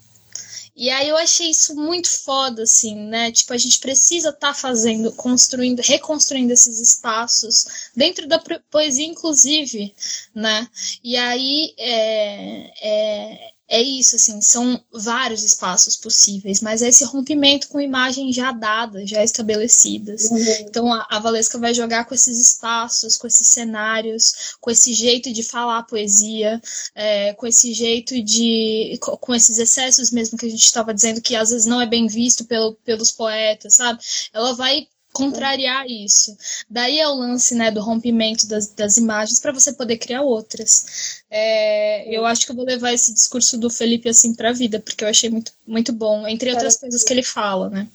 e 0.82 0.90
aí 0.90 1.08
eu 1.08 1.16
achei 1.16 1.48
isso 1.48 1.76
muito 1.76 2.10
foda, 2.10 2.64
assim, 2.64 2.96
né? 2.96 3.30
Tipo, 3.30 3.52
a 3.52 3.56
gente 3.56 3.78
precisa 3.78 4.30
estar 4.30 4.48
tá 4.48 4.52
fazendo, 4.52 5.12
construindo, 5.12 5.78
reconstruindo 5.78 6.52
esses 6.52 6.80
espaços 6.80 7.90
dentro 7.94 8.26
da 8.26 8.42
poesia, 8.68 9.06
inclusive, 9.06 9.94
né? 10.34 10.68
E 11.04 11.16
aí 11.16 11.72
é, 11.78 12.72
é, 12.82 13.51
é 13.72 13.80
isso, 13.80 14.16
assim, 14.16 14.38
são 14.42 14.78
vários 14.92 15.42
espaços 15.42 15.96
possíveis, 15.96 16.60
mas 16.60 16.82
é 16.82 16.88
esse 16.88 17.04
rompimento 17.04 17.68
com 17.68 17.80
imagens 17.80 18.36
já 18.36 18.52
dadas, 18.52 19.08
já 19.08 19.24
estabelecidas. 19.24 20.30
Uhum. 20.30 20.38
Então 20.60 20.92
a, 20.92 21.06
a, 21.08 21.18
Valesca 21.18 21.58
vai 21.58 21.72
jogar 21.72 22.04
com 22.04 22.14
esses 22.14 22.38
espaços, 22.38 23.16
com 23.16 23.26
esses 23.26 23.48
cenários, 23.48 24.56
com 24.60 24.70
esse 24.70 24.92
jeito 24.92 25.32
de 25.32 25.42
falar 25.42 25.84
poesia, 25.84 26.60
é, 26.94 27.32
com 27.32 27.46
esse 27.46 27.72
jeito 27.72 28.22
de. 28.22 28.98
com 29.00 29.34
esses 29.34 29.56
excessos 29.56 30.10
mesmo 30.10 30.36
que 30.36 30.44
a 30.44 30.50
gente 30.50 30.64
estava 30.64 30.92
dizendo 30.92 31.22
que 31.22 31.34
às 31.34 31.48
vezes 31.48 31.64
não 31.64 31.80
é 31.80 31.86
bem 31.86 32.06
visto 32.06 32.44
pelo, 32.44 32.74
pelos 32.84 33.10
poetas, 33.10 33.72
sabe? 33.72 34.00
Ela 34.34 34.52
vai 34.52 34.86
contrariar 35.12 35.86
isso. 35.86 36.36
Daí 36.68 36.98
é 36.98 37.08
o 37.08 37.14
lance 37.14 37.54
né, 37.54 37.70
do 37.70 37.80
rompimento 37.80 38.46
das, 38.46 38.68
das 38.68 38.96
imagens 38.96 39.38
para 39.38 39.52
você 39.52 39.72
poder 39.72 39.98
criar 39.98 40.22
outras. 40.22 41.22
É, 41.30 42.08
eu 42.14 42.24
acho 42.24 42.46
que 42.46 42.52
eu 42.52 42.56
vou 42.56 42.64
levar 42.64 42.92
esse 42.92 43.12
discurso 43.12 43.58
do 43.58 43.70
Felipe 43.70 44.08
assim 44.08 44.34
para 44.34 44.50
a 44.50 44.52
vida, 44.54 44.80
porque 44.80 45.04
eu 45.04 45.08
achei 45.08 45.30
muito, 45.30 45.52
muito 45.66 45.92
bom, 45.92 46.26
entre 46.26 46.50
outras 46.50 46.76
coisas 46.76 47.04
que 47.04 47.12
ele 47.12 47.22
fala, 47.22 47.68
né? 47.68 47.88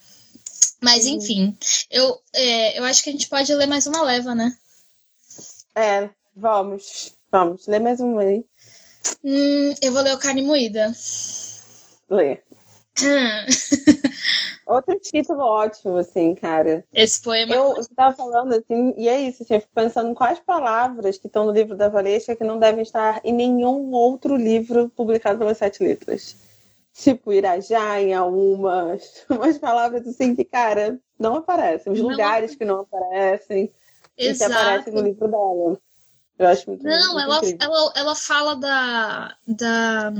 Mas 0.82 1.06
enfim, 1.06 1.58
eu, 1.90 2.20
é, 2.34 2.80
eu 2.80 2.84
acho 2.84 3.04
que 3.04 3.10
a 3.10 3.12
gente 3.12 3.28
pode 3.28 3.54
ler 3.54 3.68
mais 3.68 3.88
uma 3.88 4.04
leva, 4.04 4.36
né? 4.36 4.56
É, 5.76 6.10
vamos, 6.36 7.14
vamos, 7.32 7.66
lê 7.68 7.80
mais 7.80 8.00
uma 8.00 8.22
aí. 8.22 8.46
Hum, 9.24 9.74
eu 9.82 9.92
vou 9.92 10.02
ler 10.02 10.14
o 10.14 10.20
Carne 10.20 10.42
Moída. 10.44 10.94
Lê. 12.10 12.40
Outro 14.68 15.00
título 15.00 15.40
ótimo, 15.40 15.96
assim, 15.96 16.36
cara. 16.36 16.84
Esse 16.94 17.22
poema. 17.22 17.56
Eu 17.56 17.80
estava 17.80 18.14
falando 18.14 18.54
assim, 18.54 18.94
e 18.98 19.08
é 19.08 19.22
isso, 19.22 19.44
assim, 19.44 19.56
eu 19.56 19.62
fico 19.62 19.72
pensando 19.74 20.12
em 20.12 20.14
quais 20.14 20.40
palavras 20.40 21.18
que 21.18 21.28
estão 21.28 21.46
no 21.46 21.54
livro 21.54 21.76
da 21.76 21.88
Valesca 21.88 22.36
que 22.36 22.44
não 22.44 22.60
devem 22.60 22.82
estar 22.82 23.22
em 23.24 23.32
nenhum 23.32 23.92
outro 23.92 24.36
livro 24.36 24.90
publicado 24.90 25.40
pelas 25.40 25.58
Sete 25.58 25.82
Letras. 25.82 26.36
Tipo, 26.94 27.32
Irajá, 27.32 28.02
em 28.02 28.14
algumas, 28.14 29.24
umas 29.30 29.58
palavras 29.58 30.06
assim 30.06 30.36
que, 30.36 30.44
cara, 30.44 31.00
não 31.18 31.38
aparecem. 31.38 31.94
Os 31.94 32.00
não. 32.00 32.10
lugares 32.10 32.54
que 32.56 32.66
não 32.66 32.82
aparecem 32.82 33.72
Exato. 34.18 34.52
e 34.52 34.54
que 34.54 34.60
aparecem 34.60 34.94
no 34.94 35.02
livro 35.02 35.28
dela. 35.28 35.80
Eu 36.40 36.48
acho 36.48 36.70
muito 36.70 36.84
Não, 36.84 37.14
muito 37.14 37.20
ela, 37.20 37.42
ela, 37.60 37.94
ela 37.96 38.16
fala 38.16 38.56
da. 38.56 39.36
da 39.48 40.14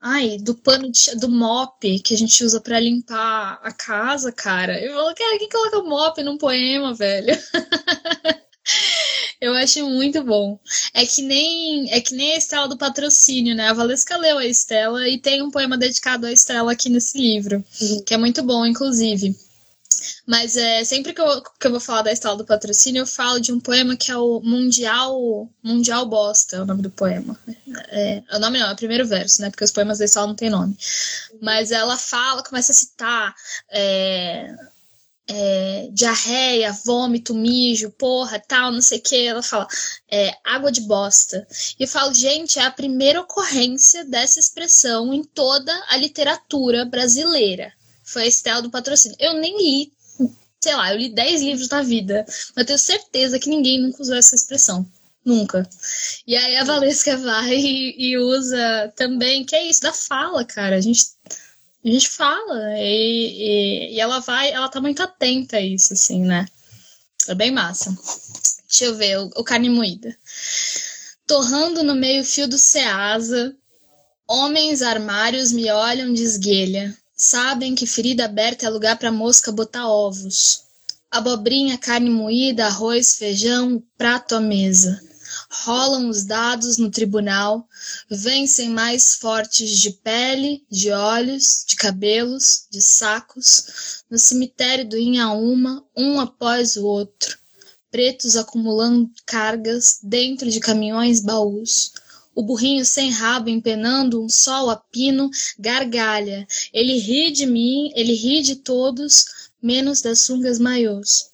Ai, 0.00 0.38
do 0.38 0.54
pano 0.54 0.90
de, 0.90 1.14
do 1.16 1.28
mop 1.28 2.00
que 2.00 2.14
a 2.14 2.16
gente 2.16 2.42
usa 2.42 2.60
para 2.60 2.80
limpar 2.80 3.60
a 3.62 3.70
casa, 3.70 4.32
cara. 4.32 4.80
Eu 4.80 4.94
falo, 4.94 5.14
cara, 5.14 5.38
quem 5.38 5.48
coloca 5.48 5.82
mop 5.82 6.22
num 6.22 6.38
poema, 6.38 6.94
velho? 6.94 7.36
Eu 9.40 9.54
acho 9.54 9.84
muito 9.88 10.22
bom. 10.22 10.58
É 10.92 11.04
que 11.06 11.22
nem 11.22 11.90
é 11.92 12.00
que 12.00 12.14
nem 12.14 12.32
a 12.34 12.36
Estela 12.36 12.68
do 12.68 12.76
patrocínio, 12.76 13.54
né? 13.54 13.68
A 13.68 13.72
Valesca 13.72 14.16
leu 14.16 14.38
a 14.38 14.46
Estela 14.46 15.08
e 15.08 15.18
tem 15.18 15.42
um 15.42 15.50
poema 15.50 15.78
dedicado 15.78 16.26
à 16.26 16.32
Estela 16.32 16.72
aqui 16.72 16.90
nesse 16.90 17.18
livro, 17.18 17.64
uhum. 17.80 18.02
que 18.04 18.12
é 18.14 18.18
muito 18.18 18.42
bom, 18.42 18.66
inclusive. 18.66 19.34
Mas 20.26 20.56
é, 20.56 20.84
sempre 20.84 21.12
que 21.12 21.20
eu, 21.20 21.42
que 21.42 21.66
eu 21.66 21.70
vou 21.70 21.80
falar 21.80 22.02
da 22.02 22.12
Estela 22.12 22.36
do 22.36 22.44
Patrocínio, 22.44 23.00
eu 23.00 23.06
falo 23.06 23.40
de 23.40 23.52
um 23.52 23.60
poema 23.60 23.96
que 23.96 24.10
é 24.10 24.16
o 24.16 24.40
Mundial 24.40 25.48
Mundial 25.62 26.06
Bosta, 26.06 26.56
é 26.56 26.62
o 26.62 26.66
nome 26.66 26.82
do 26.82 26.90
poema. 26.90 27.38
É, 27.88 28.22
é, 28.28 28.36
o 28.36 28.38
nome 28.38 28.58
não, 28.58 28.68
é 28.68 28.72
o 28.72 28.76
primeiro 28.76 29.06
verso, 29.06 29.40
né? 29.42 29.50
Porque 29.50 29.64
os 29.64 29.72
poemas 29.72 29.98
da 29.98 30.04
Estela 30.04 30.26
não 30.26 30.34
tem 30.34 30.50
nome. 30.50 30.76
Mas 31.40 31.70
ela 31.70 31.96
fala, 31.96 32.42
começa 32.42 32.72
a 32.72 32.74
citar. 32.74 33.34
É, 33.70 34.54
é, 35.32 35.88
diarreia, 35.92 36.72
vômito, 36.84 37.32
mijo, 37.32 37.88
porra, 37.92 38.40
tal, 38.40 38.72
não 38.72 38.82
sei 38.82 38.98
o 38.98 39.02
que. 39.02 39.26
Ela 39.26 39.42
fala 39.42 39.66
é, 40.10 40.34
água 40.44 40.72
de 40.72 40.80
bosta. 40.80 41.46
E 41.78 41.84
eu 41.84 41.88
falo, 41.88 42.12
gente, 42.12 42.58
é 42.58 42.64
a 42.64 42.70
primeira 42.70 43.20
ocorrência 43.20 44.04
dessa 44.04 44.40
expressão 44.40 45.14
em 45.14 45.22
toda 45.22 45.72
a 45.88 45.96
literatura 45.96 46.84
brasileira 46.84 47.72
foi 48.10 48.22
a 48.22 48.26
Estela 48.26 48.60
do 48.60 48.70
Patrocínio. 48.70 49.16
Eu 49.20 49.34
nem 49.34 49.56
li, 49.56 49.92
sei 50.60 50.74
lá, 50.74 50.92
eu 50.92 50.98
li 50.98 51.08
10 51.08 51.42
livros 51.42 51.68
na 51.68 51.82
vida, 51.82 52.24
mas 52.28 52.56
eu 52.56 52.66
tenho 52.66 52.78
certeza 52.78 53.38
que 53.38 53.48
ninguém 53.48 53.80
nunca 53.80 54.02
usou 54.02 54.16
essa 54.16 54.34
expressão. 54.34 54.86
Nunca. 55.24 55.68
E 56.26 56.34
aí 56.34 56.56
a 56.56 56.64
Valesca 56.64 57.16
vai 57.16 57.54
e, 57.54 57.94
e, 57.98 58.18
usa 58.18 58.92
também, 58.96 59.44
que 59.44 59.54
é 59.54 59.66
isso, 59.66 59.82
da 59.82 59.92
fala, 59.92 60.44
cara. 60.44 60.76
A 60.76 60.80
gente, 60.80 61.04
a 61.84 61.88
gente 61.88 62.08
fala 62.08 62.78
e, 62.78 63.92
e, 63.92 63.94
e, 63.96 64.00
ela 64.00 64.20
vai, 64.20 64.50
ela 64.50 64.68
tá 64.68 64.80
muito 64.80 65.02
atenta 65.02 65.58
a 65.58 65.60
isso, 65.60 65.92
assim, 65.92 66.22
né? 66.22 66.46
É 67.28 67.34
bem 67.34 67.50
massa. 67.50 67.94
Deixa 68.66 68.84
eu 68.86 68.96
ver, 68.96 69.18
o, 69.18 69.30
o 69.36 69.44
carne 69.44 69.68
moída. 69.68 70.16
Torrando 71.26 71.82
no 71.82 71.94
meio-fio 71.94 72.48
do 72.48 72.58
Ceasa, 72.58 73.54
homens 74.26 74.80
armários 74.80 75.52
me 75.52 75.70
olham 75.70 76.12
de 76.12 76.22
esguelha. 76.22 76.96
Sabem 77.22 77.74
que 77.74 77.86
ferida 77.86 78.24
aberta 78.24 78.64
é 78.64 78.70
lugar 78.70 78.98
para 78.98 79.12
mosca 79.12 79.52
botar 79.52 79.86
ovos. 79.86 80.62
Abobrinha, 81.10 81.76
carne 81.76 82.08
moída, 82.08 82.64
arroz, 82.64 83.16
feijão, 83.16 83.82
prato 83.98 84.34
à 84.34 84.40
mesa. 84.40 84.98
Rolam 85.50 86.08
os 86.08 86.24
dados 86.24 86.78
no 86.78 86.90
tribunal, 86.90 87.68
vencem 88.10 88.70
mais 88.70 89.16
fortes 89.16 89.78
de 89.78 89.90
pele, 89.90 90.64
de 90.70 90.90
olhos, 90.92 91.62
de 91.66 91.76
cabelos, 91.76 92.64
de 92.70 92.80
sacos, 92.80 94.02
no 94.10 94.18
cemitério 94.18 94.88
do 94.88 94.96
Inhaúma, 94.96 95.84
um 95.94 96.18
após 96.18 96.76
o 96.76 96.86
outro, 96.86 97.36
pretos 97.90 98.34
acumulando 98.34 99.10
cargas 99.26 99.98
dentro 100.02 100.50
de 100.50 100.58
caminhões 100.58 101.20
baús. 101.20 101.92
O 102.40 102.42
burrinho 102.42 102.86
sem 102.86 103.10
rabo 103.10 103.50
empenando 103.50 104.24
um 104.24 104.26
sol 104.26 104.70
a 104.70 104.76
pino 104.76 105.28
gargalha. 105.58 106.46
Ele 106.72 106.98
ri 106.98 107.30
de 107.30 107.44
mim, 107.44 107.92
ele 107.94 108.14
ri 108.14 108.40
de 108.40 108.56
todos, 108.56 109.26
menos 109.62 110.00
das 110.00 110.20
sungas 110.20 110.58
maiôs. 110.58 111.29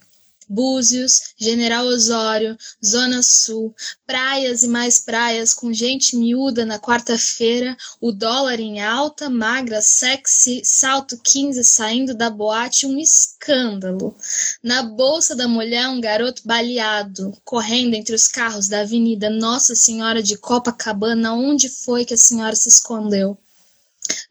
Búzios, 0.49 1.34
General 1.36 1.84
Osório, 1.86 2.57
Zona 2.84 3.22
Sul, 3.22 3.74
praias 4.07 4.62
e 4.62 4.68
mais 4.68 4.99
praias 4.99 5.53
com 5.53 5.72
gente 5.72 6.16
miúda 6.16 6.64
na 6.64 6.78
quarta-feira, 6.78 7.76
o 8.01 8.12
dólar 8.12 8.61
em 8.61 8.80
alta, 8.80 9.28
magra, 9.28 9.82
sexy, 9.82 10.62
salto 10.64 11.18
15 11.22 11.64
saindo 11.64 12.14
da 12.14 12.30
boate, 12.30 12.86
um 12.86 12.99
escândalo. 12.99 14.16
Na 14.62 14.82
bolsa 14.82 15.34
da 15.34 15.49
mulher, 15.49 15.88
um 15.88 16.01
garoto 16.01 16.42
baleado, 16.44 17.36
correndo 17.44 17.94
entre 17.94 18.14
os 18.14 18.28
carros 18.28 18.68
da 18.68 18.80
Avenida 18.80 19.28
Nossa 19.28 19.74
Senhora 19.74 20.22
de 20.22 20.36
Copacabana, 20.36 21.32
onde 21.32 21.68
foi 21.68 22.05
que 22.05 22.14
a 22.14 22.18
senhora 22.18 22.55
se 22.55 22.68
escondeu? 22.68 23.36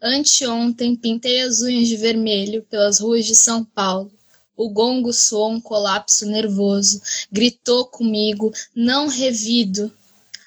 Anteontem 0.02 0.96
pintei 0.96 1.42
as 1.42 1.62
unhas 1.62 1.88
de 1.88 1.98
vermelho 1.98 2.64
pelas 2.70 3.00
ruas 3.00 3.26
de 3.26 3.36
São 3.36 3.64
Paulo. 3.64 4.12
O 4.58 4.70
gongo 4.70 5.12
soou 5.12 5.52
um 5.52 5.60
colapso 5.60 6.26
nervoso. 6.26 7.02
Gritou 7.32 7.86
comigo, 7.86 8.54
não 8.76 9.08
revido. 9.08 9.92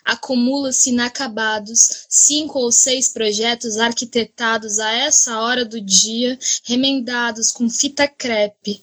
Acumula-se 0.04 0.90
inacabados 0.90 2.06
cinco 2.08 2.58
ou 2.58 2.72
seis 2.72 3.08
projetos 3.08 3.76
arquitetados 3.76 4.78
a 4.78 4.90
essa 4.90 5.40
hora 5.40 5.64
do 5.64 5.80
dia, 5.80 6.38
remendados 6.64 7.50
com 7.50 7.68
fita 7.68 8.08
crepe. 8.08 8.82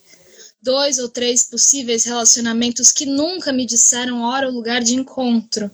Dois 0.62 0.98
ou 0.98 1.08
três 1.08 1.42
possíveis 1.42 2.04
relacionamentos 2.04 2.92
que 2.92 3.06
nunca 3.06 3.52
me 3.52 3.66
disseram 3.66 4.22
hora 4.22 4.46
ou 4.46 4.52
lugar 4.52 4.82
de 4.82 4.94
encontro 4.94 5.70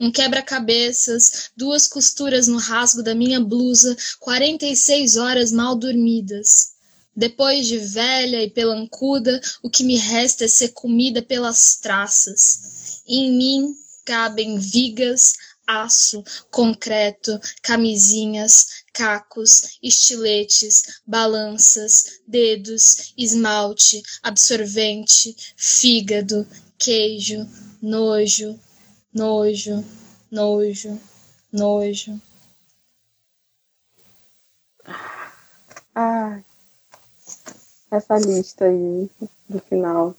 um 0.00 0.10
quebra-cabeças, 0.10 1.50
duas 1.54 1.86
costuras 1.86 2.48
no 2.48 2.56
rasgo 2.56 3.02
da 3.02 3.14
minha 3.14 3.38
blusa, 3.38 3.94
quarenta 4.18 4.64
e 4.64 4.74
seis 4.74 5.18
horas 5.18 5.52
mal 5.52 5.76
dormidas. 5.76 6.69
Depois 7.14 7.66
de 7.66 7.78
velha 7.78 8.42
e 8.42 8.50
pelancuda, 8.50 9.40
o 9.62 9.68
que 9.68 9.84
me 9.84 9.96
resta 9.96 10.44
é 10.44 10.48
ser 10.48 10.68
comida 10.68 11.20
pelas 11.20 11.76
traças. 11.76 13.02
Em 13.06 13.32
mim 13.32 13.74
cabem 14.04 14.58
vigas, 14.58 15.34
aço, 15.66 16.24
concreto, 16.50 17.38
camisinhas, 17.62 18.84
cacos, 18.92 19.78
estiletes, 19.82 21.00
balanças, 21.06 22.20
dedos, 22.26 23.12
esmalte, 23.16 24.02
absorvente, 24.22 25.36
fígado, 25.56 26.46
queijo, 26.78 27.48
nojo, 27.80 28.58
nojo, 29.12 29.84
nojo, 30.30 31.00
nojo. 31.52 32.20
Ah, 35.94 36.42
essa 37.90 38.18
lista 38.18 38.66
aí 38.66 39.10
do 39.48 39.58
final. 39.60 40.14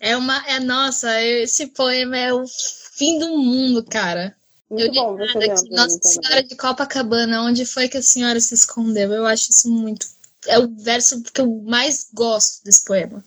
É 0.00 0.16
uma. 0.16 0.46
É, 0.46 0.60
nossa, 0.60 1.22
esse 1.22 1.68
poema 1.68 2.16
é 2.16 2.32
o 2.32 2.44
fim 2.46 3.18
do 3.18 3.36
mundo, 3.38 3.82
cara. 3.82 4.34
Muito 4.70 4.84
eu 4.86 4.92
bom 4.92 5.16
você 5.16 5.38
aqui, 5.38 5.70
Nossa 5.70 5.98
Senhora 6.02 6.42
de 6.42 6.54
Copacabana, 6.54 7.42
onde 7.42 7.64
foi 7.64 7.88
que 7.88 7.96
a 7.96 8.02
senhora 8.02 8.38
se 8.38 8.54
escondeu? 8.54 9.12
Eu 9.12 9.24
acho 9.24 9.50
isso 9.50 9.70
muito. 9.70 10.06
É 10.46 10.58
o 10.58 10.68
verso 10.68 11.22
que 11.22 11.40
eu 11.40 11.62
mais 11.64 12.08
gosto 12.12 12.62
desse 12.64 12.84
poema. 12.84 13.24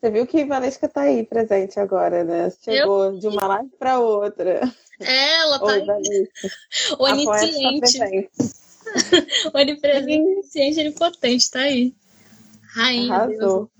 Você 0.00 0.10
viu 0.10 0.26
que 0.26 0.44
Valesca 0.44 0.88
tá 0.88 1.02
aí 1.02 1.24
presente 1.24 1.80
agora, 1.80 2.22
né? 2.22 2.52
Chegou 2.62 3.06
eu... 3.06 3.18
de 3.18 3.26
uma 3.26 3.46
live 3.46 3.70
para 3.78 3.98
outra. 3.98 4.72
É, 5.00 5.40
ela 5.40 5.58
tá 5.58 5.66
Oi, 5.66 5.84
Valesca. 5.84 6.50
Onisciente. 6.98 8.30
Onipresente, 9.54 10.80
onipotente, 10.80 11.50
tá 11.50 11.60
aí. 11.60 11.94
Rainha. 12.74 13.14
Arrasou. 13.14 13.70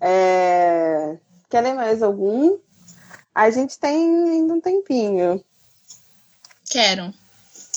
É... 0.00 1.18
Quer 1.48 1.60
ler 1.62 1.74
mais 1.74 2.02
algum? 2.02 2.58
A 3.34 3.50
gente 3.50 3.78
tem 3.78 4.30
ainda 4.30 4.54
um 4.54 4.60
tempinho. 4.60 5.44
Quero. 6.70 7.12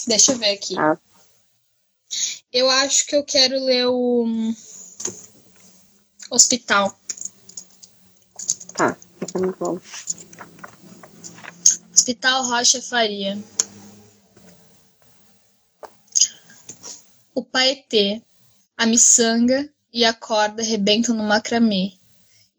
Deixa 0.07 0.32
eu 0.32 0.38
ver 0.38 0.51
aqui. 0.51 0.78
Ah. 0.78 0.97
Eu 2.51 2.70
acho 2.70 3.07
que 3.07 3.16
eu 3.16 3.24
quero 3.24 3.64
ler 3.66 3.88
o 3.88 4.26
Hospital. 6.30 6.95
Tá, 8.74 8.95
tá. 8.95 8.97
Hospital 11.93 12.43
Rocha 12.45 12.82
Faria. 12.82 13.38
O 17.36 17.43
paetê, 17.43 18.21
a 18.77 18.86
miçanga 18.86 19.67
e 19.91 20.05
a 20.05 20.13
corda 20.13 20.61
rebentam 20.61 21.15
no 21.15 21.23
macramê. 21.23 21.93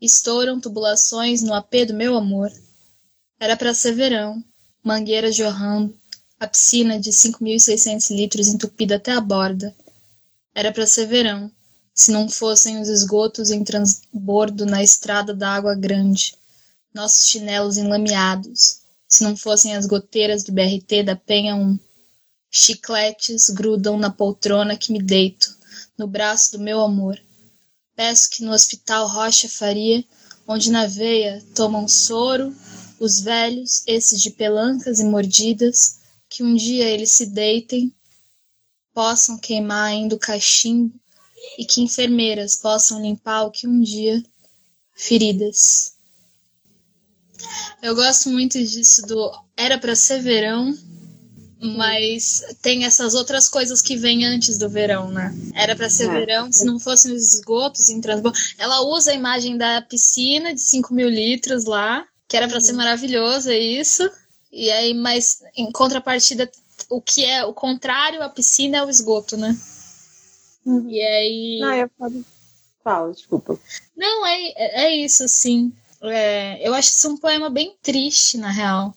Estouram 0.00 0.60
tubulações 0.60 1.42
no 1.42 1.54
apê 1.54 1.84
do 1.84 1.94
meu 1.94 2.16
amor. 2.16 2.52
Era 3.38 3.56
para 3.56 3.72
ser 3.72 3.92
verão, 3.92 4.42
mangueiras 4.82 5.36
jorrando, 5.36 5.96
a 6.40 6.48
piscina 6.48 6.98
de 6.98 7.10
5.600 7.10 8.14
litros 8.14 8.48
entupida 8.48 8.96
até 8.96 9.12
a 9.12 9.20
borda. 9.20 9.74
Era 10.54 10.72
para 10.72 10.86
ser 10.86 11.06
verão, 11.06 11.50
se 11.94 12.10
não 12.10 12.28
fossem 12.28 12.80
os 12.80 12.88
esgotos 12.88 13.52
em 13.52 13.62
transbordo 13.62 14.66
na 14.66 14.82
estrada 14.82 15.32
da 15.32 15.50
água 15.50 15.76
grande, 15.76 16.36
nossos 16.92 17.28
chinelos 17.28 17.76
enlameados, 17.76 18.80
se 19.06 19.22
não 19.22 19.36
fossem 19.36 19.76
as 19.76 19.86
goteiras 19.86 20.42
do 20.42 20.52
BRT 20.52 21.04
da 21.04 21.14
Penha 21.14 21.54
1. 21.54 21.78
Chicletes 22.56 23.50
grudam 23.50 23.98
na 23.98 24.10
poltrona 24.10 24.76
que 24.76 24.92
me 24.92 25.02
deito, 25.02 25.52
no 25.98 26.06
braço 26.06 26.52
do 26.52 26.60
meu 26.60 26.80
amor. 26.82 27.20
Peço 27.96 28.30
que 28.30 28.44
no 28.44 28.52
hospital 28.52 29.08
Rocha 29.08 29.48
Faria, 29.48 30.04
onde 30.46 30.70
na 30.70 30.86
veia 30.86 31.44
tomam 31.52 31.88
soro 31.88 32.54
os 33.00 33.18
velhos, 33.18 33.82
esses 33.88 34.22
de 34.22 34.30
pelancas 34.30 35.00
e 35.00 35.04
mordidas, 35.04 35.98
que 36.28 36.44
um 36.44 36.54
dia 36.54 36.84
eles 36.84 37.10
se 37.10 37.26
deitem, 37.26 37.92
possam 38.94 39.36
queimar 39.36 39.88
ainda 39.88 40.14
o 40.14 40.18
cachimbo 40.18 40.94
e 41.58 41.64
que 41.64 41.82
enfermeiras 41.82 42.54
possam 42.54 43.02
limpar 43.02 43.42
o 43.42 43.50
que 43.50 43.66
um 43.66 43.80
dia 43.80 44.22
feridas. 44.94 45.94
Eu 47.82 47.96
gosto 47.96 48.30
muito 48.30 48.62
disso 48.64 49.04
do 49.08 49.32
era 49.56 49.76
para 49.76 49.96
ser 49.96 50.22
verão, 50.22 50.72
mas 51.64 52.44
tem 52.60 52.84
essas 52.84 53.14
outras 53.14 53.48
coisas 53.48 53.80
que 53.80 53.96
vêm 53.96 54.26
antes 54.26 54.58
do 54.58 54.68
verão, 54.68 55.10
né? 55.10 55.34
Era 55.54 55.74
para 55.74 55.88
ser 55.88 56.10
é. 56.10 56.20
verão, 56.20 56.52
se 56.52 56.64
não 56.66 56.78
fossem 56.78 57.12
os 57.12 57.34
esgotos 57.34 57.88
em 57.88 58.02
transbordo. 58.02 58.38
Ela 58.58 58.82
usa 58.82 59.12
a 59.12 59.14
imagem 59.14 59.56
da 59.56 59.80
piscina 59.80 60.54
de 60.54 60.60
5 60.60 60.92
mil 60.92 61.08
litros 61.08 61.64
lá, 61.64 62.06
que 62.28 62.36
era 62.36 62.46
para 62.46 62.60
ser 62.60 62.72
uhum. 62.72 62.78
maravilhoso, 62.78 63.48
é 63.48 63.58
isso. 63.58 64.08
E 64.52 64.70
aí, 64.70 64.92
mas 64.92 65.42
em 65.56 65.72
contrapartida, 65.72 66.50
o 66.90 67.00
que 67.00 67.24
é 67.24 67.44
o 67.44 67.54
contrário 67.54 68.22
à 68.22 68.28
piscina 68.28 68.76
é 68.76 68.84
o 68.84 68.90
esgoto, 68.90 69.36
né? 69.36 69.58
Uhum. 70.66 70.88
E 70.90 71.00
aí. 71.00 71.58
Não, 71.60 71.74
eu 71.74 71.90
falo. 71.98 72.24
Fala, 72.84 73.12
desculpa. 73.12 73.58
Não, 73.96 74.26
é, 74.26 74.84
é 74.84 74.96
isso, 74.96 75.26
sim. 75.28 75.72
É, 76.02 76.68
eu 76.68 76.74
acho 76.74 76.90
isso 76.90 77.08
um 77.08 77.16
poema 77.16 77.48
bem 77.48 77.74
triste, 77.82 78.36
na 78.36 78.50
real. 78.50 78.94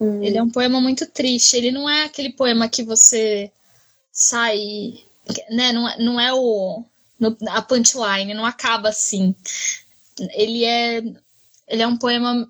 Uhum. 0.00 0.22
Ele 0.22 0.38
é 0.38 0.42
um 0.42 0.50
poema 0.50 0.80
muito 0.80 1.06
triste. 1.06 1.56
Ele 1.56 1.70
não 1.70 1.88
é 1.88 2.04
aquele 2.04 2.32
poema 2.32 2.68
que 2.68 2.82
você 2.82 3.50
sai. 4.12 5.04
Né? 5.50 5.72
Não, 5.72 5.88
é, 5.88 5.98
não 5.98 6.20
é 6.20 6.32
o. 6.32 6.84
No, 7.18 7.36
a 7.48 7.60
punchline, 7.62 8.32
não 8.32 8.46
acaba 8.46 8.88
assim. 8.88 9.34
Ele 10.32 10.64
é. 10.64 10.98
ele 11.66 11.82
é 11.82 11.86
um 11.86 11.96
poema 11.96 12.48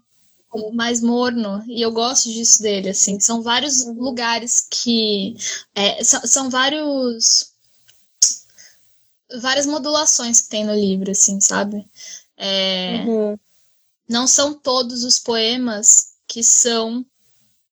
mais 0.72 1.02
morno 1.02 1.62
e 1.66 1.82
eu 1.82 1.92
gosto 1.92 2.30
disso 2.30 2.62
dele 2.62 2.88
assim 2.88 3.20
são 3.20 3.42
vários 3.42 3.82
uhum. 3.82 3.92
lugares 3.92 4.66
que 4.70 5.36
é, 5.74 6.02
são, 6.02 6.20
são, 6.26 6.50
vários 6.50 7.52
várias 9.40 9.66
modulações 9.66 10.40
que 10.40 10.48
tem 10.48 10.64
no 10.64 10.74
livro 10.74 11.10
assim 11.10 11.38
sabe 11.38 11.86
é, 12.34 13.04
uhum. 13.06 13.38
não 14.08 14.26
são 14.26 14.54
todos 14.54 15.04
os 15.04 15.18
poemas 15.18 16.14
que 16.26 16.42
são 16.42 17.04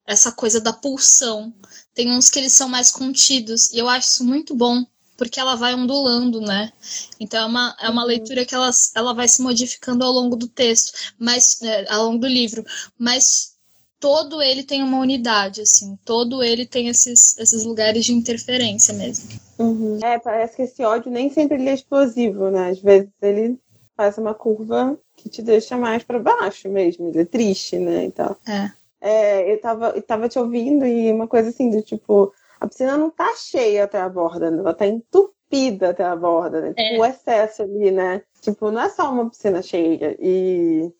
essa 0.06 0.30
coisa 0.30 0.60
da 0.60 0.72
pulsão 0.72 1.52
tem 1.94 2.10
uns 2.10 2.28
que 2.28 2.38
eles 2.38 2.52
são 2.52 2.68
mais 2.68 2.90
contidos 2.90 3.72
e 3.72 3.78
eu 3.78 3.88
acho 3.88 4.08
isso 4.08 4.24
muito 4.24 4.54
bom 4.54 4.84
porque 5.16 5.40
ela 5.40 5.56
vai 5.56 5.74
ondulando, 5.74 6.40
né? 6.40 6.70
Então 7.18 7.42
é 7.42 7.46
uma, 7.46 7.76
é 7.80 7.88
uma 7.88 8.02
uhum. 8.02 8.08
leitura 8.08 8.44
que 8.44 8.54
ela, 8.54 8.70
ela 8.94 9.14
vai 9.14 9.26
se 9.26 9.40
modificando 9.40 10.04
ao 10.04 10.12
longo 10.12 10.36
do 10.36 10.46
texto, 10.46 10.92
mas 11.18 11.60
é, 11.62 11.90
ao 11.90 12.04
longo 12.04 12.18
do 12.18 12.26
livro, 12.26 12.62
mas 12.98 13.56
todo 13.98 14.42
ele 14.42 14.62
tem 14.62 14.82
uma 14.82 14.98
unidade, 14.98 15.62
assim, 15.62 15.98
todo 16.04 16.42
ele 16.42 16.66
tem 16.66 16.88
esses, 16.88 17.36
esses 17.38 17.64
lugares 17.64 18.04
de 18.04 18.12
interferência 18.12 18.92
mesmo. 18.92 19.28
Uhum. 19.58 19.98
É, 20.02 20.18
parece 20.18 20.56
que 20.56 20.62
esse 20.62 20.84
ódio 20.84 21.10
nem 21.10 21.30
sempre 21.30 21.56
ele 21.56 21.70
é 21.70 21.74
explosivo, 21.74 22.50
né? 22.50 22.70
Às 22.70 22.80
vezes 22.80 23.08
ele 23.22 23.58
faz 23.96 24.18
uma 24.18 24.34
curva 24.34 24.98
que 25.16 25.30
te 25.30 25.40
deixa 25.40 25.78
mais 25.78 26.04
para 26.04 26.18
baixo 26.18 26.68
mesmo, 26.68 27.08
ele 27.08 27.20
é 27.20 27.24
triste, 27.24 27.78
né? 27.78 28.04
Então, 28.04 28.36
é. 28.46 28.70
É, 29.08 29.52
eu, 29.52 29.60
tava, 29.60 29.90
eu 29.90 30.02
tava 30.02 30.28
te 30.28 30.36
ouvindo 30.38 30.84
e 30.84 31.12
uma 31.12 31.28
coisa 31.28 31.50
assim 31.50 31.70
do 31.70 31.80
tipo 31.80 32.32
a 32.60 32.66
piscina 32.66 32.96
não 32.96 33.08
tá 33.08 33.34
cheia 33.36 33.84
até 33.84 34.00
a 34.00 34.08
borda, 34.08 34.50
né? 34.50 34.58
ela 34.58 34.74
tá 34.74 34.86
entupida 34.86 35.90
até 35.90 36.04
a 36.04 36.16
borda, 36.16 36.60
né? 36.60 36.68
Tipo, 36.70 36.80
é. 36.80 36.98
O 36.98 37.04
excesso 37.04 37.62
ali, 37.62 37.90
né? 37.90 38.22
Tipo, 38.40 38.70
não 38.70 38.80
é 38.80 38.88
só 38.88 39.12
uma 39.12 39.28
piscina 39.28 39.62
cheia. 39.62 40.16
E 40.18 40.90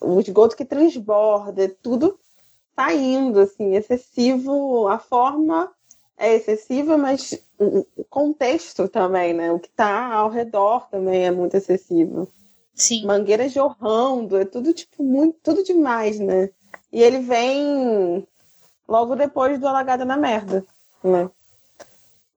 o 0.00 0.18
esgoto 0.18 0.56
que 0.56 0.64
transborda, 0.64 1.68
tudo 1.82 2.18
tá 2.74 2.92
indo, 2.92 3.38
assim, 3.38 3.76
excessivo. 3.76 4.88
A 4.88 4.98
forma 4.98 5.70
é 6.16 6.34
excessiva, 6.34 6.96
mas 6.96 7.38
o 7.58 8.04
contexto 8.08 8.88
também, 8.88 9.32
né? 9.34 9.52
O 9.52 9.60
que 9.60 9.70
tá 9.70 10.12
ao 10.12 10.30
redor 10.30 10.88
também 10.90 11.26
é 11.26 11.30
muito 11.30 11.56
excessivo. 11.56 12.26
Sim. 12.74 13.04
Mangueira 13.04 13.48
jorrando, 13.48 14.36
é 14.36 14.44
tudo, 14.44 14.72
tipo, 14.72 15.04
muito, 15.04 15.38
tudo 15.42 15.62
demais, 15.62 16.18
né? 16.18 16.50
E 16.94 17.02
ele 17.02 17.18
vem 17.18 18.26
logo 18.88 19.16
depois 19.16 19.58
do 19.58 19.68
Alagada 19.68 20.04
na 20.04 20.16
Merda 20.16 20.64
né? 21.04 21.30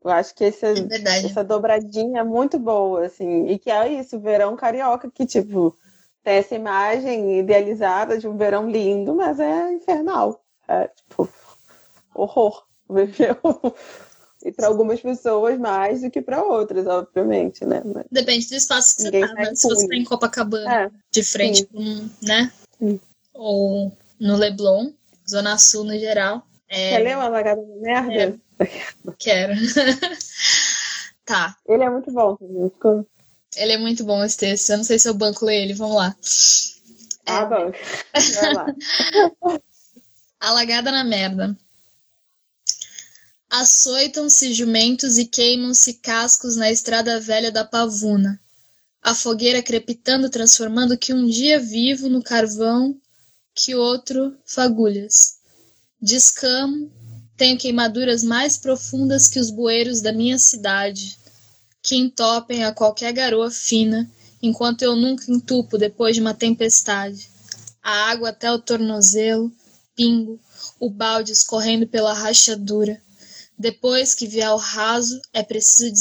Eu 0.04 0.12
acho 0.12 0.36
que 0.36 0.44
esse, 0.46 0.66
é 0.66 1.26
essa 1.26 1.44
dobradinha 1.44 2.22
é 2.22 2.24
muito 2.24 2.60
boa, 2.60 3.06
assim, 3.06 3.48
e 3.48 3.58
que 3.58 3.70
é 3.70 4.00
isso, 4.00 4.18
o 4.18 4.22
verão 4.22 4.56
carioca, 4.56 5.10
que, 5.12 5.26
tipo, 5.26 5.76
tem 6.24 6.36
essa 6.36 6.56
imagem 6.56 7.40
idealizada 7.40 8.18
de 8.18 8.28
um 8.28 8.38
verão 8.38 8.70
lindo, 8.70 9.16
mas 9.16 9.40
é 9.40 9.74
infernal. 9.74 10.42
É, 10.68 10.88
tipo, 10.88 11.30
horror. 12.14 12.66
E 14.46 14.52
para 14.52 14.68
algumas 14.68 15.02
pessoas 15.02 15.58
mais 15.58 16.02
do 16.02 16.12
que 16.12 16.22
para 16.22 16.44
outras, 16.44 16.86
obviamente, 16.86 17.66
né? 17.66 17.82
Mas 17.84 18.06
Depende 18.10 18.48
do 18.48 18.56
espaço 18.56 18.96
que 18.96 19.02
você 19.02 19.20
tá, 19.20 19.34
né? 19.34 19.56
Se 19.56 19.68
você 19.68 19.88
tá 19.88 19.96
em 19.96 20.04
Copacabana, 20.04 20.84
é, 20.84 20.92
de 21.12 21.24
frente 21.24 21.66
com, 21.66 22.08
né? 22.22 22.52
Sim. 22.78 23.00
Ou 23.34 23.92
no 24.20 24.36
Leblon, 24.36 24.92
Zona 25.30 25.58
Sul 25.58 25.84
no 25.84 25.98
geral. 25.98 26.46
É... 26.70 26.92
Quer 26.92 27.04
ler 27.04 27.18
uma 27.18 27.28
lagada 27.28 27.62
de 27.62 27.80
merda? 27.80 28.40
É 28.60 28.68
Quero. 29.18 29.54
tá. 31.26 31.56
Ele 31.68 31.84
é 31.84 31.90
muito 31.90 32.12
bom. 32.12 32.38
Ele 33.56 33.74
é 33.74 33.78
muito 33.78 34.04
bom 34.04 34.24
esse 34.24 34.38
texto. 34.38 34.72
Eu 34.72 34.78
não 34.78 34.84
sei 34.84 35.00
se 35.00 35.08
eu 35.08 35.14
banco 35.14 35.46
ler 35.46 35.64
ele. 35.64 35.74
Vamos 35.74 35.96
lá. 35.96 36.16
Ah, 37.26 37.46
bom. 37.46 37.72
Vai 38.14 38.54
lá. 38.54 38.66
Alagada 40.40 40.92
na 40.92 41.04
merda. 41.04 41.58
Açoitam-se 43.50 44.54
jumentos 44.54 45.18
e 45.18 45.26
queimam-se 45.26 45.96
cascos 45.96 46.56
na 46.56 46.70
estrada 46.70 47.20
velha 47.20 47.52
da 47.52 47.64
pavuna. 47.64 48.40
A 49.02 49.16
fogueira 49.16 49.64
crepitando, 49.64 50.30
transformando 50.30 50.98
que 50.98 51.14
um 51.14 51.26
dia 51.26 51.60
vivo 51.60 52.10
no 52.10 52.22
carvão, 52.22 53.00
que 53.58 53.74
outro 53.74 54.38
fagulhas. 54.46 55.38
Descamo, 56.00 56.92
tenho 57.36 57.58
queimaduras 57.58 58.24
mais 58.24 58.56
profundas 58.56 59.28
que 59.28 59.40
os 59.40 59.50
bueiros 59.50 60.00
da 60.00 60.14
minha 60.14 60.38
cidade, 60.38 61.18
que 61.82 61.96
entopem 61.96 62.64
a 62.64 62.72
qualquer 62.72 63.12
garoa 63.12 63.50
fina, 63.50 64.08
enquanto 64.44 64.84
eu 64.84 64.96
nunca 64.96 65.32
entupo 65.32 65.76
depois 65.76 66.16
de 66.16 66.22
uma 66.22 66.36
tempestade. 66.36 67.28
A 67.82 68.12
água 68.12 68.30
até 68.30 68.52
o 68.52 68.60
tornozelo, 68.60 69.52
pingo, 69.96 70.40
o 70.80 70.88
balde 70.88 71.32
escorrendo 71.32 71.88
pela 71.88 72.14
rachadura. 72.14 73.02
Depois 73.60 74.14
que 74.14 74.28
vier 74.28 74.52
o 74.52 74.58
raso, 74.58 75.20
é 75.34 75.42
preciso 75.42 75.92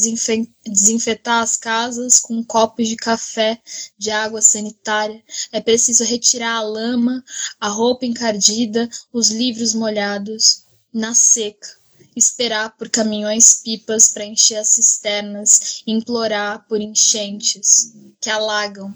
desinfetar 0.66 1.42
as 1.42 1.57
casas 1.57 2.20
com 2.20 2.44
copos 2.44 2.86
de 2.86 2.96
café, 2.96 3.59
de 3.96 4.11
água 4.11 4.42
sanitária. 4.42 5.24
É 5.50 5.59
preciso 5.59 6.04
retirar 6.04 6.57
a 6.57 6.61
lama, 6.61 7.24
a 7.59 7.68
roupa 7.68 8.04
encardida, 8.04 8.86
os 9.11 9.30
livros 9.30 9.72
molhados 9.72 10.64
na 10.92 11.14
seca, 11.14 11.66
esperar 12.14 12.76
por 12.76 12.90
caminhões 12.90 13.62
pipas 13.62 14.11
para 14.11 14.26
encher 14.26 14.57
as 14.57 14.68
cisternas, 14.68 15.82
implorar 15.86 16.66
por 16.68 16.78
enchentes 16.78 17.94
que 18.20 18.28
alagam, 18.28 18.94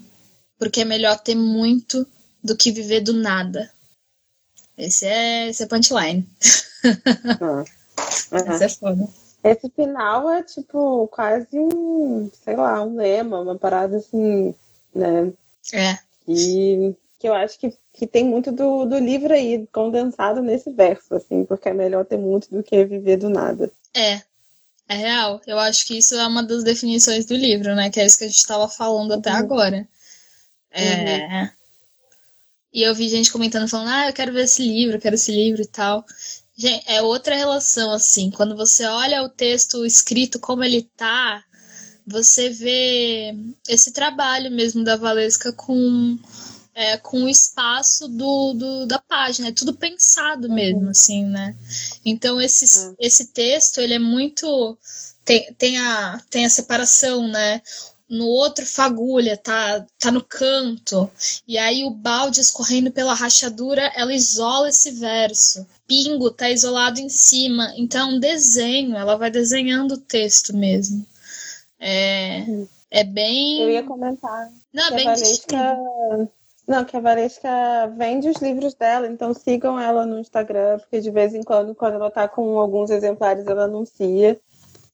porque 0.59 0.81
é 0.81 0.85
melhor 0.85 1.19
ter 1.19 1.35
muito 1.35 2.07
do 2.43 2.55
que 2.55 2.71
viver 2.71 3.01
do 3.01 3.13
nada. 3.13 3.71
Esse 4.77 5.05
é, 5.05 5.49
esse 5.49 5.63
é 5.63 5.65
punchline. 5.65 6.29
Uhum. 8.31 8.53
Esse 8.53 8.63
é 8.63 8.69
foda. 8.69 9.07
Esse 9.43 9.69
final 9.69 10.29
é 10.29 10.43
tipo 10.43 11.07
quase 11.07 11.59
um, 11.59 12.29
sei 12.43 12.55
lá, 12.55 12.83
um 12.83 12.95
lema, 12.95 13.41
uma 13.41 13.57
parada 13.57 13.97
assim, 13.97 14.53
né? 14.93 15.31
É. 15.73 15.97
E 16.27 16.93
que 17.19 17.27
eu 17.27 17.33
acho 17.33 17.59
que, 17.59 17.73
que 17.93 18.07
tem 18.07 18.25
muito 18.25 18.51
do, 18.51 18.85
do 18.85 18.97
livro 18.97 19.33
aí, 19.33 19.67
condensado 19.71 20.41
nesse 20.41 20.71
verso, 20.71 21.13
assim, 21.13 21.45
porque 21.45 21.69
é 21.69 21.73
melhor 21.73 22.05
ter 22.05 22.17
muito 22.17 22.49
do 22.49 22.63
que 22.63 22.83
viver 22.83 23.17
do 23.17 23.29
nada. 23.29 23.71
É, 23.93 24.21
é 24.87 24.95
real. 24.95 25.39
Eu 25.45 25.59
acho 25.59 25.85
que 25.85 25.97
isso 25.97 26.15
é 26.15 26.27
uma 26.27 26.43
das 26.43 26.63
definições 26.63 27.25
do 27.25 27.35
livro, 27.35 27.75
né? 27.75 27.89
Que 27.89 27.99
é 27.99 28.05
isso 28.05 28.17
que 28.17 28.23
a 28.23 28.27
gente 28.27 28.37
estava 28.37 28.67
falando 28.67 29.13
até 29.13 29.29
uhum. 29.31 29.37
agora. 29.37 29.87
É. 30.71 31.17
Uhum. 31.17 31.49
E 32.73 32.83
eu 32.83 32.95
vi 32.95 33.09
gente 33.09 33.31
comentando, 33.31 33.67
falando, 33.67 33.89
ah, 33.89 34.07
eu 34.07 34.13
quero 34.13 34.33
ver 34.33 34.45
esse 34.45 34.63
livro, 34.63 34.95
eu 34.95 35.01
quero 35.01 35.15
esse 35.15 35.31
livro 35.31 35.61
e 35.61 35.67
tal. 35.67 36.05
Gente, 36.61 36.83
é 36.85 37.01
outra 37.01 37.35
relação, 37.35 37.91
assim. 37.91 38.29
Quando 38.29 38.55
você 38.55 38.85
olha 38.85 39.23
o 39.23 39.29
texto 39.29 39.83
escrito 39.83 40.39
como 40.39 40.63
ele 40.63 40.87
tá, 40.95 41.43
você 42.05 42.51
vê 42.51 43.33
esse 43.67 43.91
trabalho 43.91 44.51
mesmo 44.51 44.83
da 44.83 44.95
Valesca 44.95 45.51
com 45.51 46.19
é, 46.75 46.97
com 46.97 47.23
o 47.23 47.29
espaço 47.29 48.07
do, 48.07 48.53
do, 48.53 48.85
da 48.85 48.99
página, 48.99 49.47
é 49.47 49.51
tudo 49.51 49.73
pensado 49.73 50.47
uhum. 50.47 50.53
mesmo, 50.53 50.89
assim, 50.89 51.25
né? 51.25 51.55
Então 52.05 52.39
esse, 52.39 52.85
uhum. 52.85 52.95
esse 52.99 53.33
texto, 53.33 53.81
ele 53.81 53.95
é 53.95 53.99
muito... 53.99 54.77
Tem, 55.25 55.51
tem, 55.55 55.79
a, 55.79 56.21
tem 56.29 56.45
a 56.45 56.49
separação, 56.49 57.27
né? 57.27 57.59
No 58.11 58.27
outro 58.27 58.65
fagulha, 58.65 59.37
tá, 59.37 59.85
tá 59.97 60.11
no 60.11 60.21
canto. 60.21 61.09
E 61.47 61.57
aí 61.57 61.85
o 61.85 61.89
balde 61.89 62.41
escorrendo 62.41 62.91
pela 62.91 63.13
rachadura, 63.13 63.89
ela 63.95 64.13
isola 64.13 64.67
esse 64.67 64.91
verso. 64.91 65.65
Pingo 65.87 66.29
tá 66.29 66.49
isolado 66.49 66.99
em 66.99 67.07
cima. 67.07 67.73
Então 67.77 68.11
é 68.11 68.13
um 68.13 68.19
desenho, 68.19 68.97
ela 68.97 69.15
vai 69.15 69.31
desenhando 69.31 69.93
o 69.93 69.97
texto 69.97 70.53
mesmo. 70.53 71.05
É, 71.79 72.43
uhum. 72.47 72.67
é 72.91 73.03
bem. 73.05 73.61
Eu 73.61 73.69
ia 73.69 73.83
comentar. 73.83 74.51
Não, 74.73 74.87
é 74.87 74.91
bem 74.91 75.05
Valesca, 75.05 75.77
não, 76.67 76.85
que 76.85 76.95
a 76.95 76.99
Valesca 76.99 77.87
vende 77.97 78.29
os 78.29 78.37
livros 78.37 78.73
dela, 78.73 79.07
então 79.07 79.33
sigam 79.33 79.79
ela 79.79 80.05
no 80.05 80.19
Instagram, 80.19 80.79
porque 80.79 81.01
de 81.01 81.09
vez 81.09 81.33
em 81.33 81.43
quando, 81.43 81.73
quando 81.73 81.95
ela 81.95 82.11
tá 82.11 82.27
com 82.27 82.59
alguns 82.59 82.89
exemplares, 82.89 83.47
ela 83.47 83.63
anuncia. 83.63 84.39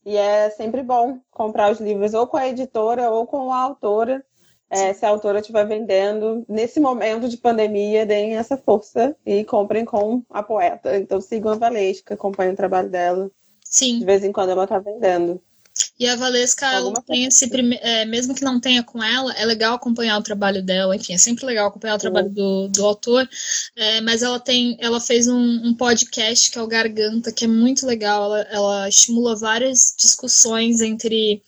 E 0.07 0.15
é 0.15 0.49
sempre 0.51 0.81
bom 0.81 1.19
comprar 1.29 1.69
os 1.69 1.81
livros 1.81 2.13
ou 2.13 2.25
com 2.25 2.37
a 2.37 2.47
editora 2.47 3.11
ou 3.11 3.27
com 3.27 3.51
a 3.51 3.59
autora. 3.59 4.25
É, 4.69 4.93
se 4.93 5.05
a 5.05 5.09
autora 5.09 5.41
estiver 5.41 5.67
vendendo, 5.67 6.45
nesse 6.47 6.79
momento 6.79 7.27
de 7.27 7.35
pandemia, 7.35 8.05
deem 8.05 8.37
essa 8.37 8.55
força 8.55 9.13
e 9.25 9.43
comprem 9.43 9.83
com 9.83 10.23
a 10.29 10.41
poeta. 10.41 10.95
Então 10.97 11.19
sigam 11.19 11.51
a 11.51 11.55
Valesca, 11.55 12.13
acompanhem 12.13 12.53
o 12.53 12.55
trabalho 12.55 12.89
dela. 12.89 13.29
Sim. 13.65 13.99
De 13.99 14.05
vez 14.05 14.23
em 14.23 14.31
quando 14.31 14.51
ela 14.51 14.65
tá 14.65 14.79
vendendo. 14.79 15.41
E 15.99 16.07
a 16.07 16.15
Valesca, 16.15 16.65
ela 16.65 17.01
tem 17.01 17.25
esse 17.25 17.47
prime... 17.47 17.77
é, 17.81 18.05
mesmo 18.05 18.35
que 18.35 18.43
não 18.43 18.59
tenha 18.59 18.83
com 18.83 19.03
ela, 19.03 19.33
é 19.33 19.45
legal 19.45 19.75
acompanhar 19.75 20.17
o 20.17 20.23
trabalho 20.23 20.61
dela, 20.61 20.95
enfim, 20.95 21.13
é 21.13 21.17
sempre 21.17 21.45
legal 21.45 21.67
acompanhar 21.67 21.95
o 21.95 21.99
trabalho 21.99 22.29
do, 22.29 22.67
do 22.67 22.85
autor, 22.85 23.27
é, 23.75 24.01
mas 24.01 24.21
ela 24.21 24.39
tem, 24.39 24.77
ela 24.79 24.99
fez 25.01 25.27
um, 25.27 25.67
um, 25.67 25.73
podcast 25.73 26.51
que 26.51 26.57
é 26.57 26.61
o 26.61 26.67
Garganta, 26.67 27.31
que 27.31 27.45
é 27.45 27.47
muito 27.47 27.85
legal, 27.85 28.25
ela, 28.25 28.41
ela 28.51 28.89
estimula 28.89 29.35
várias 29.35 29.95
discussões 29.97 30.81
entre 30.81 31.41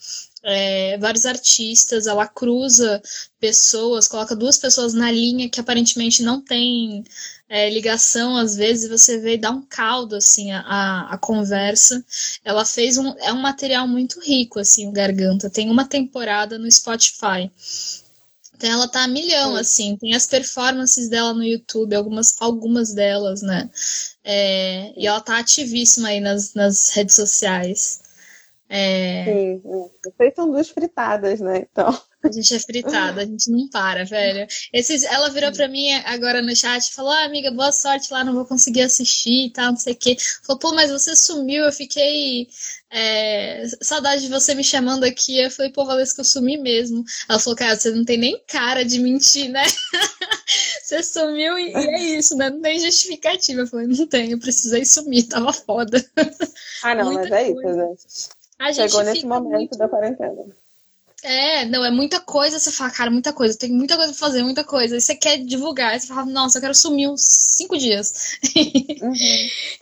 é, 0.44 0.98
vários 0.98 1.26
artistas, 1.26 2.08
ela 2.08 2.28
cruza 2.28 3.02
pessoas, 3.40 4.08
coloca 4.08 4.36
duas 4.36 4.58
pessoas 4.58 4.94
na 4.94 5.12
linha 5.12 5.50
que 5.50 5.60
aparentemente 5.60 6.24
não 6.24 6.42
tem 6.42 7.04
é, 7.50 7.68
ligação, 7.70 8.38
às 8.38 8.56
vezes 8.56 8.88
você 8.88 9.18
vê 9.18 9.34
e 9.34 9.38
dá 9.38 9.50
um 9.50 9.64
caldo 9.64 10.16
assim 10.16 10.52
a, 10.52 11.08
a 11.10 11.18
conversa. 11.18 12.06
Ela 12.46 12.64
fez 12.64 12.98
um 12.98 13.10
é 13.18 13.34
um 13.34 13.42
material 13.42 13.88
muito 13.88 14.20
rico 14.22 14.60
assim, 14.60 14.88
o 14.88 14.92
Garganta. 14.92 15.50
Tem 15.50 15.70
uma 15.70 15.86
temporada 15.86 16.60
no 16.60 16.72
Spotify. 16.72 17.50
Então 18.56 18.70
ela 18.70 18.90
tá 18.90 19.04
a 19.04 19.08
milhão, 19.08 19.56
assim. 19.56 19.96
Tem 19.96 20.14
as 20.14 20.28
performances 20.28 21.08
dela 21.10 21.34
no 21.34 21.44
YouTube, 21.44 21.96
algumas, 21.96 22.36
algumas 22.42 22.94
delas, 22.94 23.42
né? 23.42 23.70
É, 24.22 24.94
e 24.98 25.08
ela 25.08 25.22
tá 25.22 25.40
ativíssima 25.40 26.10
aí 26.10 26.20
nas, 26.20 26.54
nas 26.54 26.92
redes 26.92 27.16
sociais. 27.16 28.02
É... 28.70 29.26
Sim, 29.26 29.62
vocês 30.06 30.36
são 30.36 30.52
duas 30.52 30.70
fritadas, 30.70 31.40
né? 31.40 31.66
Então. 31.72 32.00
A 32.22 32.30
gente 32.30 32.54
é 32.54 32.60
fritada, 32.60 33.22
a 33.22 33.26
gente 33.26 33.50
não 33.50 33.70
para, 33.70 34.04
velho. 34.04 34.46
Esses, 34.74 35.04
ela 35.04 35.30
virou 35.30 35.54
pra 35.54 35.70
mim 35.70 35.90
agora 36.04 36.42
no 36.42 36.54
chat 36.54 36.84
e 36.84 36.94
falou: 36.94 37.12
ah, 37.12 37.24
amiga, 37.24 37.50
boa 37.50 37.72
sorte 37.72 38.12
lá, 38.12 38.26
não 38.26 38.34
vou 38.34 38.46
conseguir 38.46 38.82
assistir 38.82 39.46
e 39.48 39.54
tal, 39.54 39.72
não 39.72 39.78
sei 39.78 39.94
o 39.94 39.96
quê. 39.96 40.18
Falou, 40.44 40.60
pô, 40.60 40.74
mas 40.74 40.92
você 40.92 41.16
sumiu, 41.16 41.64
eu 41.64 41.72
fiquei. 41.72 42.50
É, 42.92 43.64
saudade 43.82 44.24
de 44.24 44.28
você 44.28 44.54
me 44.54 44.66
chamando 44.66 45.06
aqui. 45.06 45.40
Eu 45.40 45.50
falei, 45.50 45.72
pô, 45.72 45.86
Valesca, 45.86 46.20
eu 46.20 46.26
sumi 46.26 46.58
mesmo. 46.58 47.06
Ela 47.30 47.40
falou, 47.40 47.58
cara, 47.58 47.78
você 47.78 47.90
não 47.92 48.04
tem 48.04 48.18
nem 48.18 48.44
cara 48.46 48.84
de 48.84 49.00
mentir, 49.00 49.50
né? 49.50 49.64
você 50.84 51.02
sumiu 51.02 51.58
e, 51.58 51.74
é 51.74 52.02
isso, 52.02 52.36
né? 52.36 52.50
Não 52.50 52.62
tem 52.62 52.80
justificativa. 52.80 53.62
Eu 53.62 53.68
falei, 53.68 53.88
não 53.88 54.08
tem, 54.08 54.32
eu 54.32 54.40
precisei 54.40 54.84
sumir, 54.84 55.24
tava 55.24 55.54
foda. 55.54 56.04
Ah, 56.84 56.96
não, 56.96 57.06
Muita 57.06 57.30
mas 57.30 57.32
é 57.32 57.54
coisa. 57.54 57.70
isso, 57.96 58.30
né? 58.30 58.39
A 58.60 58.74
Chegou 58.74 59.04
nesse 59.04 59.26
momento 59.26 59.52
muito... 59.52 59.78
da 59.78 59.88
quarentena. 59.88 60.46
É, 61.24 61.66
não, 61.66 61.84
é 61.84 61.92
muita 61.92 62.20
coisa. 62.20 62.60
Você 62.60 62.72
fala, 62.72 62.92
cara, 62.92 63.12
muita 63.12 63.34
coisa, 63.34 63.58
tem 63.58 63.72
muita 63.72 63.96
coisa 63.96 64.12
pra 64.12 64.20
fazer, 64.20 64.44
muita 64.44 64.64
coisa. 64.64 64.98
E 64.98 65.02
você 65.02 65.16
quer 65.16 65.38
divulgar, 65.38 65.92
aí 65.92 66.00
você 66.00 66.08
fala, 66.08 66.26
nossa, 66.26 66.58
eu 66.58 66.62
quero 66.62 66.76
sumir 66.76 67.10
uns 67.10 67.24
cinco 67.24 67.78
dias. 67.78 68.38
Uhum. 69.00 69.14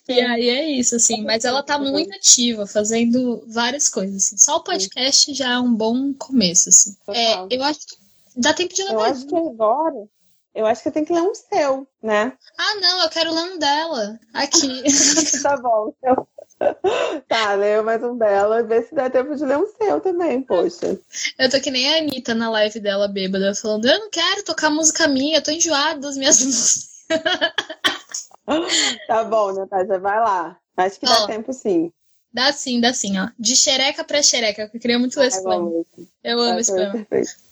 e 0.10 0.22
aí 0.22 0.50
é 0.50 0.70
isso, 0.70 0.96
assim. 0.96 1.24
Mas 1.24 1.44
ela 1.44 1.64
tá 1.64 1.80
muito 1.80 2.14
ativa, 2.14 2.68
fazendo 2.68 3.44
várias 3.48 3.90
coisas. 3.90 4.28
Assim. 4.28 4.38
Só 4.38 4.58
o 4.58 4.64
podcast 4.64 5.34
já 5.34 5.54
é 5.54 5.60
um 5.60 5.74
bom 5.74 6.14
começo, 6.14 6.70
assim. 6.70 6.96
É, 7.10 7.34
eu 7.50 7.64
acho 7.64 7.80
que 7.80 7.96
dá 8.36 8.54
tempo 8.54 8.76
de 8.76 8.84
ler 8.84 8.94
Eu 8.94 9.02
acho 9.02 9.26
que 9.26 9.36
agora. 9.36 10.08
Eu 10.54 10.66
acho 10.68 10.84
que 10.84 10.92
tem 10.92 11.04
que 11.04 11.14
ler 11.14 11.22
um 11.22 11.34
seu, 11.34 11.88
né? 12.02 12.34
Ah, 12.58 12.76
não, 12.80 13.04
eu 13.04 13.10
quero 13.10 13.34
ler 13.34 13.54
um 13.54 13.58
dela. 13.58 14.20
Aqui. 14.34 14.84
tá 15.42 15.58
bom. 15.58 15.94
Eu... 16.04 16.28
Tá, 17.28 17.54
leia 17.54 17.84
mais 17.84 18.02
um 18.04 18.18
dela 18.18 18.60
e 18.60 18.64
vê 18.64 18.82
se 18.82 18.96
dá 18.96 19.10
tempo 19.10 19.36
de 19.36 19.46
ler 19.46 19.58
um 19.58 19.68
seu 19.68 20.00
também, 20.00 20.42
poxa. 20.42 21.00
Eu 21.38 21.50
tô 21.50 21.60
que 21.60 21.70
nem 21.70 21.94
a 21.94 21.98
Anitta 21.98 22.34
na 22.34 22.50
live 22.50 22.80
dela, 22.80 23.08
bêbada, 23.08 23.54
falando: 23.54 23.86
Eu 23.86 24.00
não 24.00 24.10
quero 24.10 24.44
tocar 24.44 24.70
música 24.70 25.08
minha, 25.08 25.38
eu 25.38 25.44
tô 25.44 25.52
enjoada 25.52 26.00
das 26.00 26.18
minhas 26.18 26.42
músicas. 26.44 26.88
tá 29.08 29.24
bom, 29.24 29.54
Natália, 29.54 30.00
vai 30.00 30.20
lá. 30.20 30.58
Acho 30.78 31.00
que 31.00 31.06
dá 31.06 31.24
ó, 31.24 31.28
tempo 31.28 31.54
sim. 31.54 31.92
Dá 32.34 32.52
sim, 32.52 32.80
dá 32.80 32.94
sim, 32.94 33.20
ó. 33.20 33.30
De 33.38 33.56
xereca 33.56 34.04
pra 34.04 34.22
xereca, 34.24 34.70
eu 34.74 34.80
queria 34.80 35.00
muito 35.00 35.20
ler 35.20 35.28
esse 35.28 35.44
poema. 35.44 35.72
Eu 36.24 36.40
amo 36.40 36.60
esse 36.60 36.72
poema. 36.72 36.92
Perfeito. 36.94 37.47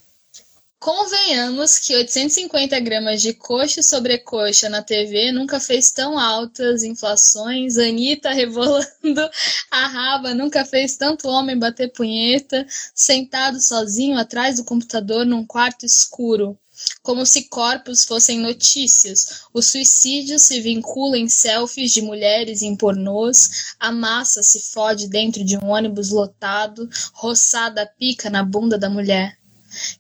Convenhamos 0.86 1.79
que 1.79 1.95
850 1.95 2.79
gramas 2.79 3.19
de 3.19 3.33
coxa 3.33 3.81
sobre 3.81 4.19
coxa 4.19 4.69
na 4.69 4.83
TV 4.83 5.31
nunca 5.31 5.59
fez 5.59 5.89
tão 5.89 6.19
altas 6.19 6.83
inflações. 6.83 7.79
Anitta 7.79 8.31
rebolando 8.31 9.27
a 9.71 9.88
raba 9.88 10.36
nunca 10.36 10.63
fez 10.63 10.95
tanto 10.95 11.27
homem 11.27 11.57
bater 11.57 11.91
punheta, 11.91 12.67
sentado 12.93 13.59
sozinho 13.59 14.15
atrás 14.15 14.57
do 14.57 14.63
computador 14.63 15.25
num 15.25 15.43
quarto 15.43 15.88
escuro. 15.88 16.55
Como 17.01 17.25
se 17.25 17.49
corpos 17.49 18.03
fossem 18.05 18.39
notícias, 18.39 19.41
o 19.51 19.63
suicídio 19.63 20.38
se 20.38 20.61
vincula 20.61 21.17
em 21.17 21.27
selfies 21.27 21.93
de 21.93 22.01
mulheres 22.03 22.61
em 22.61 22.75
pornôs, 22.75 23.73
a 23.79 23.91
massa 23.91 24.43
se 24.43 24.59
fode 24.59 25.07
dentro 25.07 25.43
de 25.43 25.57
um 25.57 25.69
ônibus 25.69 26.11
lotado, 26.11 26.88
roçada 27.11 27.91
pica 27.97 28.29
na 28.29 28.43
bunda 28.43 28.77
da 28.77 28.88
mulher. 28.88 29.36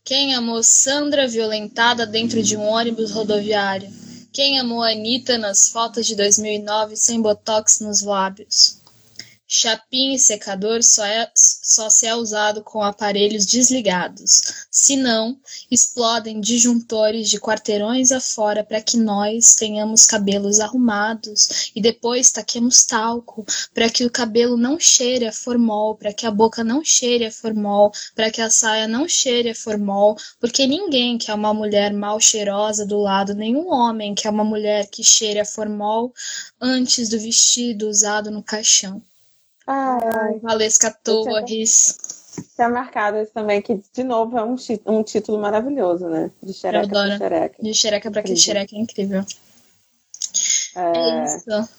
Quem 0.03 0.33
amou 0.35 0.63
Sandra 0.63 1.27
violentada 1.27 2.05
dentro 2.05 2.41
de 2.41 2.55
um 2.55 2.63
ônibus 2.63 3.11
rodoviário? 3.11 3.91
Quem 4.31 4.59
amou 4.59 4.83
Anitta 4.83 5.37
nas 5.37 5.69
fotos 5.69 6.05
de 6.05 6.15
2009 6.15 6.95
sem 6.97 7.21
botox 7.21 7.79
nos 7.79 8.01
lábios? 8.01 8.81
Chapinha 9.47 10.15
e 10.15 10.19
secador 10.19 10.83
só, 10.83 11.05
é, 11.05 11.31
só 11.65 11.89
se 11.89 12.05
é 12.05 12.15
usado 12.15 12.61
com 12.61 12.79
aparelhos 12.83 13.43
desligados. 13.43 14.67
Se 14.69 14.95
não, 14.95 15.35
explodem 15.71 16.39
disjuntores 16.39 17.27
de 17.27 17.39
quarteirões 17.39 18.11
afora 18.11 18.63
para 18.63 18.79
que 18.79 18.97
nós 18.97 19.55
tenhamos 19.55 20.05
cabelos 20.05 20.59
arrumados 20.59 21.71
e 21.75 21.81
depois 21.81 22.31
taquemos 22.31 22.85
talco 22.85 23.43
para 23.73 23.89
que 23.89 24.05
o 24.05 24.11
cabelo 24.11 24.55
não 24.55 24.79
cheire 24.79 25.25
a 25.25 25.33
formol, 25.33 25.95
para 25.95 26.13
que 26.13 26.27
a 26.27 26.31
boca 26.31 26.63
não 26.63 26.83
cheire 26.83 27.25
a 27.25 27.31
formol, 27.31 27.91
para 28.13 28.29
que 28.29 28.41
a 28.41 28.49
saia 28.51 28.87
não 28.87 29.09
cheire 29.09 29.49
a 29.49 29.55
formol, 29.55 30.15
porque 30.39 30.67
ninguém 30.67 31.17
quer 31.17 31.33
uma 31.33 31.53
mulher 31.53 31.91
mal 31.91 32.19
cheirosa 32.19 32.85
do 32.85 32.99
lado, 32.99 33.33
nenhum 33.33 33.73
homem 33.73 34.13
quer 34.13 34.29
uma 34.29 34.43
mulher 34.43 34.87
que 34.87 35.03
cheire 35.03 35.39
a 35.39 35.45
formol 35.45 36.13
antes 36.61 37.09
do 37.09 37.19
vestido 37.19 37.89
usado 37.89 38.29
no 38.29 38.43
caixão. 38.43 39.01
Ai, 39.67 40.39
Valesca 40.39 40.91
Torres. 41.03 41.97
Tinha 42.55 42.69
marcado 42.69 43.25
também, 43.27 43.61
que 43.61 43.81
de 43.93 44.03
novo 44.03 44.37
é 44.37 44.43
um, 44.43 44.55
um 44.87 45.03
título 45.03 45.39
maravilhoso, 45.39 46.07
né? 46.07 46.29
De 46.43 46.53
xereca 46.53 46.87
pra 46.87 47.17
xereca. 47.17 47.63
De 47.63 47.73
xereca 47.73 48.11
pra 48.11 48.23
que 48.23 48.35
xereca 48.35 48.75
é 48.75 48.79
incrível. 48.79 49.23
É... 50.75 50.81
é 50.81 51.25
isso. 51.25 51.69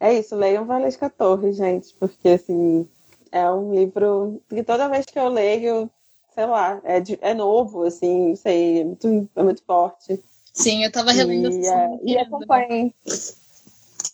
É 0.00 0.14
isso, 0.14 0.36
leiam 0.36 0.64
Valesca 0.64 1.10
Torres, 1.10 1.56
gente, 1.56 1.92
porque 1.98 2.28
assim, 2.28 2.86
é 3.32 3.50
um 3.50 3.74
livro 3.74 4.40
que 4.48 4.62
toda 4.62 4.88
vez 4.88 5.04
que 5.06 5.18
eu 5.18 5.28
leio, 5.28 5.90
sei 6.34 6.46
lá, 6.46 6.80
é, 6.84 7.00
de, 7.00 7.18
é 7.20 7.34
novo, 7.34 7.82
assim, 7.82 8.36
sei, 8.36 8.82
é 8.82 8.84
muito, 8.84 9.28
é 9.34 9.42
muito 9.42 9.62
forte. 9.64 10.22
Sim, 10.54 10.84
eu 10.84 10.92
tava 10.92 11.10
relendo 11.10 11.50
e, 11.50 11.66
é, 11.66 11.98
e 12.04 12.18
acompanhem. 12.18 12.94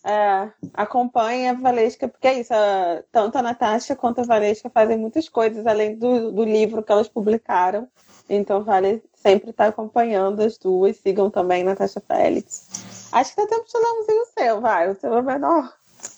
É, 0.07 0.51
acompanha 0.75 1.53
a 1.53 1.55
Valesca, 1.55 2.07
porque 2.07 2.29
é 2.29 2.41
isso, 2.41 2.53
a, 2.53 3.03
tanto 3.11 3.39
a 3.39 3.43
Natasha 3.43 3.97
quanto 3.97 4.21
a 4.21 4.25
Valesca 4.25 4.69
fazem 4.69 4.99
muitas 4.99 5.31
coisas 5.31 5.67
além 5.67 5.97
do, 5.97 6.31
do 6.31 6.45
livro 6.45 6.83
que 6.83 6.93
elas 6.93 7.09
publicaram. 7.09 7.89
Então 8.29 8.63
vale 8.63 9.03
sempre 9.15 9.51
estar 9.51 9.69
acompanhando 9.69 10.41
as 10.41 10.59
duas. 10.59 10.99
Sigam 10.99 11.31
também 11.31 11.65
Natasha 11.65 12.03
Félix. 12.07 12.69
Acho 13.13 13.35
que 13.35 13.41
dá 13.41 13.47
tempo 13.47 13.67
de 13.67 13.73
dar 13.73 13.93
umzinho 13.93 14.27
seu, 14.39 14.61
vai. 14.61 14.91
O 14.91 15.01
seu 15.01 15.17
é 15.17 15.23
menor. 15.23 15.73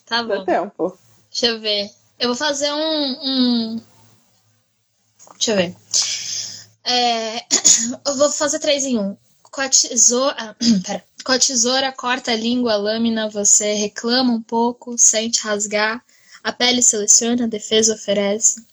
Tá 0.05 0.23
bom. 0.23 0.29
Dá 0.29 0.45
tempo. 0.45 0.99
Deixa 1.31 1.47
eu 1.47 1.61
ver. 1.61 1.91
Eu 2.19 2.29
vou 2.29 2.37
fazer 2.37 2.73
um. 2.73 3.19
um... 3.23 3.81
Deixa 5.35 5.53
eu 5.53 5.57
ver. 5.57 5.77
É... 6.85 7.37
Eu 8.07 8.17
vou 8.17 8.31
fazer 8.31 8.59
três 8.59 8.85
em 8.85 8.99
um. 8.99 9.17
Com 9.43 9.61
a 9.61 9.69
tesoura. 9.69 10.35
Ah, 10.39 10.55
pera. 10.87 11.05
Com 11.27 11.33
a 11.33 11.41
tesoura 11.41 11.91
corta 11.91 12.31
a 12.31 12.37
língua, 12.37 12.75
a 12.75 12.77
lâmina, 12.77 13.29
você 13.29 13.75
reclama 13.75 14.33
um 14.33 14.41
pouco, 14.41 14.97
sente 14.97 15.41
rasgar, 15.41 16.01
a 16.41 16.53
pele 16.53 16.81
seleciona, 16.81 17.47
a 17.47 17.49
defesa 17.49 17.95
oferece. 17.95 18.65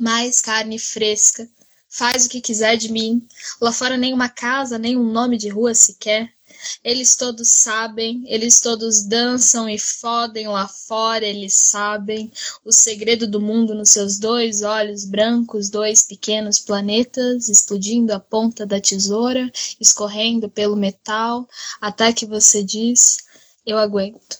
Mais 0.00 0.40
carne 0.40 0.76
fresca, 0.76 1.48
faz 1.88 2.26
o 2.26 2.30
que 2.30 2.40
quiser 2.40 2.76
de 2.76 2.90
mim. 2.90 3.24
Lá 3.60 3.70
fora 3.70 3.96
nem 3.96 4.12
uma 4.12 4.28
casa, 4.28 4.76
nem 4.76 4.96
um 4.96 5.04
nome 5.12 5.38
de 5.38 5.48
rua 5.50 5.72
sequer. 5.72 6.34
Eles 6.82 7.16
todos 7.16 7.48
sabem, 7.48 8.24
eles 8.26 8.60
todos 8.60 9.02
dançam 9.02 9.68
e 9.68 9.78
fodem 9.78 10.48
lá 10.48 10.66
fora, 10.66 11.24
eles 11.24 11.54
sabem 11.54 12.30
o 12.64 12.72
segredo 12.72 13.26
do 13.26 13.40
mundo 13.40 13.74
nos 13.74 13.90
seus 13.90 14.18
dois 14.18 14.62
olhos 14.62 15.04
brancos, 15.04 15.70
dois 15.70 16.02
pequenos 16.02 16.58
planetas 16.58 17.48
explodindo 17.48 18.12
a 18.12 18.20
ponta 18.20 18.66
da 18.66 18.80
tesoura, 18.80 19.50
escorrendo 19.80 20.48
pelo 20.48 20.76
metal, 20.76 21.48
até 21.80 22.12
que 22.12 22.26
você 22.26 22.62
diz: 22.62 23.18
Eu 23.64 23.78
aguento. 23.78 24.38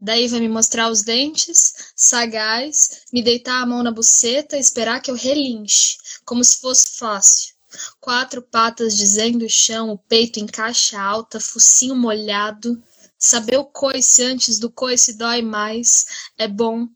Daí 0.00 0.28
vai 0.28 0.40
me 0.40 0.48
mostrar 0.48 0.90
os 0.90 1.02
dentes, 1.02 1.92
sagaz, 1.96 3.02
me 3.12 3.22
deitar 3.22 3.62
a 3.62 3.66
mão 3.66 3.82
na 3.82 3.90
buceta, 3.90 4.58
esperar 4.58 5.00
que 5.00 5.10
eu 5.10 5.14
relinche, 5.14 5.96
como 6.24 6.44
se 6.44 6.60
fosse 6.60 6.98
fácil. 6.98 7.55
Quatro 8.00 8.42
patas 8.42 8.96
dizendo 8.96 9.44
o 9.44 9.50
chão, 9.50 9.90
o 9.90 9.98
peito 9.98 10.38
em 10.38 10.46
caixa 10.46 11.00
alta, 11.00 11.40
focinho 11.40 11.94
molhado. 11.94 12.82
Saber 13.18 13.56
o 13.56 13.64
coice 13.64 14.22
antes 14.22 14.58
do 14.58 14.70
coice 14.70 15.14
dói 15.14 15.42
mais. 15.42 16.06
É 16.38 16.46
bom. 16.46 16.88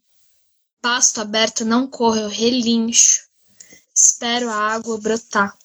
Pasto 0.80 1.20
aberto 1.20 1.64
não 1.64 1.86
corre, 1.86 2.20
eu 2.20 2.28
relincho. 2.28 3.22
Espero 3.94 4.48
a 4.48 4.54
água 4.54 4.98
brotar. 4.98 5.56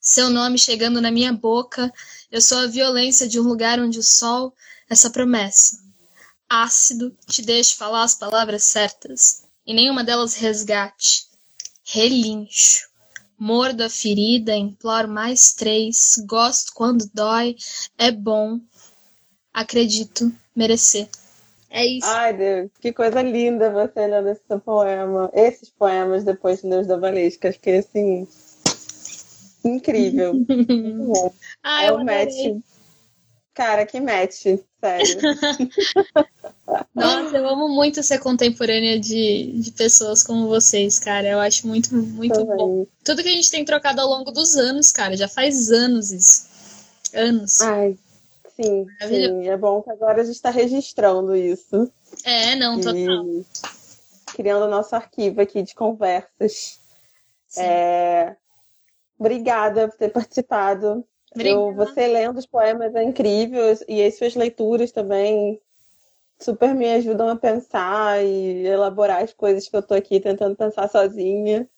Seu 0.00 0.30
nome 0.30 0.58
chegando 0.58 1.00
na 1.00 1.10
minha 1.10 1.32
boca, 1.32 1.92
eu 2.30 2.40
sou 2.40 2.58
a 2.58 2.66
violência 2.66 3.28
de 3.28 3.38
um 3.38 3.44
lugar 3.44 3.78
onde 3.78 3.98
o 3.98 4.02
sol, 4.02 4.54
essa 4.88 5.10
promessa. 5.10 5.80
Ácido, 6.48 7.16
te 7.26 7.40
deixe 7.40 7.76
falar 7.76 8.02
as 8.02 8.14
palavras 8.14 8.64
certas, 8.64 9.44
e 9.64 9.72
nenhuma 9.72 10.02
delas 10.02 10.34
resgate 10.34 11.30
relincho. 11.84 12.88
Mordo 13.44 13.82
a 13.82 13.90
ferida, 13.90 14.54
imploro 14.54 15.08
mais 15.08 15.52
três. 15.52 16.14
Gosto 16.28 16.72
quando 16.72 17.10
dói, 17.12 17.56
é 17.98 18.12
bom. 18.12 18.60
Acredito 19.52 20.32
merecer. 20.54 21.08
É 21.68 21.84
isso. 21.84 22.06
Ai, 22.06 22.34
Deus, 22.34 22.70
que 22.80 22.92
coisa 22.92 23.20
linda 23.20 23.68
você 23.68 24.06
lendo 24.06 24.28
esse 24.28 24.60
poema. 24.64 25.28
Esses 25.34 25.70
poemas 25.70 26.22
depois 26.22 26.62
de 26.62 26.70
Deus 26.70 26.86
da 26.86 26.96
Valesca. 26.96 27.52
Fiquei 27.52 27.78
assim. 27.78 28.28
Incrível. 29.64 30.34
Muito 30.46 31.04
bom. 31.12 31.34
Ai, 31.64 31.86
é 31.88 31.92
o 31.92 32.04
match. 32.04 32.62
Cara, 33.54 33.84
que 33.84 34.00
match, 34.00 34.44
sério. 34.80 35.18
Nossa, 36.94 37.36
eu 37.36 37.46
amo 37.46 37.68
muito 37.68 38.02
ser 38.02 38.18
contemporânea 38.18 38.98
de, 38.98 39.60
de 39.60 39.70
pessoas 39.72 40.22
como 40.22 40.48
vocês, 40.48 40.98
cara. 40.98 41.28
Eu 41.28 41.38
acho 41.38 41.66
muito, 41.66 41.94
muito 41.94 42.34
Também. 42.34 42.56
bom. 42.56 42.86
Tudo 43.04 43.22
que 43.22 43.28
a 43.28 43.32
gente 43.32 43.50
tem 43.50 43.64
trocado 43.64 44.00
ao 44.00 44.08
longo 44.08 44.30
dos 44.30 44.56
anos, 44.56 44.90
cara. 44.90 45.16
Já 45.16 45.28
faz 45.28 45.70
anos 45.70 46.10
isso. 46.12 46.48
Anos. 47.12 47.60
Ai, 47.60 47.98
sim, 48.56 48.86
sim. 49.06 49.48
É 49.48 49.56
bom 49.56 49.82
que 49.82 49.90
agora 49.90 50.22
a 50.22 50.24
gente 50.24 50.36
está 50.36 50.48
registrando 50.48 51.36
isso. 51.36 51.92
É, 52.24 52.56
não, 52.56 52.80
e... 52.80 52.82
total. 52.82 53.26
Criando 54.34 54.66
nosso 54.66 54.96
arquivo 54.96 55.42
aqui 55.42 55.62
de 55.62 55.74
conversas. 55.74 56.80
É... 57.58 58.34
Obrigada 59.18 59.88
por 59.88 59.98
ter 59.98 60.08
participado. 60.08 61.06
Eu, 61.36 61.74
você 61.74 62.06
lendo 62.06 62.38
os 62.38 62.46
poemas 62.46 62.94
é 62.94 63.02
incrível 63.02 63.62
e 63.88 64.02
as 64.02 64.16
suas 64.16 64.34
leituras 64.34 64.92
também 64.92 65.60
super 66.38 66.74
me 66.74 66.92
ajudam 66.92 67.28
a 67.28 67.36
pensar 67.36 68.22
e 68.24 68.66
elaborar 68.66 69.22
as 69.22 69.32
coisas 69.32 69.68
que 69.68 69.76
eu 69.76 69.82
tô 69.82 69.94
aqui 69.94 70.20
tentando 70.20 70.56
pensar 70.56 70.88
sozinha. 70.90 71.68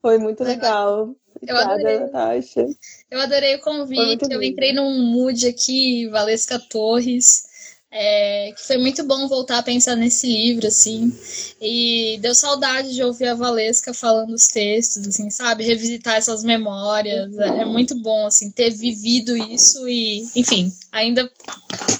Foi 0.00 0.18
muito 0.18 0.42
legal. 0.42 1.14
Eu 1.46 1.56
adorei. 1.56 1.98
Natasha. 2.00 2.66
Eu 3.10 3.20
adorei 3.20 3.56
o 3.56 3.60
convite. 3.60 4.26
Eu 4.30 4.42
entrei 4.42 4.72
num 4.72 4.98
mood 5.02 5.46
aqui, 5.46 6.08
Valesca 6.08 6.58
Torres. 6.58 7.51
É, 7.94 8.54
que 8.56 8.66
foi 8.66 8.78
muito 8.78 9.04
bom 9.04 9.28
voltar 9.28 9.58
a 9.58 9.62
pensar 9.62 9.94
nesse 9.94 10.26
livro, 10.26 10.66
assim. 10.66 11.12
E 11.60 12.18
deu 12.22 12.34
saudade 12.34 12.94
de 12.94 13.02
ouvir 13.02 13.26
a 13.26 13.34
Valesca 13.34 13.92
falando 13.92 14.32
os 14.32 14.48
textos, 14.48 15.06
assim, 15.06 15.28
sabe? 15.28 15.62
Revisitar 15.62 16.16
essas 16.16 16.42
memórias. 16.42 17.36
É, 17.38 17.48
é 17.48 17.64
muito 17.66 17.94
bom, 18.00 18.26
assim, 18.26 18.50
ter 18.50 18.70
vivido 18.70 19.36
isso 19.36 19.86
e, 19.86 20.22
enfim, 20.34 20.72
ainda 20.90 21.30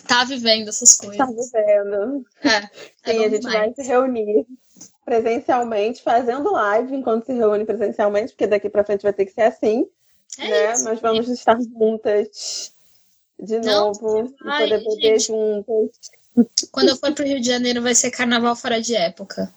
tá 0.09 0.25
vivendo 0.25 0.69
essas 0.69 0.97
coisas. 0.97 1.19
Tá 1.19 1.27
vivendo. 1.27 2.25
É. 2.43 2.57
é 3.05 3.13
Sim, 3.13 3.25
a 3.25 3.29
gente 3.29 3.43
vai 3.43 3.75
se 3.75 3.83
reunir 3.83 4.47
presencialmente, 5.05 6.03
fazendo 6.03 6.53
live 6.53 6.97
enquanto 6.97 7.27
se 7.27 7.35
reúne 7.35 7.67
presencialmente, 7.67 8.33
porque 8.33 8.47
daqui 8.47 8.71
para 8.71 8.85
frente 8.85 9.03
vai 9.03 9.13
ter 9.13 9.27
que 9.27 9.33
ser 9.33 9.43
assim, 9.43 9.87
é 10.39 10.49
né? 10.49 10.73
Isso. 10.73 10.85
Mas 10.85 11.01
vamos 11.01 11.29
estar 11.29 11.59
juntas 11.61 12.73
de 13.43 13.59
Não, 13.59 13.87
novo 13.89 14.33
vai, 14.43 14.63
poder 14.63 14.85
beber 14.85 15.21
juntas. 15.21 15.91
Quando 16.71 16.91
eu 16.91 16.97
for 16.97 17.13
pro 17.13 17.27
Rio 17.27 17.41
de 17.41 17.47
Janeiro 17.47 17.83
vai 17.83 17.95
ser 17.95 18.11
carnaval 18.11 18.55
fora 18.57 18.81
de 18.81 18.95
época. 18.95 19.53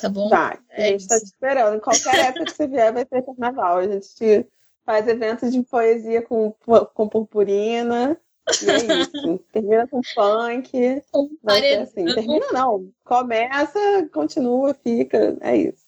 Tá 0.00 0.08
bom? 0.10 0.28
Vai, 0.28 0.58
é 0.70 0.88
a 0.88 0.90
gente 0.90 1.08
tá 1.08 1.18
te 1.18 1.24
esperando. 1.24 1.76
Em 1.76 1.80
qualquer 1.80 2.26
época 2.26 2.44
que 2.44 2.52
você 2.52 2.66
vier 2.66 2.92
vai 2.92 3.06
ser 3.06 3.22
carnaval. 3.22 3.78
A 3.78 3.88
gente 3.88 4.46
faz 4.84 5.08
eventos 5.08 5.50
de 5.50 5.62
poesia 5.62 6.20
com, 6.20 6.54
com 6.94 7.08
purpurina. 7.08 8.16
E 8.62 8.70
é 8.70 9.00
isso. 9.00 9.40
Termina 9.52 9.88
com 9.88 10.02
funk. 10.02 11.02
Vai 11.42 11.60
ser 11.60 11.78
assim. 11.80 12.04
Termina 12.04 12.46
não. 12.52 12.92
Começa, 13.04 14.08
continua, 14.12 14.74
fica. 14.74 15.36
É 15.40 15.56
isso. 15.56 15.86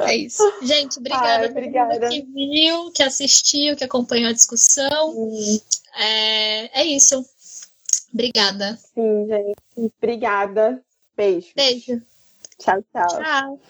É 0.00 0.16
isso. 0.16 0.42
Gente, 0.62 0.98
obrigada, 0.98 1.44
Ai, 1.44 1.50
obrigada. 1.50 2.08
que 2.08 2.22
viu, 2.22 2.90
que 2.92 3.02
assistiu, 3.02 3.76
que 3.76 3.84
acompanhou 3.84 4.30
a 4.30 4.32
discussão. 4.32 5.14
É, 5.96 6.80
é 6.80 6.86
isso. 6.86 7.24
Obrigada. 8.12 8.78
Sim, 8.94 9.26
gente. 9.26 9.92
Obrigada. 10.02 10.82
Beijo. 11.16 11.48
Beijo. 11.54 12.02
Tchau, 12.58 12.84
tchau. 12.92 13.22
Tchau. 13.22 13.60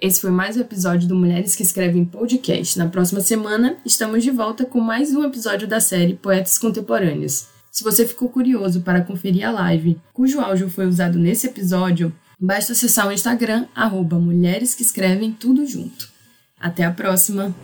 Esse 0.00 0.20
foi 0.20 0.30
mais 0.30 0.56
um 0.56 0.60
episódio 0.60 1.08
do 1.08 1.16
Mulheres 1.16 1.56
que 1.56 1.62
Escrevem 1.62 2.04
Podcast. 2.04 2.78
Na 2.78 2.88
próxima 2.88 3.20
semana, 3.20 3.76
estamos 3.84 4.22
de 4.22 4.30
volta 4.30 4.64
com 4.64 4.80
mais 4.80 5.12
um 5.14 5.24
episódio 5.24 5.66
da 5.66 5.80
série 5.80 6.14
Poetas 6.14 6.56
Contemporâneos. 6.56 7.48
Se 7.70 7.82
você 7.82 8.06
ficou 8.06 8.28
curioso 8.28 8.82
para 8.82 9.02
conferir 9.02 9.46
a 9.46 9.50
live, 9.50 10.00
cujo 10.12 10.40
áudio 10.40 10.70
foi 10.70 10.86
usado 10.86 11.18
nesse 11.18 11.48
episódio, 11.48 12.14
basta 12.38 12.72
acessar 12.72 13.08
o 13.08 13.12
Instagram, 13.12 13.66
arroba 13.74 14.18
Mulheres 14.18 14.74
que 14.74 14.82
Escrevem 14.82 15.32
Tudo 15.32 15.66
Junto. 15.66 16.17
Até 16.60 16.84
a 16.84 16.90
próxima! 16.90 17.54